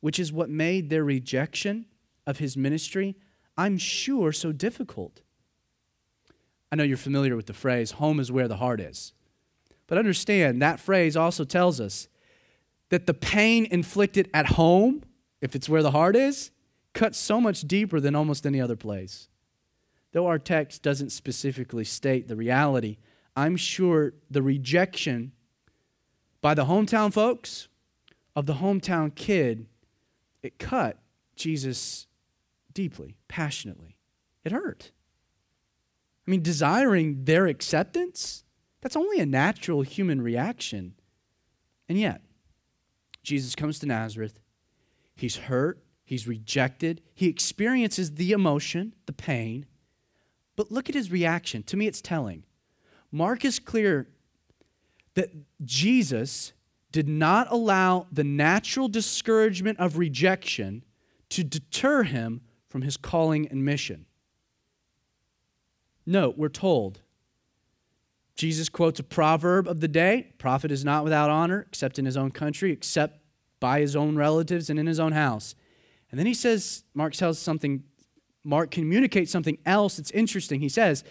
which 0.00 0.18
is 0.18 0.32
what 0.32 0.50
made 0.50 0.90
their 0.90 1.04
rejection 1.04 1.86
of 2.26 2.38
his 2.38 2.56
ministry, 2.56 3.16
I'm 3.56 3.78
sure, 3.78 4.32
so 4.32 4.52
difficult. 4.52 5.22
I 6.70 6.76
know 6.76 6.82
you're 6.82 6.96
familiar 6.96 7.36
with 7.36 7.46
the 7.46 7.52
phrase, 7.52 7.92
home 7.92 8.20
is 8.20 8.30
where 8.30 8.48
the 8.48 8.56
heart 8.56 8.80
is. 8.80 9.12
But 9.86 9.98
understand, 9.98 10.60
that 10.62 10.80
phrase 10.80 11.16
also 11.16 11.44
tells 11.44 11.80
us 11.80 12.08
that 12.90 13.06
the 13.06 13.14
pain 13.14 13.66
inflicted 13.70 14.28
at 14.34 14.46
home, 14.46 15.02
if 15.40 15.54
it's 15.54 15.68
where 15.68 15.82
the 15.82 15.92
heart 15.92 16.16
is, 16.16 16.50
cuts 16.92 17.18
so 17.18 17.40
much 17.40 17.62
deeper 17.62 18.00
than 18.00 18.14
almost 18.14 18.46
any 18.46 18.60
other 18.60 18.76
place. 18.76 19.28
Though 20.12 20.26
our 20.26 20.38
text 20.38 20.82
doesn't 20.82 21.10
specifically 21.10 21.84
state 21.84 22.28
the 22.28 22.36
reality, 22.36 22.98
I'm 23.34 23.56
sure 23.56 24.14
the 24.30 24.42
rejection 24.42 25.32
by 26.40 26.54
the 26.54 26.66
hometown 26.66 27.12
folks 27.12 27.68
of 28.34 28.46
the 28.46 28.54
hometown 28.54 29.14
kid, 29.14 29.66
it 30.42 30.58
cut 30.58 30.98
Jesus 31.34 32.06
deeply, 32.72 33.16
passionately. 33.28 33.96
It 34.44 34.52
hurt. 34.52 34.92
I 36.26 36.30
mean, 36.30 36.42
desiring 36.42 37.24
their 37.24 37.46
acceptance, 37.46 38.44
that's 38.80 38.96
only 38.96 39.18
a 39.18 39.26
natural 39.26 39.82
human 39.82 40.20
reaction. 40.20 40.94
And 41.88 41.98
yet, 41.98 42.22
Jesus 43.22 43.54
comes 43.54 43.78
to 43.80 43.86
Nazareth. 43.86 44.38
He's 45.14 45.36
hurt. 45.36 45.82
He's 46.04 46.28
rejected. 46.28 47.02
He 47.14 47.26
experiences 47.26 48.12
the 48.12 48.32
emotion, 48.32 48.94
the 49.06 49.12
pain. 49.12 49.66
But 50.56 50.72
look 50.72 50.88
at 50.88 50.94
his 50.94 51.10
reaction. 51.10 51.62
To 51.64 51.76
me, 51.76 51.86
it's 51.86 52.00
telling. 52.00 52.44
Mark 53.12 53.44
is 53.44 53.58
clear 53.58 54.08
that 55.14 55.30
Jesus 55.64 56.52
did 56.92 57.08
not 57.08 57.46
allow 57.50 58.06
the 58.10 58.24
natural 58.24 58.88
discouragement 58.88 59.78
of 59.78 59.98
rejection 59.98 60.82
to 61.30 61.44
deter 61.44 62.02
him 62.02 62.40
from 62.68 62.82
his 62.82 62.96
calling 62.96 63.46
and 63.48 63.64
mission. 63.64 64.06
Note, 66.06 66.38
we're 66.38 66.48
told 66.48 67.00
Jesus 68.36 68.68
quotes 68.68 69.00
a 69.00 69.02
proverb 69.02 69.66
of 69.66 69.80
the 69.80 69.88
day 69.88 70.32
prophet 70.38 70.70
is 70.70 70.84
not 70.84 71.04
without 71.04 71.30
honor 71.30 71.64
except 71.68 71.98
in 71.98 72.04
his 72.04 72.16
own 72.16 72.30
country, 72.30 72.70
except 72.70 73.18
by 73.60 73.80
his 73.80 73.96
own 73.96 74.16
relatives 74.16 74.68
and 74.68 74.78
in 74.78 74.86
his 74.86 75.00
own 75.00 75.12
house. 75.12 75.54
And 76.10 76.18
then 76.18 76.26
he 76.26 76.34
says, 76.34 76.84
Mark 76.94 77.14
tells 77.14 77.38
something, 77.38 77.82
Mark 78.46 78.70
communicates 78.70 79.32
something 79.32 79.58
else 79.66 79.96
that's 79.96 80.12
interesting. 80.12 80.60
He 80.60 80.68
says, 80.68 81.02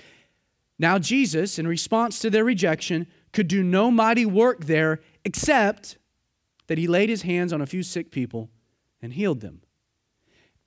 Now 0.79 0.97
Jesus, 0.97 1.59
in 1.59 1.67
response 1.67 2.19
to 2.19 2.29
their 2.29 2.45
rejection, 2.45 3.07
could 3.33 3.47
do 3.47 3.61
no 3.61 3.91
mighty 3.91 4.25
work 4.25 4.65
there 4.65 5.01
except 5.25 5.97
that 6.67 6.77
he 6.77 6.87
laid 6.87 7.09
his 7.09 7.23
hands 7.23 7.51
on 7.51 7.61
a 7.61 7.65
few 7.65 7.83
sick 7.83 8.09
people 8.09 8.49
and 9.01 9.13
healed 9.13 9.41
them. 9.41 9.61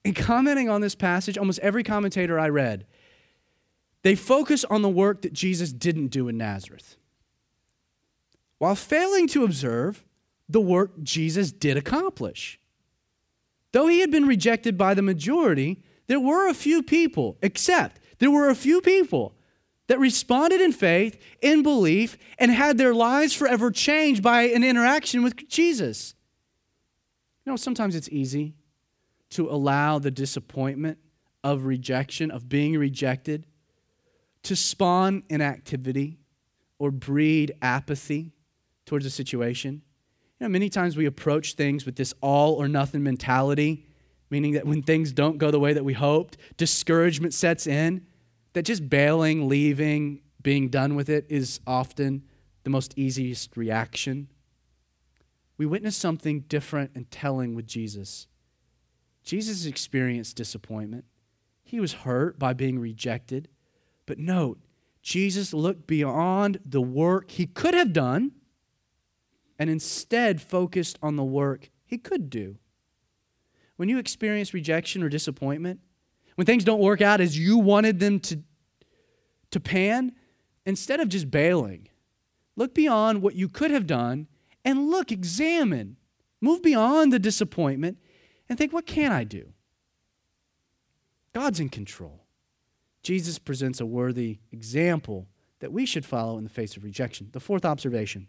In 0.05 0.15
commenting 0.15 0.69
on 0.69 0.81
this 0.81 0.95
passage, 0.95 1.39
almost 1.39 1.59
every 1.61 1.83
commentator 1.83 2.39
I 2.39 2.49
read 2.49 2.87
they 4.03 4.15
focus 4.15 4.65
on 4.65 4.83
the 4.83 4.89
work 4.89 5.23
that 5.23 5.33
Jesus 5.33 5.73
didn't 5.73 6.09
do 6.09 6.29
in 6.29 6.39
Nazareth, 6.39 6.97
while 8.59 8.77
failing 8.77 9.27
to 9.29 9.45
observe 9.45 10.05
the 10.49 10.61
work 10.61 11.03
Jesus 11.03 11.51
did 11.51 11.77
accomplish. 11.77 12.61
Though 13.73 13.89
he 13.89 14.01
had 14.01 14.11
been 14.11 14.27
rejected 14.27 14.79
by 14.79 14.95
the 14.95 15.03
majority, 15.03 15.83
there 16.09 16.21
were 16.21 16.49
a 16.49 16.55
few 16.55 16.83
people, 16.83 17.39
except 17.43 18.01
there 18.19 18.31
were 18.31 18.49
a 18.49 18.55
few 18.55 18.81
people 18.81 19.35
that 19.87 19.99
responded 19.99 20.61
in 20.61 20.73
faith, 20.73 21.19
in 21.41 21.63
belief, 21.63 22.19
and 22.39 22.51
had 22.51 22.77
their 22.77 22.95
lives 22.95 23.33
forever 23.33 23.71
changed 23.71 24.23
by 24.23 24.43
an 24.43 24.65
interaction 24.65 25.23
with 25.23 25.49
Jesus. 25.49 26.15
You 27.45 27.53
know, 27.53 27.57
sometimes 27.57 27.95
it's 27.95 28.09
easy 28.11 28.55
to 29.31 29.49
allow 29.49 29.99
the 29.99 30.11
disappointment 30.11 30.99
of 31.45 31.65
rejection, 31.65 32.31
of 32.31 32.49
being 32.49 32.77
rejected, 32.77 33.47
to 34.43 34.57
spawn 34.57 35.23
inactivity 35.29 36.19
or 36.79 36.91
breed 36.91 37.53
apathy 37.63 38.33
towards 38.87 39.07
a 39.07 39.11
situation. 39.11 39.83
You 40.39 40.47
know, 40.47 40.49
many 40.49 40.69
times 40.69 40.97
we 40.97 41.07
approach 41.07 41.55
things 41.55 41.85
with 41.85 41.97
this 41.97 42.15
all 42.21 42.55
or 42.55 42.69
nothing 42.69 43.03
mentality, 43.03 43.88
meaning 44.31 44.53
that 44.53 44.67
when 44.67 44.83
things 44.83 45.13
don't 45.13 45.39
go 45.39 45.51
the 45.51 45.61
way 45.61 45.73
that 45.73 45.85
we 45.85 45.95
hoped, 45.95 46.37
discouragement 46.57 47.35
sets 47.35 47.67
in, 47.67 48.07
that 48.53 48.63
just 48.63 48.89
bailing, 48.89 49.49
leaving, 49.49 50.21
being 50.43 50.69
done 50.69 50.95
with 50.95 51.09
it 51.09 51.27
is 51.29 51.61
often 51.67 52.25
the 52.65 52.71
most 52.71 52.93
easiest 52.97 53.57
reaction. 53.57 54.29
We 55.57 55.67
witness 55.67 55.97
something 55.97 56.41
different 56.41 56.93
and 56.95 57.11
telling 57.11 57.55
with 57.55 57.67
Jesus. 57.67 58.29
Jesus 59.25 59.67
experienced 59.67 60.37
disappointment. 60.37 61.05
He 61.65 61.81
was 61.81 61.93
hurt 61.93 62.39
by 62.39 62.55
being 62.55 62.79
rejected. 62.79 63.49
But 64.07 64.19
note, 64.19 64.59
Jesus 65.03 65.53
looked 65.53 65.87
beyond 65.87 66.61
the 66.65 66.81
work 66.81 67.31
he 67.31 67.47
could 67.47 67.75
have 67.75 67.93
done 67.93 68.33
and 69.59 69.69
instead 69.69 70.41
focused 70.41 70.99
on 71.03 71.17
the 71.17 71.25
work 71.25 71.71
he 71.85 71.99
could 71.99 72.31
do. 72.31 72.57
When 73.79 73.89
you 73.89 73.99
experience 73.99 74.53
rejection 74.53 75.05
or 75.05 75.09
disappointment, 75.09 75.79
when 76.35 76.47
things 76.47 76.65
don't 76.65 76.81
work 76.81 77.01
out 77.01 77.21
as 77.21 77.39
you 77.39 77.59
wanted 77.59 78.01
them 78.01 78.19
to, 78.21 78.41
to 79.53 79.61
pan, 79.61 80.13
instead 80.67 80.99
of 80.99 81.09
just 81.09 81.31
bailing, 81.31 81.89
look 82.57 82.75
beyond 82.75 83.23
what 83.23 83.37
you 83.37 83.49
could 83.49 83.71
have 83.71 83.87
done 83.87 84.27
and 84.65 84.91
look, 84.91 85.13
examine, 85.13 85.97
move 86.41 86.61
beyond 86.61 87.13
the 87.13 87.21
disappointment 87.21 87.99
and 88.49 88.59
think, 88.59 88.73
what 88.73 88.85
can 88.85 89.13
I 89.13 89.23
do? 89.23 89.53
God's 91.33 91.61
in 91.61 91.69
control. 91.69 92.25
Jesus 93.05 93.39
presents 93.39 93.81
a 93.81 93.87
worthy 93.87 94.39
example 94.51 95.29
that 95.61 95.71
we 95.71 95.87
should 95.87 96.05
follow 96.05 96.37
in 96.37 96.43
the 96.43 96.51
face 96.51 96.77
of 96.77 96.83
rejection. 96.83 97.29
The 97.31 97.39
fourth 97.39 97.65
observation 97.65 98.27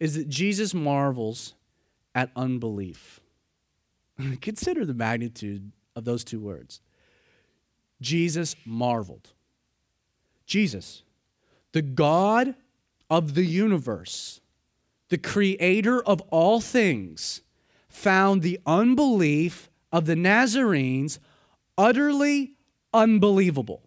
is 0.00 0.14
that 0.14 0.28
Jesus 0.28 0.74
marvels 0.74 1.54
at 2.12 2.32
unbelief. 2.34 3.17
Consider 4.40 4.84
the 4.84 4.94
magnitude 4.94 5.72
of 5.94 6.04
those 6.04 6.24
two 6.24 6.40
words. 6.40 6.80
Jesus 8.00 8.54
marveled. 8.64 9.32
Jesus, 10.46 11.02
the 11.72 11.82
God 11.82 12.54
of 13.10 13.34
the 13.34 13.44
universe, 13.44 14.40
the 15.08 15.18
creator 15.18 16.02
of 16.02 16.20
all 16.30 16.60
things, 16.60 17.42
found 17.88 18.42
the 18.42 18.58
unbelief 18.66 19.68
of 19.92 20.06
the 20.06 20.16
Nazarenes 20.16 21.18
utterly 21.76 22.54
unbelievable. 22.94 23.82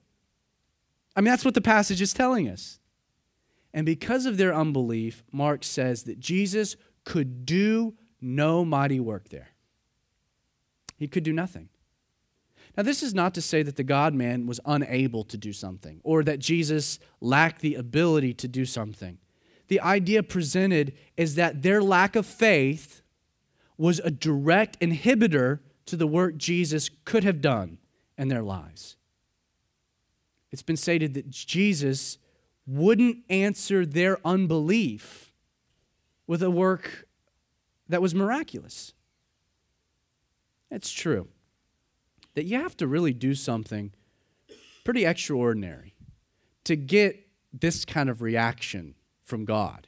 I 1.16 1.22
mean, 1.22 1.32
that's 1.32 1.46
what 1.46 1.54
the 1.54 1.62
passage 1.62 2.02
is 2.02 2.14
telling 2.14 2.48
us. 2.48 2.80
And 3.74 3.86
because 3.86 4.26
of 4.26 4.38
their 4.38 4.54
unbelief, 4.54 5.24
Mark 5.32 5.64
says 5.64 6.04
that 6.04 6.20
Jesus 6.20 6.76
could 7.06 7.46
do 7.46 7.96
no 8.20 8.64
mighty 8.64 9.00
work 9.00 9.30
there. 9.30 9.50
He 11.02 11.08
could 11.08 11.24
do 11.24 11.34
nothing. 11.34 11.68
Now, 12.78 12.84
this 12.84 13.02
is 13.02 13.16
not 13.16 13.34
to 13.34 13.41
say 13.41 13.64
that 13.64 13.76
the 13.76 13.84
God 13.84 14.14
man 14.14 14.45
was 14.45 14.60
unable 14.68 15.24
to 15.24 15.36
do 15.36 15.52
something 15.52 15.99
or 16.04 16.24
that 16.24 16.38
Jesus 16.38 16.99
lacked 17.20 17.62
the 17.62 17.74
ability 17.74 18.36
to 18.36 18.47
do 18.47 18.66
something. 18.66 19.18
The 19.68 19.82
idea 19.82 20.22
presented 20.22 20.93
is 21.18 21.34
that 21.36 21.64
their 21.64 21.82
lack 21.82 22.16
of 22.16 22.28
faith 22.28 23.02
was 23.80 23.97
a 23.97 24.12
direct 24.12 24.80
inhibitor 24.80 25.62
to 25.88 25.95
the 25.95 26.06
work 26.06 26.38
Jesus 26.38 26.88
could 27.04 27.24
have 27.24 27.41
done 27.41 27.80
in 28.16 28.28
their 28.28 28.43
lives. 28.43 28.95
It's 30.52 30.62
been 30.62 30.78
stated 30.78 31.16
that 31.16 31.32
Jesus 31.32 32.20
wouldn't 32.68 33.24
answer 33.28 33.88
their 33.88 34.20
unbelief 34.24 35.34
with 36.28 36.43
a 36.43 36.52
work 36.52 37.08
that 37.89 38.04
was 38.04 38.14
miraculous. 38.14 38.93
It's 40.72 40.92
true 40.92 41.28
that 42.34 42.46
you 42.46 42.58
have 42.58 42.78
to 42.78 42.88
really 42.88 43.14
do 43.14 43.36
something 43.36 43.92
pretty 44.84 45.06
extraordinary 45.06 45.94
to 46.64 46.76
get 46.76 47.28
this 47.54 47.84
kind 47.86 48.10
of 48.10 48.22
reaction 48.22 48.96
from 49.24 49.46
God. 49.46 49.88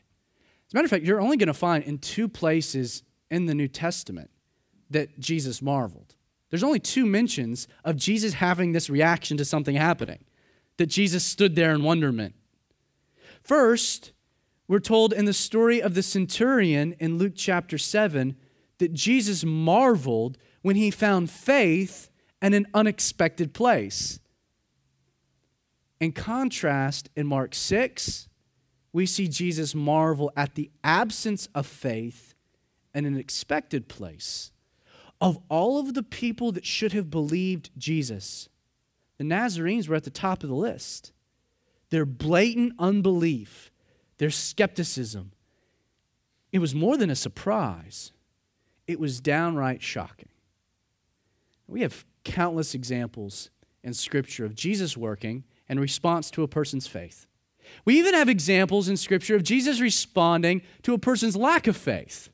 As 0.68 0.74
a 0.74 0.78
matter 0.78 0.86
of 0.86 0.90
fact, 0.90 1.06
you're 1.06 1.22
only 1.22 1.38
going 1.38 1.48
to 1.48 1.54
find 1.54 1.84
in 1.84 2.00
two 2.00 2.28
places 2.28 3.04
in 3.32 3.46
the 3.46 3.56
New 3.56 3.68
Testament 3.68 4.30
that 4.90 5.20
Jesus 5.20 5.62
marveled. 5.62 6.16
There's 6.50 6.64
only 6.64 6.80
two 6.80 7.06
mentions 7.06 7.68
of 7.84 7.96
Jesus 7.96 8.34
having 8.34 8.74
this 8.74 8.90
reaction 8.90 9.38
to 9.38 9.46
something 9.46 9.76
happening, 9.76 10.24
that 10.78 10.88
Jesus 10.88 11.24
stood 11.24 11.56
there 11.56 11.74
in 11.74 11.82
wonderment. 11.82 12.36
First, 13.42 14.12
we're 14.68 14.80
told 14.80 15.14
in 15.14 15.26
the 15.26 15.34
story 15.34 15.82
of 15.82 15.96
the 15.96 16.04
centurion 16.04 16.94
in 17.00 17.18
Luke 17.18 17.34
chapter 17.36 17.78
7 17.78 18.36
that 18.78 18.94
Jesus 18.94 19.44
marveled 19.44 20.38
when 20.64 20.76
he 20.76 20.89
found 20.89 21.30
faith 21.30 22.09
in 22.41 22.55
an 22.55 22.66
unexpected 22.74 23.53
place. 23.53 24.20
In 25.99 26.11
contrast, 26.11 27.09
in 27.16 27.28
Mark 27.28 27.53
6, 27.53 28.28
we 28.91 29.05
see 29.05 29.28
Jesus 29.28 29.76
marvel 29.76 30.32
at 30.36 30.55
the 30.55 30.72
absence 30.84 31.47
of 31.53 31.68
faith 31.68 32.34
in 32.93 33.05
an 33.05 33.18
expected 33.18 33.88
place. 33.88 34.51
Of 35.22 35.39
all 35.49 35.80
of 35.80 35.93
the 35.93 36.03
people 36.03 36.51
that 36.53 36.66
should 36.66 36.93
have 36.93 37.09
believed 37.09 37.70
Jesus, 37.78 38.49
the 39.18 39.24
Nazarenes 39.24 39.88
were 39.88 39.95
at 39.95 40.03
the 40.03 40.09
top 40.09 40.43
of 40.43 40.49
the 40.49 40.55
list. 40.55 41.11
Their 41.89 42.05
blatant 42.05 42.74
unbelief, 42.80 43.72
their 44.18 44.32
skepticism, 44.32 45.32
it 46.51 46.59
was 46.59 46.76
more 46.76 46.97
than 46.97 47.09
a 47.09 47.16
surprise, 47.16 48.11
it 48.88 48.99
was 48.99 49.20
downright 49.20 49.82
shocking. 49.82 50.30
We 51.74 51.82
have 51.82 52.05
countless 52.24 52.76
examples 52.76 53.49
in 53.84 53.95
Scripture 53.95 54.45
of 54.45 54.53
Jesus 54.53 54.95
working 54.95 55.43
in 55.67 55.80
response 55.80 56.30
to 56.30 56.43
a 56.43 56.47
person's 56.47 56.86
faith. 56.86 57.26
We 57.84 57.97
even 57.97 58.13
have 58.13 58.30
examples 58.30 58.88
in 58.88 58.95
Scripture 58.95 59.36
of 59.36 59.41
Jesus 59.41 59.82
responding 59.82 60.61
to 60.84 60.93
a 60.93 60.99
person's 60.99 61.36
lack 61.36 61.65
of 61.65 61.76
faith. 61.76 62.30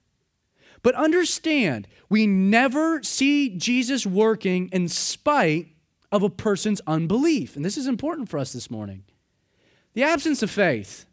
But 0.81 0.93
understand, 0.95 1.87
we 2.09 2.27
never 2.27 3.01
see 3.01 3.55
Jesus 3.55 4.05
working 4.05 4.67
in 4.73 4.89
spite 4.89 5.67
of 6.11 6.21
a 6.21 6.29
person's 6.29 6.81
unbelief. 6.85 7.55
And 7.55 7.63
this 7.63 7.77
is 7.77 7.87
important 7.87 8.27
for 8.27 8.39
us 8.39 8.51
this 8.51 8.69
morning. 8.69 9.05
The 9.93 10.03
absence 10.03 10.43
of 10.43 10.51
faith, 10.51 11.05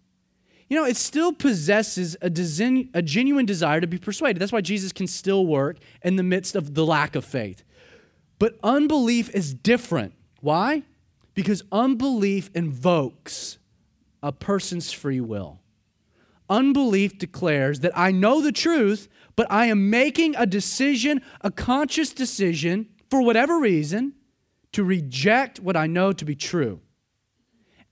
you 0.68 0.76
know, 0.76 0.84
it 0.84 0.96
still 0.96 1.32
possesses 1.32 2.16
a, 2.20 2.26
a 2.26 3.02
genuine 3.02 3.46
desire 3.46 3.80
to 3.80 3.86
be 3.86 3.98
persuaded. 3.98 4.42
That's 4.42 4.50
why 4.50 4.62
Jesus 4.62 4.90
can 4.90 5.06
still 5.06 5.46
work 5.46 5.76
in 6.02 6.16
the 6.16 6.24
midst 6.24 6.56
of 6.56 6.74
the 6.74 6.84
lack 6.84 7.14
of 7.14 7.24
faith. 7.24 7.62
But 8.38 8.58
unbelief 8.62 9.34
is 9.34 9.54
different. 9.54 10.14
Why? 10.40 10.82
Because 11.34 11.62
unbelief 11.72 12.50
invokes 12.54 13.58
a 14.22 14.32
person's 14.32 14.92
free 14.92 15.20
will. 15.20 15.60
Unbelief 16.48 17.18
declares 17.18 17.80
that 17.80 17.96
I 17.96 18.10
know 18.12 18.40
the 18.40 18.52
truth, 18.52 19.08
but 19.34 19.50
I 19.50 19.66
am 19.66 19.90
making 19.90 20.36
a 20.36 20.46
decision, 20.46 21.22
a 21.40 21.50
conscious 21.50 22.12
decision, 22.12 22.88
for 23.10 23.22
whatever 23.22 23.58
reason, 23.58 24.14
to 24.72 24.84
reject 24.84 25.60
what 25.60 25.76
I 25.76 25.86
know 25.86 26.12
to 26.12 26.24
be 26.24 26.36
true. 26.36 26.80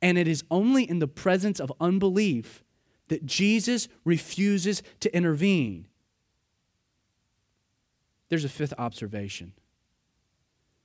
And 0.00 0.18
it 0.18 0.28
is 0.28 0.44
only 0.50 0.88
in 0.88 0.98
the 0.98 1.08
presence 1.08 1.58
of 1.58 1.72
unbelief 1.80 2.62
that 3.08 3.26
Jesus 3.26 3.88
refuses 4.04 4.82
to 5.00 5.14
intervene. 5.14 5.88
There's 8.28 8.44
a 8.44 8.48
fifth 8.48 8.74
observation 8.78 9.52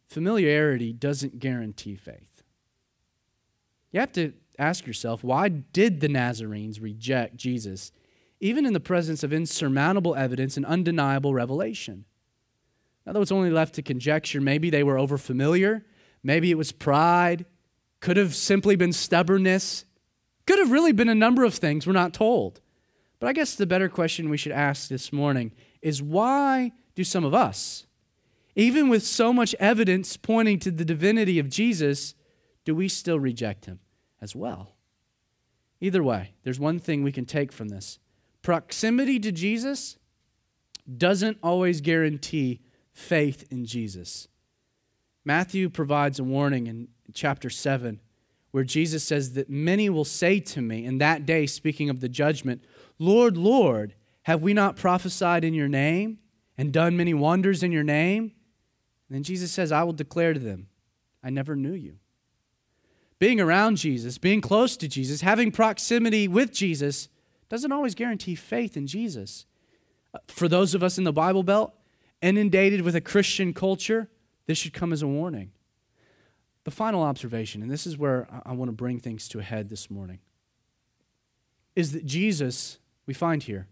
familiarity 0.10 0.92
doesn't 0.92 1.40
guarantee 1.40 1.96
faith. 1.96 2.44
You 3.92 4.00
have 4.00 4.12
to 4.14 4.34
ask 4.58 4.86
yourself 4.86 5.24
why 5.24 5.50
did 5.50 6.02
the 6.02 6.10
Nazarenes 6.10 6.80
reject 6.80 7.38
Jesus, 7.38 7.92
even 8.40 8.66
in 8.66 8.74
the 8.74 8.80
presence 8.80 9.24
of 9.24 9.32
insurmountable 9.32 10.16
evidence 10.16 10.58
and 10.58 10.66
undeniable 10.66 11.34
revelation? 11.34 12.06
Now, 13.06 13.14
though 13.14 13.22
it's 13.22 13.32
only 13.32 13.50
left 13.50 13.76
to 13.76 13.82
conjecture, 13.82 14.42
maybe 14.42 14.70
they 14.70 14.84
were 14.84 14.96
overfamiliar, 14.96 15.84
maybe 16.24 16.52
it 16.52 16.58
was 16.58 16.72
pride, 16.72 17.46
could 18.02 18.18
have 18.18 18.36
simply 18.36 18.76
been 18.76 18.94
stubbornness, 18.94 19.86
could 20.46 20.60
have 20.60 20.72
really 20.72 20.92
been 20.92 21.10
a 21.10 21.16
number 21.16 21.44
of 21.44 21.54
things 21.54 21.86
we're 21.86 21.94
not 21.94 22.14
told. 22.14 22.62
But 23.20 23.28
I 23.28 23.34
guess 23.34 23.56
the 23.56 23.66
better 23.66 23.90
question 23.90 24.30
we 24.30 24.38
should 24.38 24.52
ask 24.52 24.90
this 24.90 25.12
morning 25.12 25.52
is 25.82 26.02
why 26.02 26.72
do 26.96 27.04
some 27.04 27.26
of 27.26 27.34
us, 27.34 27.86
even 28.56 28.90
with 28.90 29.04
so 29.04 29.32
much 29.32 29.56
evidence 29.60 30.18
pointing 30.18 30.60
to 30.60 30.72
the 30.72 30.86
divinity 30.86 31.40
of 31.40 31.50
Jesus, 31.50 32.16
do 32.66 32.76
we 32.76 32.88
still 32.88 33.20
reject 33.20 33.66
him 33.66 33.80
as 34.22 34.36
well? 34.36 34.76
Either 35.82 36.04
way, 36.04 36.34
there's 36.44 36.60
one 36.60 36.80
thing 36.80 37.04
we 37.04 37.12
can 37.12 37.26
take 37.26 37.52
from 37.52 37.70
this 37.70 38.00
proximity 38.42 39.20
to 39.20 39.32
Jesus 39.32 39.98
doesn't 40.98 41.38
always 41.44 41.82
guarantee 41.82 42.62
faith 42.94 43.46
in 43.52 43.66
Jesus. 43.66 44.28
Matthew 45.24 45.70
provides 45.70 46.20
a 46.20 46.24
warning 46.24 46.68
in 46.68 46.88
chapter 47.14 47.50
7 47.50 48.00
where 48.52 48.64
Jesus 48.64 49.04
says 49.04 49.34
that 49.34 49.50
many 49.50 49.90
will 49.90 50.06
say 50.06 50.40
to 50.40 50.62
me 50.62 50.84
in 50.84 50.98
that 50.98 51.26
day, 51.26 51.46
speaking 51.46 51.90
of 51.90 52.00
the 52.00 52.10
judgment, 52.10 52.64
Lord, 52.98 53.38
Lord, 53.38 53.94
have 54.24 54.42
we 54.42 54.54
not 54.54 54.76
prophesied 54.76 55.44
in 55.44 55.54
your 55.54 55.68
name 55.68 56.18
and 56.58 56.74
done 56.74 56.98
many 56.98 57.14
wonders 57.14 57.62
in 57.62 57.72
your 57.72 57.84
name? 57.84 58.32
Then 59.10 59.24
Jesus 59.24 59.52
says, 59.52 59.72
I 59.72 59.84
will 59.84 59.94
declare 59.94 60.34
to 60.34 60.40
them, 60.40 60.68
I 61.24 61.30
never 61.30 61.56
knew 61.56 61.74
you. 61.74 61.98
Being 63.18 63.42
around 63.42 63.78
Jesus, 63.78 64.18
being 64.18 64.40
close 64.40 64.78
to 64.78 64.88
Jesus, 64.88 65.22
having 65.22 65.52
proximity 65.52 66.28
with 66.28 66.54
Jesus 66.54 67.10
doesn't 67.50 67.72
always 67.72 67.96
guarantee 67.96 68.36
faith 68.36 68.78
in 68.78 68.88
Jesus. 68.88 69.46
Uh, 70.14 70.20
for 70.28 70.48
those 70.48 70.74
of 70.74 70.84
us 70.84 70.98
in 70.98 71.04
the 71.04 71.12
Bible 71.12 71.44
Belt, 71.44 71.74
inundated 72.22 72.82
with 72.82 72.96
a 72.96 73.02
Christian 73.02 73.54
culture, 73.54 74.10
this 74.46 74.58
should 74.58 74.74
come 74.74 74.94
as 74.94 75.02
a 75.02 75.08
warning. 75.08 75.52
The 76.64 76.72
final 76.72 77.02
observation, 77.02 77.62
and 77.62 77.72
this 77.72 77.88
is 77.88 77.98
where 77.98 78.28
I 78.46 78.54
want 78.54 78.70
to 78.70 78.74
bring 78.74 79.00
things 79.00 79.28
to 79.30 79.40
a 79.40 79.44
head 79.44 79.70
this 79.70 79.90
morning, 79.90 80.20
is 81.76 81.92
that 81.94 82.06
Jesus, 82.06 82.78
we 83.06 83.14
find 83.14 83.44
here, 83.44 83.68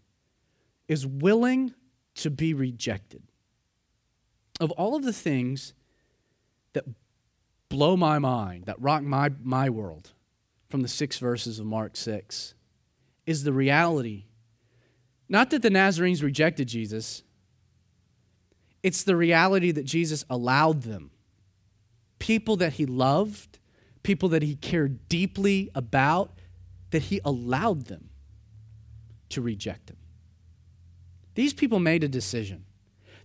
is 0.88 1.06
willing 1.06 1.74
to 2.16 2.30
be 2.30 2.52
rejected 2.52 3.22
of 4.60 4.70
all 4.72 4.96
of 4.96 5.04
the 5.04 5.12
things 5.12 5.72
that 6.72 6.84
blow 7.68 7.96
my 7.96 8.18
mind, 8.18 8.64
that 8.66 8.80
rock 8.80 9.02
my, 9.02 9.30
my 9.42 9.68
world 9.70 10.12
from 10.68 10.82
the 10.82 10.88
six 10.88 11.18
verses 11.18 11.58
of 11.58 11.66
Mark 11.66 11.96
6, 11.96 12.54
is 13.26 13.44
the 13.44 13.52
reality. 13.52 14.24
Not 15.28 15.50
that 15.50 15.62
the 15.62 15.70
Nazarenes 15.70 16.22
rejected 16.22 16.68
Jesus, 16.68 17.22
it's 18.82 19.02
the 19.02 19.16
reality 19.16 19.70
that 19.72 19.84
Jesus 19.84 20.24
allowed 20.30 20.82
them. 20.82 21.10
People 22.18 22.56
that 22.56 22.74
he 22.74 22.86
loved, 22.86 23.58
people 24.02 24.28
that 24.30 24.42
he 24.42 24.56
cared 24.56 25.08
deeply 25.08 25.70
about, 25.74 26.32
that 26.90 27.02
he 27.02 27.20
allowed 27.24 27.86
them 27.86 28.10
to 29.30 29.42
reject 29.42 29.90
him. 29.90 29.96
These 31.34 31.52
people 31.52 31.78
made 31.78 32.02
a 32.02 32.08
decision. 32.08 32.64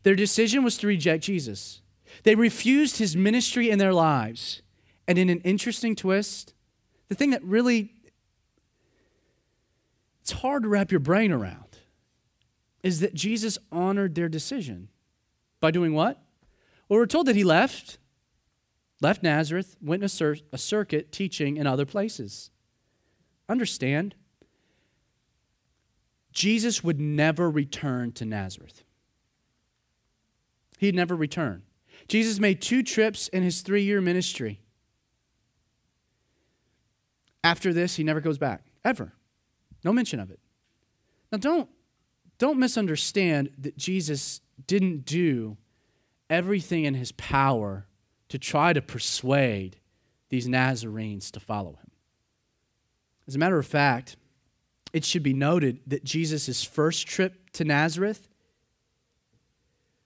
Their 0.03 0.15
decision 0.15 0.63
was 0.63 0.77
to 0.77 0.87
reject 0.87 1.23
Jesus. 1.23 1.81
They 2.23 2.35
refused 2.35 2.97
his 2.97 3.15
ministry 3.15 3.69
in 3.69 3.79
their 3.79 3.93
lives. 3.93 4.61
And 5.07 5.17
in 5.17 5.29
an 5.29 5.39
interesting 5.41 5.95
twist, 5.95 6.53
the 7.09 7.15
thing 7.15 7.31
that 7.31 7.43
really 7.43 7.93
it's 10.21 10.31
hard 10.31 10.63
to 10.63 10.69
wrap 10.69 10.89
your 10.89 11.01
brain 11.01 11.33
around 11.33 11.79
is 12.81 13.01
that 13.01 13.13
Jesus 13.13 13.57
honored 13.73 14.15
their 14.15 14.29
decision 14.29 14.87
by 15.59 15.69
doing 15.69 15.93
what? 15.93 16.23
Well, 16.87 16.99
we're 16.99 17.07
told 17.07 17.27
that 17.27 17.35
he 17.35 17.43
left, 17.43 17.97
left 19.01 19.21
Nazareth, 19.21 19.75
went 19.81 20.01
a, 20.01 20.07
cir- 20.07 20.37
a 20.53 20.57
circuit 20.57 21.11
teaching 21.11 21.57
in 21.57 21.67
other 21.67 21.85
places. 21.85 22.51
Understand, 23.49 24.15
Jesus 26.31 26.85
would 26.85 27.01
never 27.01 27.49
return 27.49 28.13
to 28.13 28.23
Nazareth. 28.23 28.85
He'd 30.78 30.95
never 30.95 31.15
return. 31.15 31.63
Jesus 32.07 32.39
made 32.39 32.61
two 32.61 32.84
trips 32.84 33.28
in 33.30 33.43
his 33.43 33.61
three 33.61 33.84
year 33.84 34.01
ministry. 34.01 34.59
After 37.43 37.74
this, 37.74 37.95
he 37.95 38.03
never 38.03 38.21
goes 38.21 38.38
back, 38.38 38.65
ever. 38.86 39.13
No 39.84 39.91
mention 39.91 40.19
of 40.19 40.32
it. 40.32 40.39
Now, 41.32 41.38
don't, 41.39 41.69
don't 42.38 42.57
misunderstand 42.57 43.49
that 43.57 43.78
Jesus 43.78 44.41
didn't 44.65 45.05
do 45.05 45.57
everything 46.30 46.86
in 46.86 46.93
his 46.93 47.11
power 47.13 47.86
to 48.30 48.39
try 48.39 48.74
to 48.74 48.82
persuade 48.82 49.78
these 50.30 50.47
Nazarenes 50.47 51.32
to 51.32 51.39
follow 51.39 51.71
him. 51.71 51.91
As 53.28 53.36
a 53.36 53.39
matter 53.39 53.59
of 53.59 53.67
fact, 53.67 54.15
it 54.93 55.05
should 55.05 55.24
be 55.24 55.34
noted 55.34 55.80
that 55.88 56.03
Jesus' 56.03 56.63
first 56.63 57.07
trip 57.07 57.51
to 57.53 57.63
Nazareth 57.63 58.28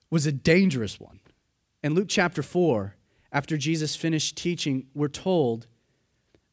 was 0.10 0.26
a 0.26 0.32
dangerous 0.32 0.99
one. 0.99 1.20
In 1.84 1.93
Luke 1.93 2.08
chapter 2.10 2.41
4, 2.41 2.95
after 3.32 3.58
Jesus 3.58 3.95
finished 3.95 4.36
teaching, 4.36 4.88
we're 4.93 5.08
told 5.08 5.68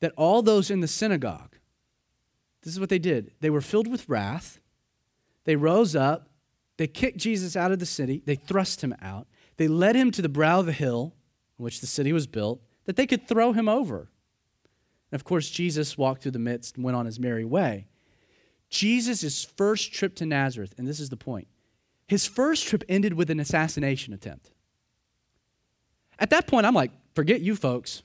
that 0.01 0.13
all 0.17 0.43
those 0.43 0.71
in 0.71 0.81
the 0.81 0.89
synagogue, 0.89 1.57
this 2.63 2.73
is 2.73 2.81
what 2.81 2.89
they 2.89 2.99
did. 2.99 3.33
They 3.41 3.51
were 3.51 3.61
filled 3.61 3.89
with 3.89 4.09
wrath. 4.09 4.59
They 5.45 5.57
rose 5.57 5.95
up. 5.95 6.29
They 6.77 6.87
kicked 6.87 7.19
Jesus 7.19 7.57
out 7.57 7.73
of 7.73 7.79
the 7.79 7.87
city. 7.87 8.23
They 8.25 8.35
thrust 8.35 8.83
him 8.83 8.95
out. 9.01 9.29
They 9.57 9.69
led 9.69 9.95
him 9.95 10.11
to 10.13 10.23
the 10.23 10.29
brow 10.29 10.61
of 10.61 10.67
the 10.67 10.73
hill 10.73 11.15
in 11.59 11.65
which 11.65 11.81
the 11.81 11.87
city 11.87 12.13
was 12.13 12.27
built, 12.27 12.61
that 12.87 12.97
they 12.97 13.07
could 13.07 13.29
throw 13.29 13.53
him 13.53 13.69
over. 13.69 14.11
And 15.13 15.21
of 15.21 15.25
course, 15.25 15.49
Jesus 15.51 15.97
walked 15.97 16.23
through 16.23 16.33
the 16.33 16.39
midst 16.39 16.77
and 16.77 16.85
went 16.85 16.97
on 16.97 17.07
his 17.07 17.21
merry 17.21 17.45
way. 17.45 17.87
Jesus' 18.71 19.45
first 19.45 19.93
trip 19.93 20.17
to 20.17 20.27
Nazareth, 20.27 20.75
and 20.77 20.89
this 20.89 20.99
is 20.99 21.11
the 21.11 21.17
point, 21.17 21.47
his 22.07 22.27
first 22.27 22.67
trip 22.67 22.85
ended 22.89 23.15
with 23.15 23.31
an 23.31 23.41
assassination 23.41 24.13
attempt. 24.13 24.51
At 26.19 26.31
that 26.31 26.47
point, 26.47 26.67
I'm 26.67 26.75
like, 26.75 26.93
forget 27.15 27.41
you 27.41 27.57
folks. 27.57 28.03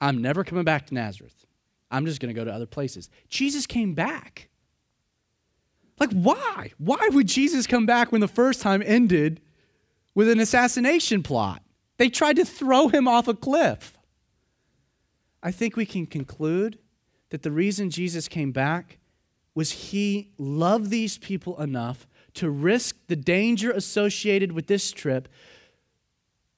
I'm 0.00 0.22
never 0.22 0.44
coming 0.44 0.64
back 0.64 0.86
to 0.86 0.94
Nazareth. 0.94 1.46
I'm 1.90 2.06
just 2.06 2.20
going 2.20 2.34
to 2.34 2.38
go 2.38 2.44
to 2.44 2.52
other 2.52 2.66
places. 2.66 3.08
Jesus 3.28 3.66
came 3.66 3.94
back. 3.94 4.48
Like, 5.98 6.10
why? 6.10 6.72
Why 6.78 7.08
would 7.12 7.28
Jesus 7.28 7.66
come 7.66 7.86
back 7.86 8.10
when 8.10 8.20
the 8.20 8.28
first 8.28 8.60
time 8.60 8.82
ended 8.84 9.40
with 10.14 10.28
an 10.28 10.40
assassination 10.40 11.22
plot? 11.22 11.62
They 11.98 12.08
tried 12.08 12.36
to 12.36 12.44
throw 12.44 12.88
him 12.88 13.06
off 13.06 13.28
a 13.28 13.34
cliff. 13.34 13.96
I 15.42 15.50
think 15.50 15.76
we 15.76 15.86
can 15.86 16.06
conclude 16.06 16.78
that 17.30 17.42
the 17.42 17.52
reason 17.52 17.90
Jesus 17.90 18.28
came 18.28 18.50
back 18.50 18.98
was 19.54 19.70
he 19.70 20.32
loved 20.36 20.90
these 20.90 21.18
people 21.18 21.60
enough 21.60 22.06
to 22.34 22.50
risk 22.50 22.96
the 23.06 23.16
danger 23.16 23.70
associated 23.70 24.52
with 24.52 24.66
this 24.66 24.92
trip 24.92 25.28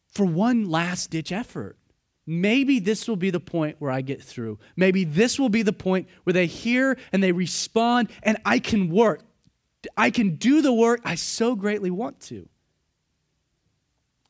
for 0.09 0.25
one 0.25 0.69
last 0.69 1.11
ditch 1.11 1.31
effort. 1.31 1.77
Maybe 2.27 2.81
this 2.81 3.07
will 3.07 3.17
be 3.17 3.31
the 3.31 3.41
point 3.41 3.77
where 3.79 3.91
I 3.91 4.01
get 4.01 4.21
through. 4.23 4.59
Maybe 4.75 5.05
this 5.05 5.39
will 5.39 5.49
be 5.49 5.63
the 5.63 5.73
point 5.73 6.09
where 6.25 6.33
they 6.35 6.47
hear 6.47 6.99
and 7.13 7.23
they 7.23 7.33
respond, 7.33 8.09
and 8.23 8.37
I 8.45 8.59
can 8.59 8.91
work. 8.91 9.23
I 9.97 10.11
can 10.11 10.37
do 10.37 10.63
the 10.63 10.73
work 10.73 11.01
I 11.05 11.15
so 11.15 11.55
greatly 11.55 11.91
want 11.91 12.19
to. 12.23 12.49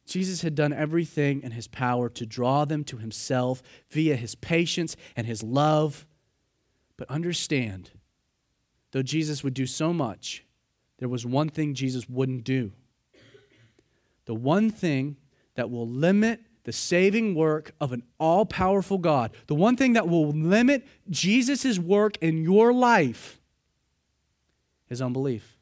Jesus 0.06 0.42
had 0.42 0.54
done 0.54 0.72
everything 0.72 1.42
in 1.42 1.52
his 1.52 1.66
power 1.66 2.08
to 2.10 2.24
draw 2.26 2.64
them 2.64 2.84
to 2.84 2.98
himself 2.98 3.62
via 3.90 4.14
his 4.14 4.34
patience 4.34 4.96
and 5.16 5.26
his 5.26 5.42
love. 5.42 6.06
But 6.96 7.10
understand, 7.10 7.90
though 8.92 9.02
Jesus 9.02 9.42
would 9.42 9.54
do 9.54 9.66
so 9.66 9.92
much, 9.92 10.45
there 10.98 11.08
was 11.08 11.26
one 11.26 11.48
thing 11.48 11.74
Jesus 11.74 12.08
wouldn't 12.08 12.44
do. 12.44 12.72
The 14.24 14.34
one 14.34 14.70
thing 14.70 15.16
that 15.54 15.70
will 15.70 15.88
limit 15.88 16.40
the 16.64 16.72
saving 16.72 17.34
work 17.34 17.72
of 17.80 17.92
an 17.92 18.02
all 18.18 18.44
powerful 18.44 18.98
God, 18.98 19.30
the 19.46 19.54
one 19.54 19.76
thing 19.76 19.92
that 19.92 20.08
will 20.08 20.30
limit 20.30 20.86
Jesus' 21.08 21.78
work 21.78 22.16
in 22.20 22.42
your 22.42 22.72
life 22.72 23.40
is 24.88 25.00
unbelief. 25.00 25.56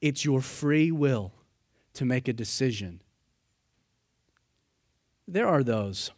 It's 0.00 0.24
your 0.24 0.40
free 0.40 0.92
will 0.92 1.32
to 1.94 2.04
make 2.04 2.28
a 2.28 2.32
decision. 2.32 3.02
There 5.26 5.48
are 5.48 5.64
those 5.64 6.12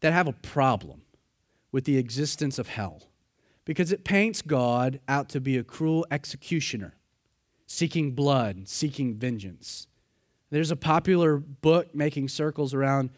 that 0.00 0.12
have 0.12 0.26
a 0.26 0.32
problem 0.32 1.02
with 1.72 1.84
the 1.84 1.96
existence 1.96 2.58
of 2.58 2.68
hell 2.68 3.04
because 3.68 3.92
it 3.92 4.02
paints 4.02 4.40
God 4.40 4.98
out 5.08 5.28
to 5.28 5.40
be 5.42 5.58
a 5.58 5.62
cruel 5.62 6.06
executioner, 6.10 6.94
seeking 7.66 8.12
blood, 8.12 8.66
seeking 8.66 9.14
vengeance. 9.14 9.86
There's 10.48 10.70
a 10.70 10.76
popular 10.76 11.36
book 11.36 11.94
making 11.94 12.30
circles 12.30 12.72
around 12.72 13.10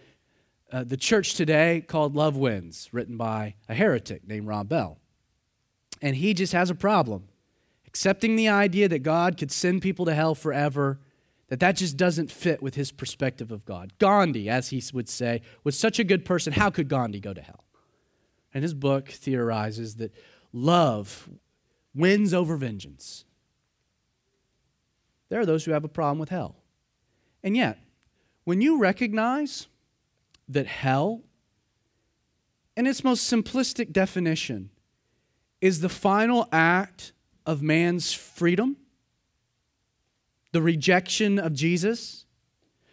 uh, 0.72 0.82
the 0.82 0.96
church 0.96 1.34
today 1.34 1.84
called 1.86 2.16
Love 2.16 2.36
Wins, 2.36 2.88
written 2.90 3.16
by 3.16 3.54
a 3.68 3.74
heretic 3.74 4.26
named 4.26 4.48
Rob 4.48 4.68
Bell. 4.68 4.98
And 6.02 6.16
he 6.16 6.34
just 6.34 6.52
has 6.52 6.68
a 6.68 6.74
problem 6.74 7.28
accepting 7.86 8.34
the 8.34 8.48
idea 8.48 8.88
that 8.88 9.04
God 9.04 9.36
could 9.36 9.52
send 9.52 9.82
people 9.82 10.04
to 10.06 10.14
hell 10.14 10.34
forever, 10.34 10.98
that 11.46 11.60
that 11.60 11.76
just 11.76 11.96
doesn't 11.96 12.28
fit 12.30 12.60
with 12.60 12.74
his 12.74 12.90
perspective 12.90 13.52
of 13.52 13.64
God. 13.64 13.92
Gandhi, 14.00 14.48
as 14.48 14.70
he 14.70 14.82
would 14.92 15.08
say, 15.08 15.42
was 15.62 15.78
such 15.78 16.00
a 16.00 16.04
good 16.04 16.24
person. 16.24 16.52
How 16.52 16.70
could 16.70 16.88
Gandhi 16.88 17.20
go 17.20 17.32
to 17.34 17.40
hell? 17.40 17.66
And 18.52 18.64
his 18.64 18.74
book 18.74 19.10
theorizes 19.10 19.94
that 19.96 20.12
love 20.52 21.28
wins 21.94 22.34
over 22.34 22.56
vengeance. 22.56 23.24
There 25.28 25.40
are 25.40 25.46
those 25.46 25.64
who 25.64 25.72
have 25.72 25.84
a 25.84 25.88
problem 25.88 26.18
with 26.18 26.28
hell. 26.28 26.56
And 27.42 27.56
yet, 27.56 27.78
when 28.44 28.60
you 28.60 28.78
recognize 28.78 29.68
that 30.48 30.66
hell, 30.66 31.22
in 32.76 32.86
its 32.86 33.04
most 33.04 33.32
simplistic 33.32 33.92
definition, 33.92 34.70
is 35.60 35.80
the 35.80 35.88
final 35.88 36.48
act 36.52 37.12
of 37.46 37.62
man's 37.62 38.12
freedom, 38.12 38.76
the 40.52 40.62
rejection 40.62 41.38
of 41.38 41.52
Jesus, 41.52 42.24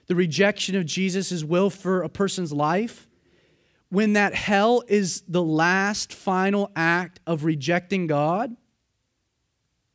the 0.07 0.15
rejection 0.15 0.75
of 0.75 0.85
Jesus' 0.85 1.43
will 1.43 1.69
for 1.69 2.03
a 2.03 2.09
person's 2.09 2.53
life, 2.53 3.07
when 3.89 4.13
that 4.13 4.33
hell 4.33 4.83
is 4.87 5.23
the 5.27 5.43
last 5.43 6.13
final 6.13 6.71
act 6.75 7.19
of 7.25 7.43
rejecting 7.43 8.07
God, 8.07 8.55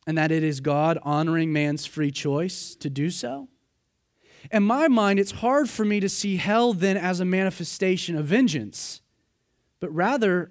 and 0.07 0.19
that 0.19 0.33
it 0.33 0.43
is 0.43 0.61
God 0.61 0.99
honoring 1.03 1.53
man's 1.53 1.87
free 1.87 2.11
choice 2.11 2.75
to 2.77 2.91
do 2.91 3.11
so, 3.11 3.49
in 4.51 4.65
my 4.65 4.89
mind, 4.89 5.21
it's 5.21 5.31
hard 5.31 5.69
for 5.71 5.85
me 5.85 6.01
to 6.01 6.09
see 6.09 6.37
hell 6.37 6.73
then 6.73 6.97
as 6.97 7.21
a 7.21 7.25
manifestation 7.25 8.17
of 8.17 8.27
vengeance, 8.27 9.01
but 9.79 9.95
rather, 9.95 10.51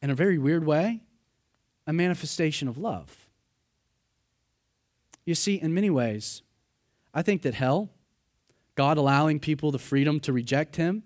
in 0.00 0.10
a 0.10 0.14
very 0.14 0.38
weird 0.38 0.64
way, 0.64 1.02
a 1.86 1.92
manifestation 1.92 2.68
of 2.68 2.78
love. 2.78 3.28
You 5.26 5.34
see, 5.34 5.60
in 5.60 5.74
many 5.74 5.90
ways, 5.90 6.42
I 7.12 7.22
think 7.22 7.42
that 7.42 7.54
hell, 7.54 7.90
God 8.74 8.96
allowing 8.96 9.38
people 9.38 9.70
the 9.70 9.78
freedom 9.78 10.20
to 10.20 10.32
reject 10.32 10.76
Him, 10.76 11.02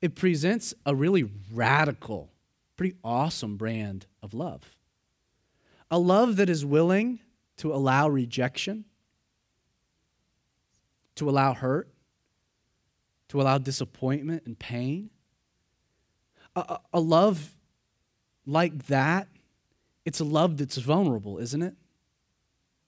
it 0.00 0.14
presents 0.14 0.74
a 0.84 0.94
really 0.94 1.28
radical, 1.52 2.30
pretty 2.76 2.96
awesome 3.02 3.56
brand 3.56 4.06
of 4.22 4.34
love. 4.34 4.76
A 5.90 5.98
love 5.98 6.36
that 6.36 6.50
is 6.50 6.64
willing 6.64 7.20
to 7.58 7.72
allow 7.72 8.08
rejection 8.08 8.84
to 11.16 11.28
allow 11.28 11.54
hurt, 11.54 11.88
to 13.28 13.40
allow 13.40 13.58
disappointment 13.58 14.44
and 14.46 14.58
pain. 14.58 15.10
A, 16.54 16.78
a, 16.92 17.00
love 17.00 17.54
like 18.46 18.86
that, 18.86 19.28
it's 20.04 20.20
a 20.20 20.24
love 20.24 20.56
that's 20.58 20.76
vulnerable, 20.76 21.38
isn't 21.38 21.62
it? 21.62 21.74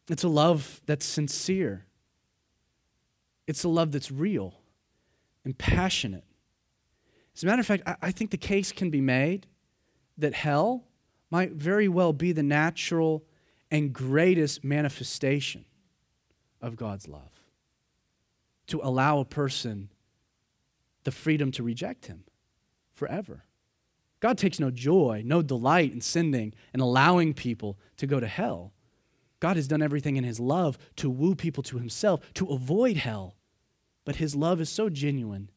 It's 0.08 0.22
a 0.22 0.28
love 0.28 0.80
that's 0.86 1.04
sincere. 1.04 1.86
It's 3.46 3.64
a 3.64 3.68
love 3.68 3.92
that's 3.92 4.10
real 4.10 4.54
and 5.44 5.56
passionate. 5.58 6.24
As 7.38 7.44
a 7.44 7.46
matter 7.46 7.60
of 7.60 7.66
fact, 7.66 7.84
I, 7.86 7.96
I 8.02 8.10
think 8.10 8.32
the 8.32 8.36
case 8.36 8.72
can 8.72 8.90
be 8.90 9.00
made 9.00 9.46
that 10.16 10.34
hell 10.34 10.82
might 11.30 11.52
very 11.52 11.86
well 11.86 12.12
be 12.12 12.32
the 12.32 12.42
natural 12.42 13.24
and 13.70 13.92
greatest 13.92 14.64
manifestation 14.64 15.64
of 16.60 16.74
God's 16.74 17.06
love 17.06 17.30
to 18.66 18.80
allow 18.82 19.20
a 19.20 19.24
person 19.24 19.88
the 21.04 21.12
freedom 21.12 21.52
to 21.52 21.62
reject 21.62 22.06
him 22.06 22.24
forever. 22.92 23.44
God 24.18 24.36
takes 24.36 24.58
no 24.58 24.72
joy, 24.72 25.22
no 25.24 25.40
delight 25.40 25.92
in 25.92 26.00
sending 26.00 26.52
and 26.72 26.82
allowing 26.82 27.34
people 27.34 27.78
to 27.98 28.08
go 28.08 28.18
to 28.18 28.26
hell. 28.26 28.72
God 29.38 29.54
has 29.54 29.68
done 29.68 29.80
everything 29.80 30.16
in 30.16 30.24
his 30.24 30.40
love 30.40 30.76
to 30.96 31.08
woo 31.08 31.36
people 31.36 31.62
to 31.62 31.78
himself, 31.78 32.20
to 32.34 32.48
avoid 32.48 32.96
hell. 32.96 33.36
But 34.04 34.16
his 34.16 34.34
love 34.34 34.60
is 34.60 34.68
so 34.68 34.88
genuine, 34.88 35.50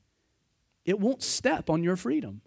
it 0.85 0.99
won't 0.99 1.21
step 1.21 1.69
on 1.69 1.83
your 1.83 1.95
freedom. 1.95 2.41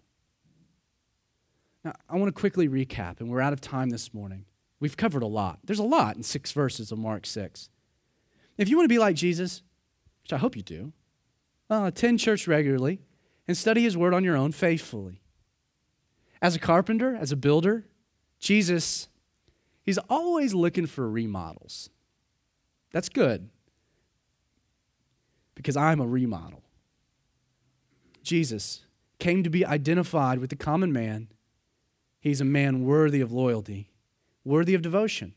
Now, 1.83 1.93
I 2.09 2.17
want 2.17 2.27
to 2.33 2.39
quickly 2.39 2.67
recap, 2.67 3.19
and 3.19 3.29
we're 3.29 3.41
out 3.41 3.53
of 3.53 3.61
time 3.61 3.89
this 3.89 4.13
morning. 4.13 4.45
We've 4.79 4.97
covered 4.97 5.23
a 5.23 5.27
lot. 5.27 5.59
There's 5.63 5.79
a 5.79 5.83
lot 5.83 6.15
in 6.15 6.23
six 6.23 6.51
verses 6.51 6.91
of 6.91 6.97
Mark 6.97 7.25
6. 7.25 7.69
If 8.57 8.69
you 8.69 8.77
want 8.77 8.85
to 8.85 8.93
be 8.93 8.99
like 8.99 9.15
Jesus, 9.15 9.61
which 10.23 10.33
I 10.33 10.37
hope 10.37 10.55
you 10.55 10.63
do, 10.63 10.93
uh, 11.69 11.83
attend 11.85 12.19
church 12.19 12.47
regularly 12.47 12.99
and 13.47 13.55
study 13.55 13.83
his 13.83 13.95
word 13.95 14.13
on 14.13 14.23
your 14.23 14.35
own 14.35 14.51
faithfully. 14.51 15.21
As 16.41 16.55
a 16.55 16.59
carpenter, 16.59 17.15
as 17.15 17.31
a 17.31 17.35
builder, 17.35 17.85
Jesus, 18.39 19.07
he's 19.83 19.97
always 20.09 20.53
looking 20.53 20.87
for 20.87 21.09
remodels. 21.09 21.89
That's 22.91 23.09
good 23.09 23.49
because 25.53 25.77
I'm 25.77 25.99
a 25.99 26.07
remodel. 26.07 26.64
Jesus 28.25 28.81
came 29.19 29.43
to 29.43 29.49
be 29.49 29.65
identified 29.65 30.39
with 30.39 30.49
the 30.49 30.55
common 30.55 30.91
man. 30.91 31.29
He's 32.19 32.41
a 32.41 32.45
man 32.45 32.83
worthy 32.83 33.21
of 33.21 33.31
loyalty, 33.31 33.91
worthy 34.43 34.73
of 34.73 34.81
devotion. 34.81 35.33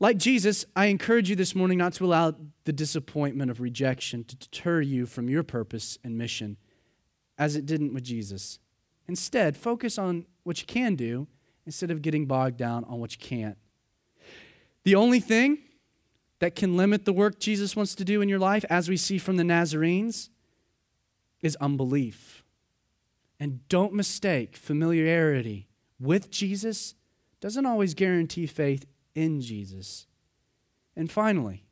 Like 0.00 0.16
Jesus, 0.16 0.64
I 0.74 0.86
encourage 0.86 1.30
you 1.30 1.36
this 1.36 1.54
morning 1.54 1.78
not 1.78 1.92
to 1.94 2.04
allow 2.04 2.34
the 2.64 2.72
disappointment 2.72 3.50
of 3.50 3.60
rejection 3.60 4.24
to 4.24 4.36
deter 4.36 4.80
you 4.80 5.06
from 5.06 5.28
your 5.28 5.42
purpose 5.42 5.98
and 6.02 6.16
mission, 6.16 6.56
as 7.38 7.56
it 7.56 7.66
didn't 7.66 7.92
with 7.92 8.04
Jesus. 8.04 8.58
Instead, 9.06 9.56
focus 9.56 9.98
on 9.98 10.26
what 10.42 10.60
you 10.60 10.66
can 10.66 10.94
do 10.94 11.26
instead 11.66 11.90
of 11.90 12.02
getting 12.02 12.26
bogged 12.26 12.56
down 12.56 12.84
on 12.84 13.00
what 13.00 13.12
you 13.12 13.18
can't. 13.18 13.58
The 14.84 14.94
only 14.94 15.20
thing 15.20 15.58
that 16.38 16.54
can 16.54 16.76
limit 16.76 17.04
the 17.04 17.12
work 17.12 17.38
Jesus 17.38 17.76
wants 17.76 17.94
to 17.94 18.04
do 18.04 18.20
in 18.20 18.28
your 18.28 18.38
life, 18.38 18.64
as 18.68 18.88
we 18.88 18.96
see 18.96 19.18
from 19.18 19.36
the 19.36 19.44
Nazarenes, 19.44 20.30
is 21.44 21.56
unbelief. 21.56 22.42
And 23.38 23.68
don't 23.68 23.92
mistake 23.92 24.56
familiarity 24.56 25.68
with 26.00 26.30
Jesus 26.30 26.94
doesn't 27.40 27.66
always 27.66 27.94
guarantee 27.94 28.46
faith 28.46 28.86
in 29.14 29.42
Jesus. 29.42 30.06
And 30.96 31.10
finally, 31.10 31.66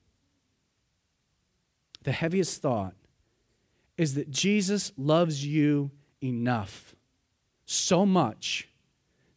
the 2.02 2.12
heaviest 2.12 2.60
thought 2.60 2.94
is 3.96 4.14
that 4.14 4.30
Jesus 4.30 4.92
loves 4.98 5.46
you 5.46 5.90
enough, 6.22 6.94
so 7.64 8.04
much, 8.04 8.68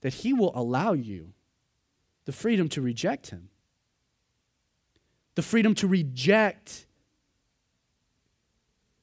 that 0.02 0.16
he 0.16 0.34
will 0.34 0.52
allow 0.54 0.92
you 0.92 1.34
the 2.26 2.32
freedom 2.34 2.68
to 2.70 2.82
reject 2.82 3.30
him, 3.30 3.50
the 5.36 5.42
freedom 5.42 5.74
to 5.76 5.88
reject 5.88 6.85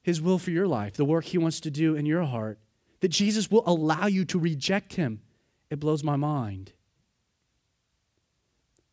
his 0.03 0.21
will 0.21 0.39
for 0.39 0.51
your 0.51 0.67
life, 0.67 0.95
the 0.95 1.05
work 1.05 1.25
he 1.25 1.39
wants 1.39 1.61
to 1.61 1.71
do 1.71 1.95
in 1.95 2.07
your 2.07 2.25
heart, 2.25 2.59
that 3.01 3.09
Jesus 3.09 3.51
will 3.51 3.63
allow 3.67 4.07
you 4.07 4.25
to 4.27 4.39
reject 4.39 4.95
him. 4.95 5.23
It 5.71 5.81
blows 5.81 6.05
my 6.05 6.17
mind. 6.17 6.73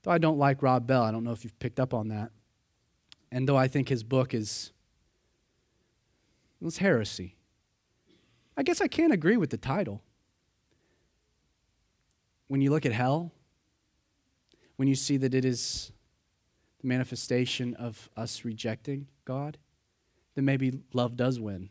Though 0.04 0.12
I 0.12 0.18
don't 0.18 0.38
like 0.38 0.62
Rob 0.64 0.88
Bell, 0.88 1.04
I 1.04 1.12
don't 1.12 1.24
know 1.24 1.32
if 1.32 1.44
you've 1.44 1.60
picked 1.60 1.80
up 1.80 1.94
on 1.94 2.08
that. 2.10 2.32
And 3.32 3.48
though 3.48 3.58
I 3.58 3.68
think 3.68 3.90
his 3.90 4.04
book 4.04 4.34
is 4.34 4.72
it's 6.66 6.78
heresy. 6.78 7.36
I 8.58 8.64
guess 8.64 8.82
I 8.82 8.88
can't 8.88 9.14
agree 9.14 9.38
with 9.38 9.50
the 9.50 9.58
title. 9.58 10.02
When 12.48 12.62
you 12.62 12.70
look 12.70 12.86
at 12.86 12.92
hell, 12.92 13.32
when 14.76 14.88
you 14.88 14.96
see 14.96 15.18
that 15.18 15.34
it 15.34 15.46
is 15.46 15.92
the 16.82 16.88
manifestation 16.88 17.76
of 17.76 18.10
us 18.18 18.44
rejecting 18.44 19.08
God, 19.24 19.58
then 20.40 20.46
maybe 20.46 20.80
love 20.94 21.18
does 21.18 21.38
win. 21.38 21.70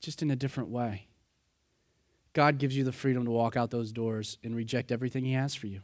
Just 0.00 0.22
in 0.22 0.30
a 0.30 0.36
different 0.36 0.68
way. 0.68 1.08
God 2.32 2.58
gives 2.58 2.76
you 2.76 2.84
the 2.84 2.92
freedom 2.92 3.24
to 3.24 3.30
walk 3.32 3.56
out 3.56 3.72
those 3.72 3.90
doors 3.90 4.38
and 4.44 4.54
reject 4.54 4.92
everything 4.92 5.24
He 5.24 5.32
has 5.32 5.52
for 5.56 5.66
you. 5.66 5.80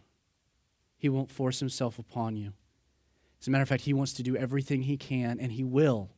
He 0.97 1.09
won't 1.09 1.33
force 1.33 1.59
himself 1.59 1.99
upon 1.99 2.37
you. 2.37 2.53
As 3.41 3.49
a 3.49 3.51
matter 3.51 3.63
of 3.63 3.69
fact, 3.69 3.83
he 3.83 3.93
wants 3.93 4.13
to 4.13 4.23
do 4.23 4.37
everything 4.37 4.83
he 4.83 4.97
can, 4.97 5.41
and 5.41 5.51
he 5.51 5.65
will, 5.65 6.11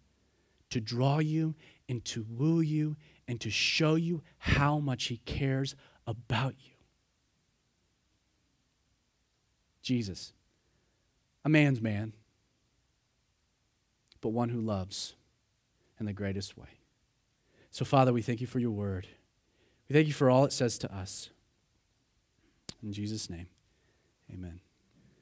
to 0.68 0.82
draw 0.82 1.18
you 1.18 1.54
and 1.88 2.04
to 2.04 2.26
woo 2.28 2.60
you 2.60 2.96
and 3.26 3.40
to 3.40 3.48
show 3.48 3.94
you 3.94 4.22
how 4.36 4.78
much 4.78 5.04
he 5.04 5.16
cares 5.24 5.74
about 6.06 6.54
you. 6.60 6.74
Jesus, 9.82 10.34
a 11.42 11.48
man's 11.48 11.80
man, 11.80 12.12
but 14.26 14.32
one 14.32 14.48
who 14.48 14.60
loves 14.60 15.14
in 16.00 16.06
the 16.06 16.12
greatest 16.12 16.58
way. 16.58 16.80
So, 17.70 17.84
Father, 17.84 18.12
we 18.12 18.22
thank 18.22 18.40
you 18.40 18.48
for 18.48 18.58
your 18.58 18.72
word. 18.72 19.06
We 19.88 19.94
thank 19.94 20.08
you 20.08 20.12
for 20.12 20.28
all 20.28 20.44
it 20.44 20.52
says 20.52 20.78
to 20.78 20.92
us. 20.92 21.30
In 22.82 22.92
Jesus' 22.92 23.30
name, 23.30 23.46
amen. 24.34 24.65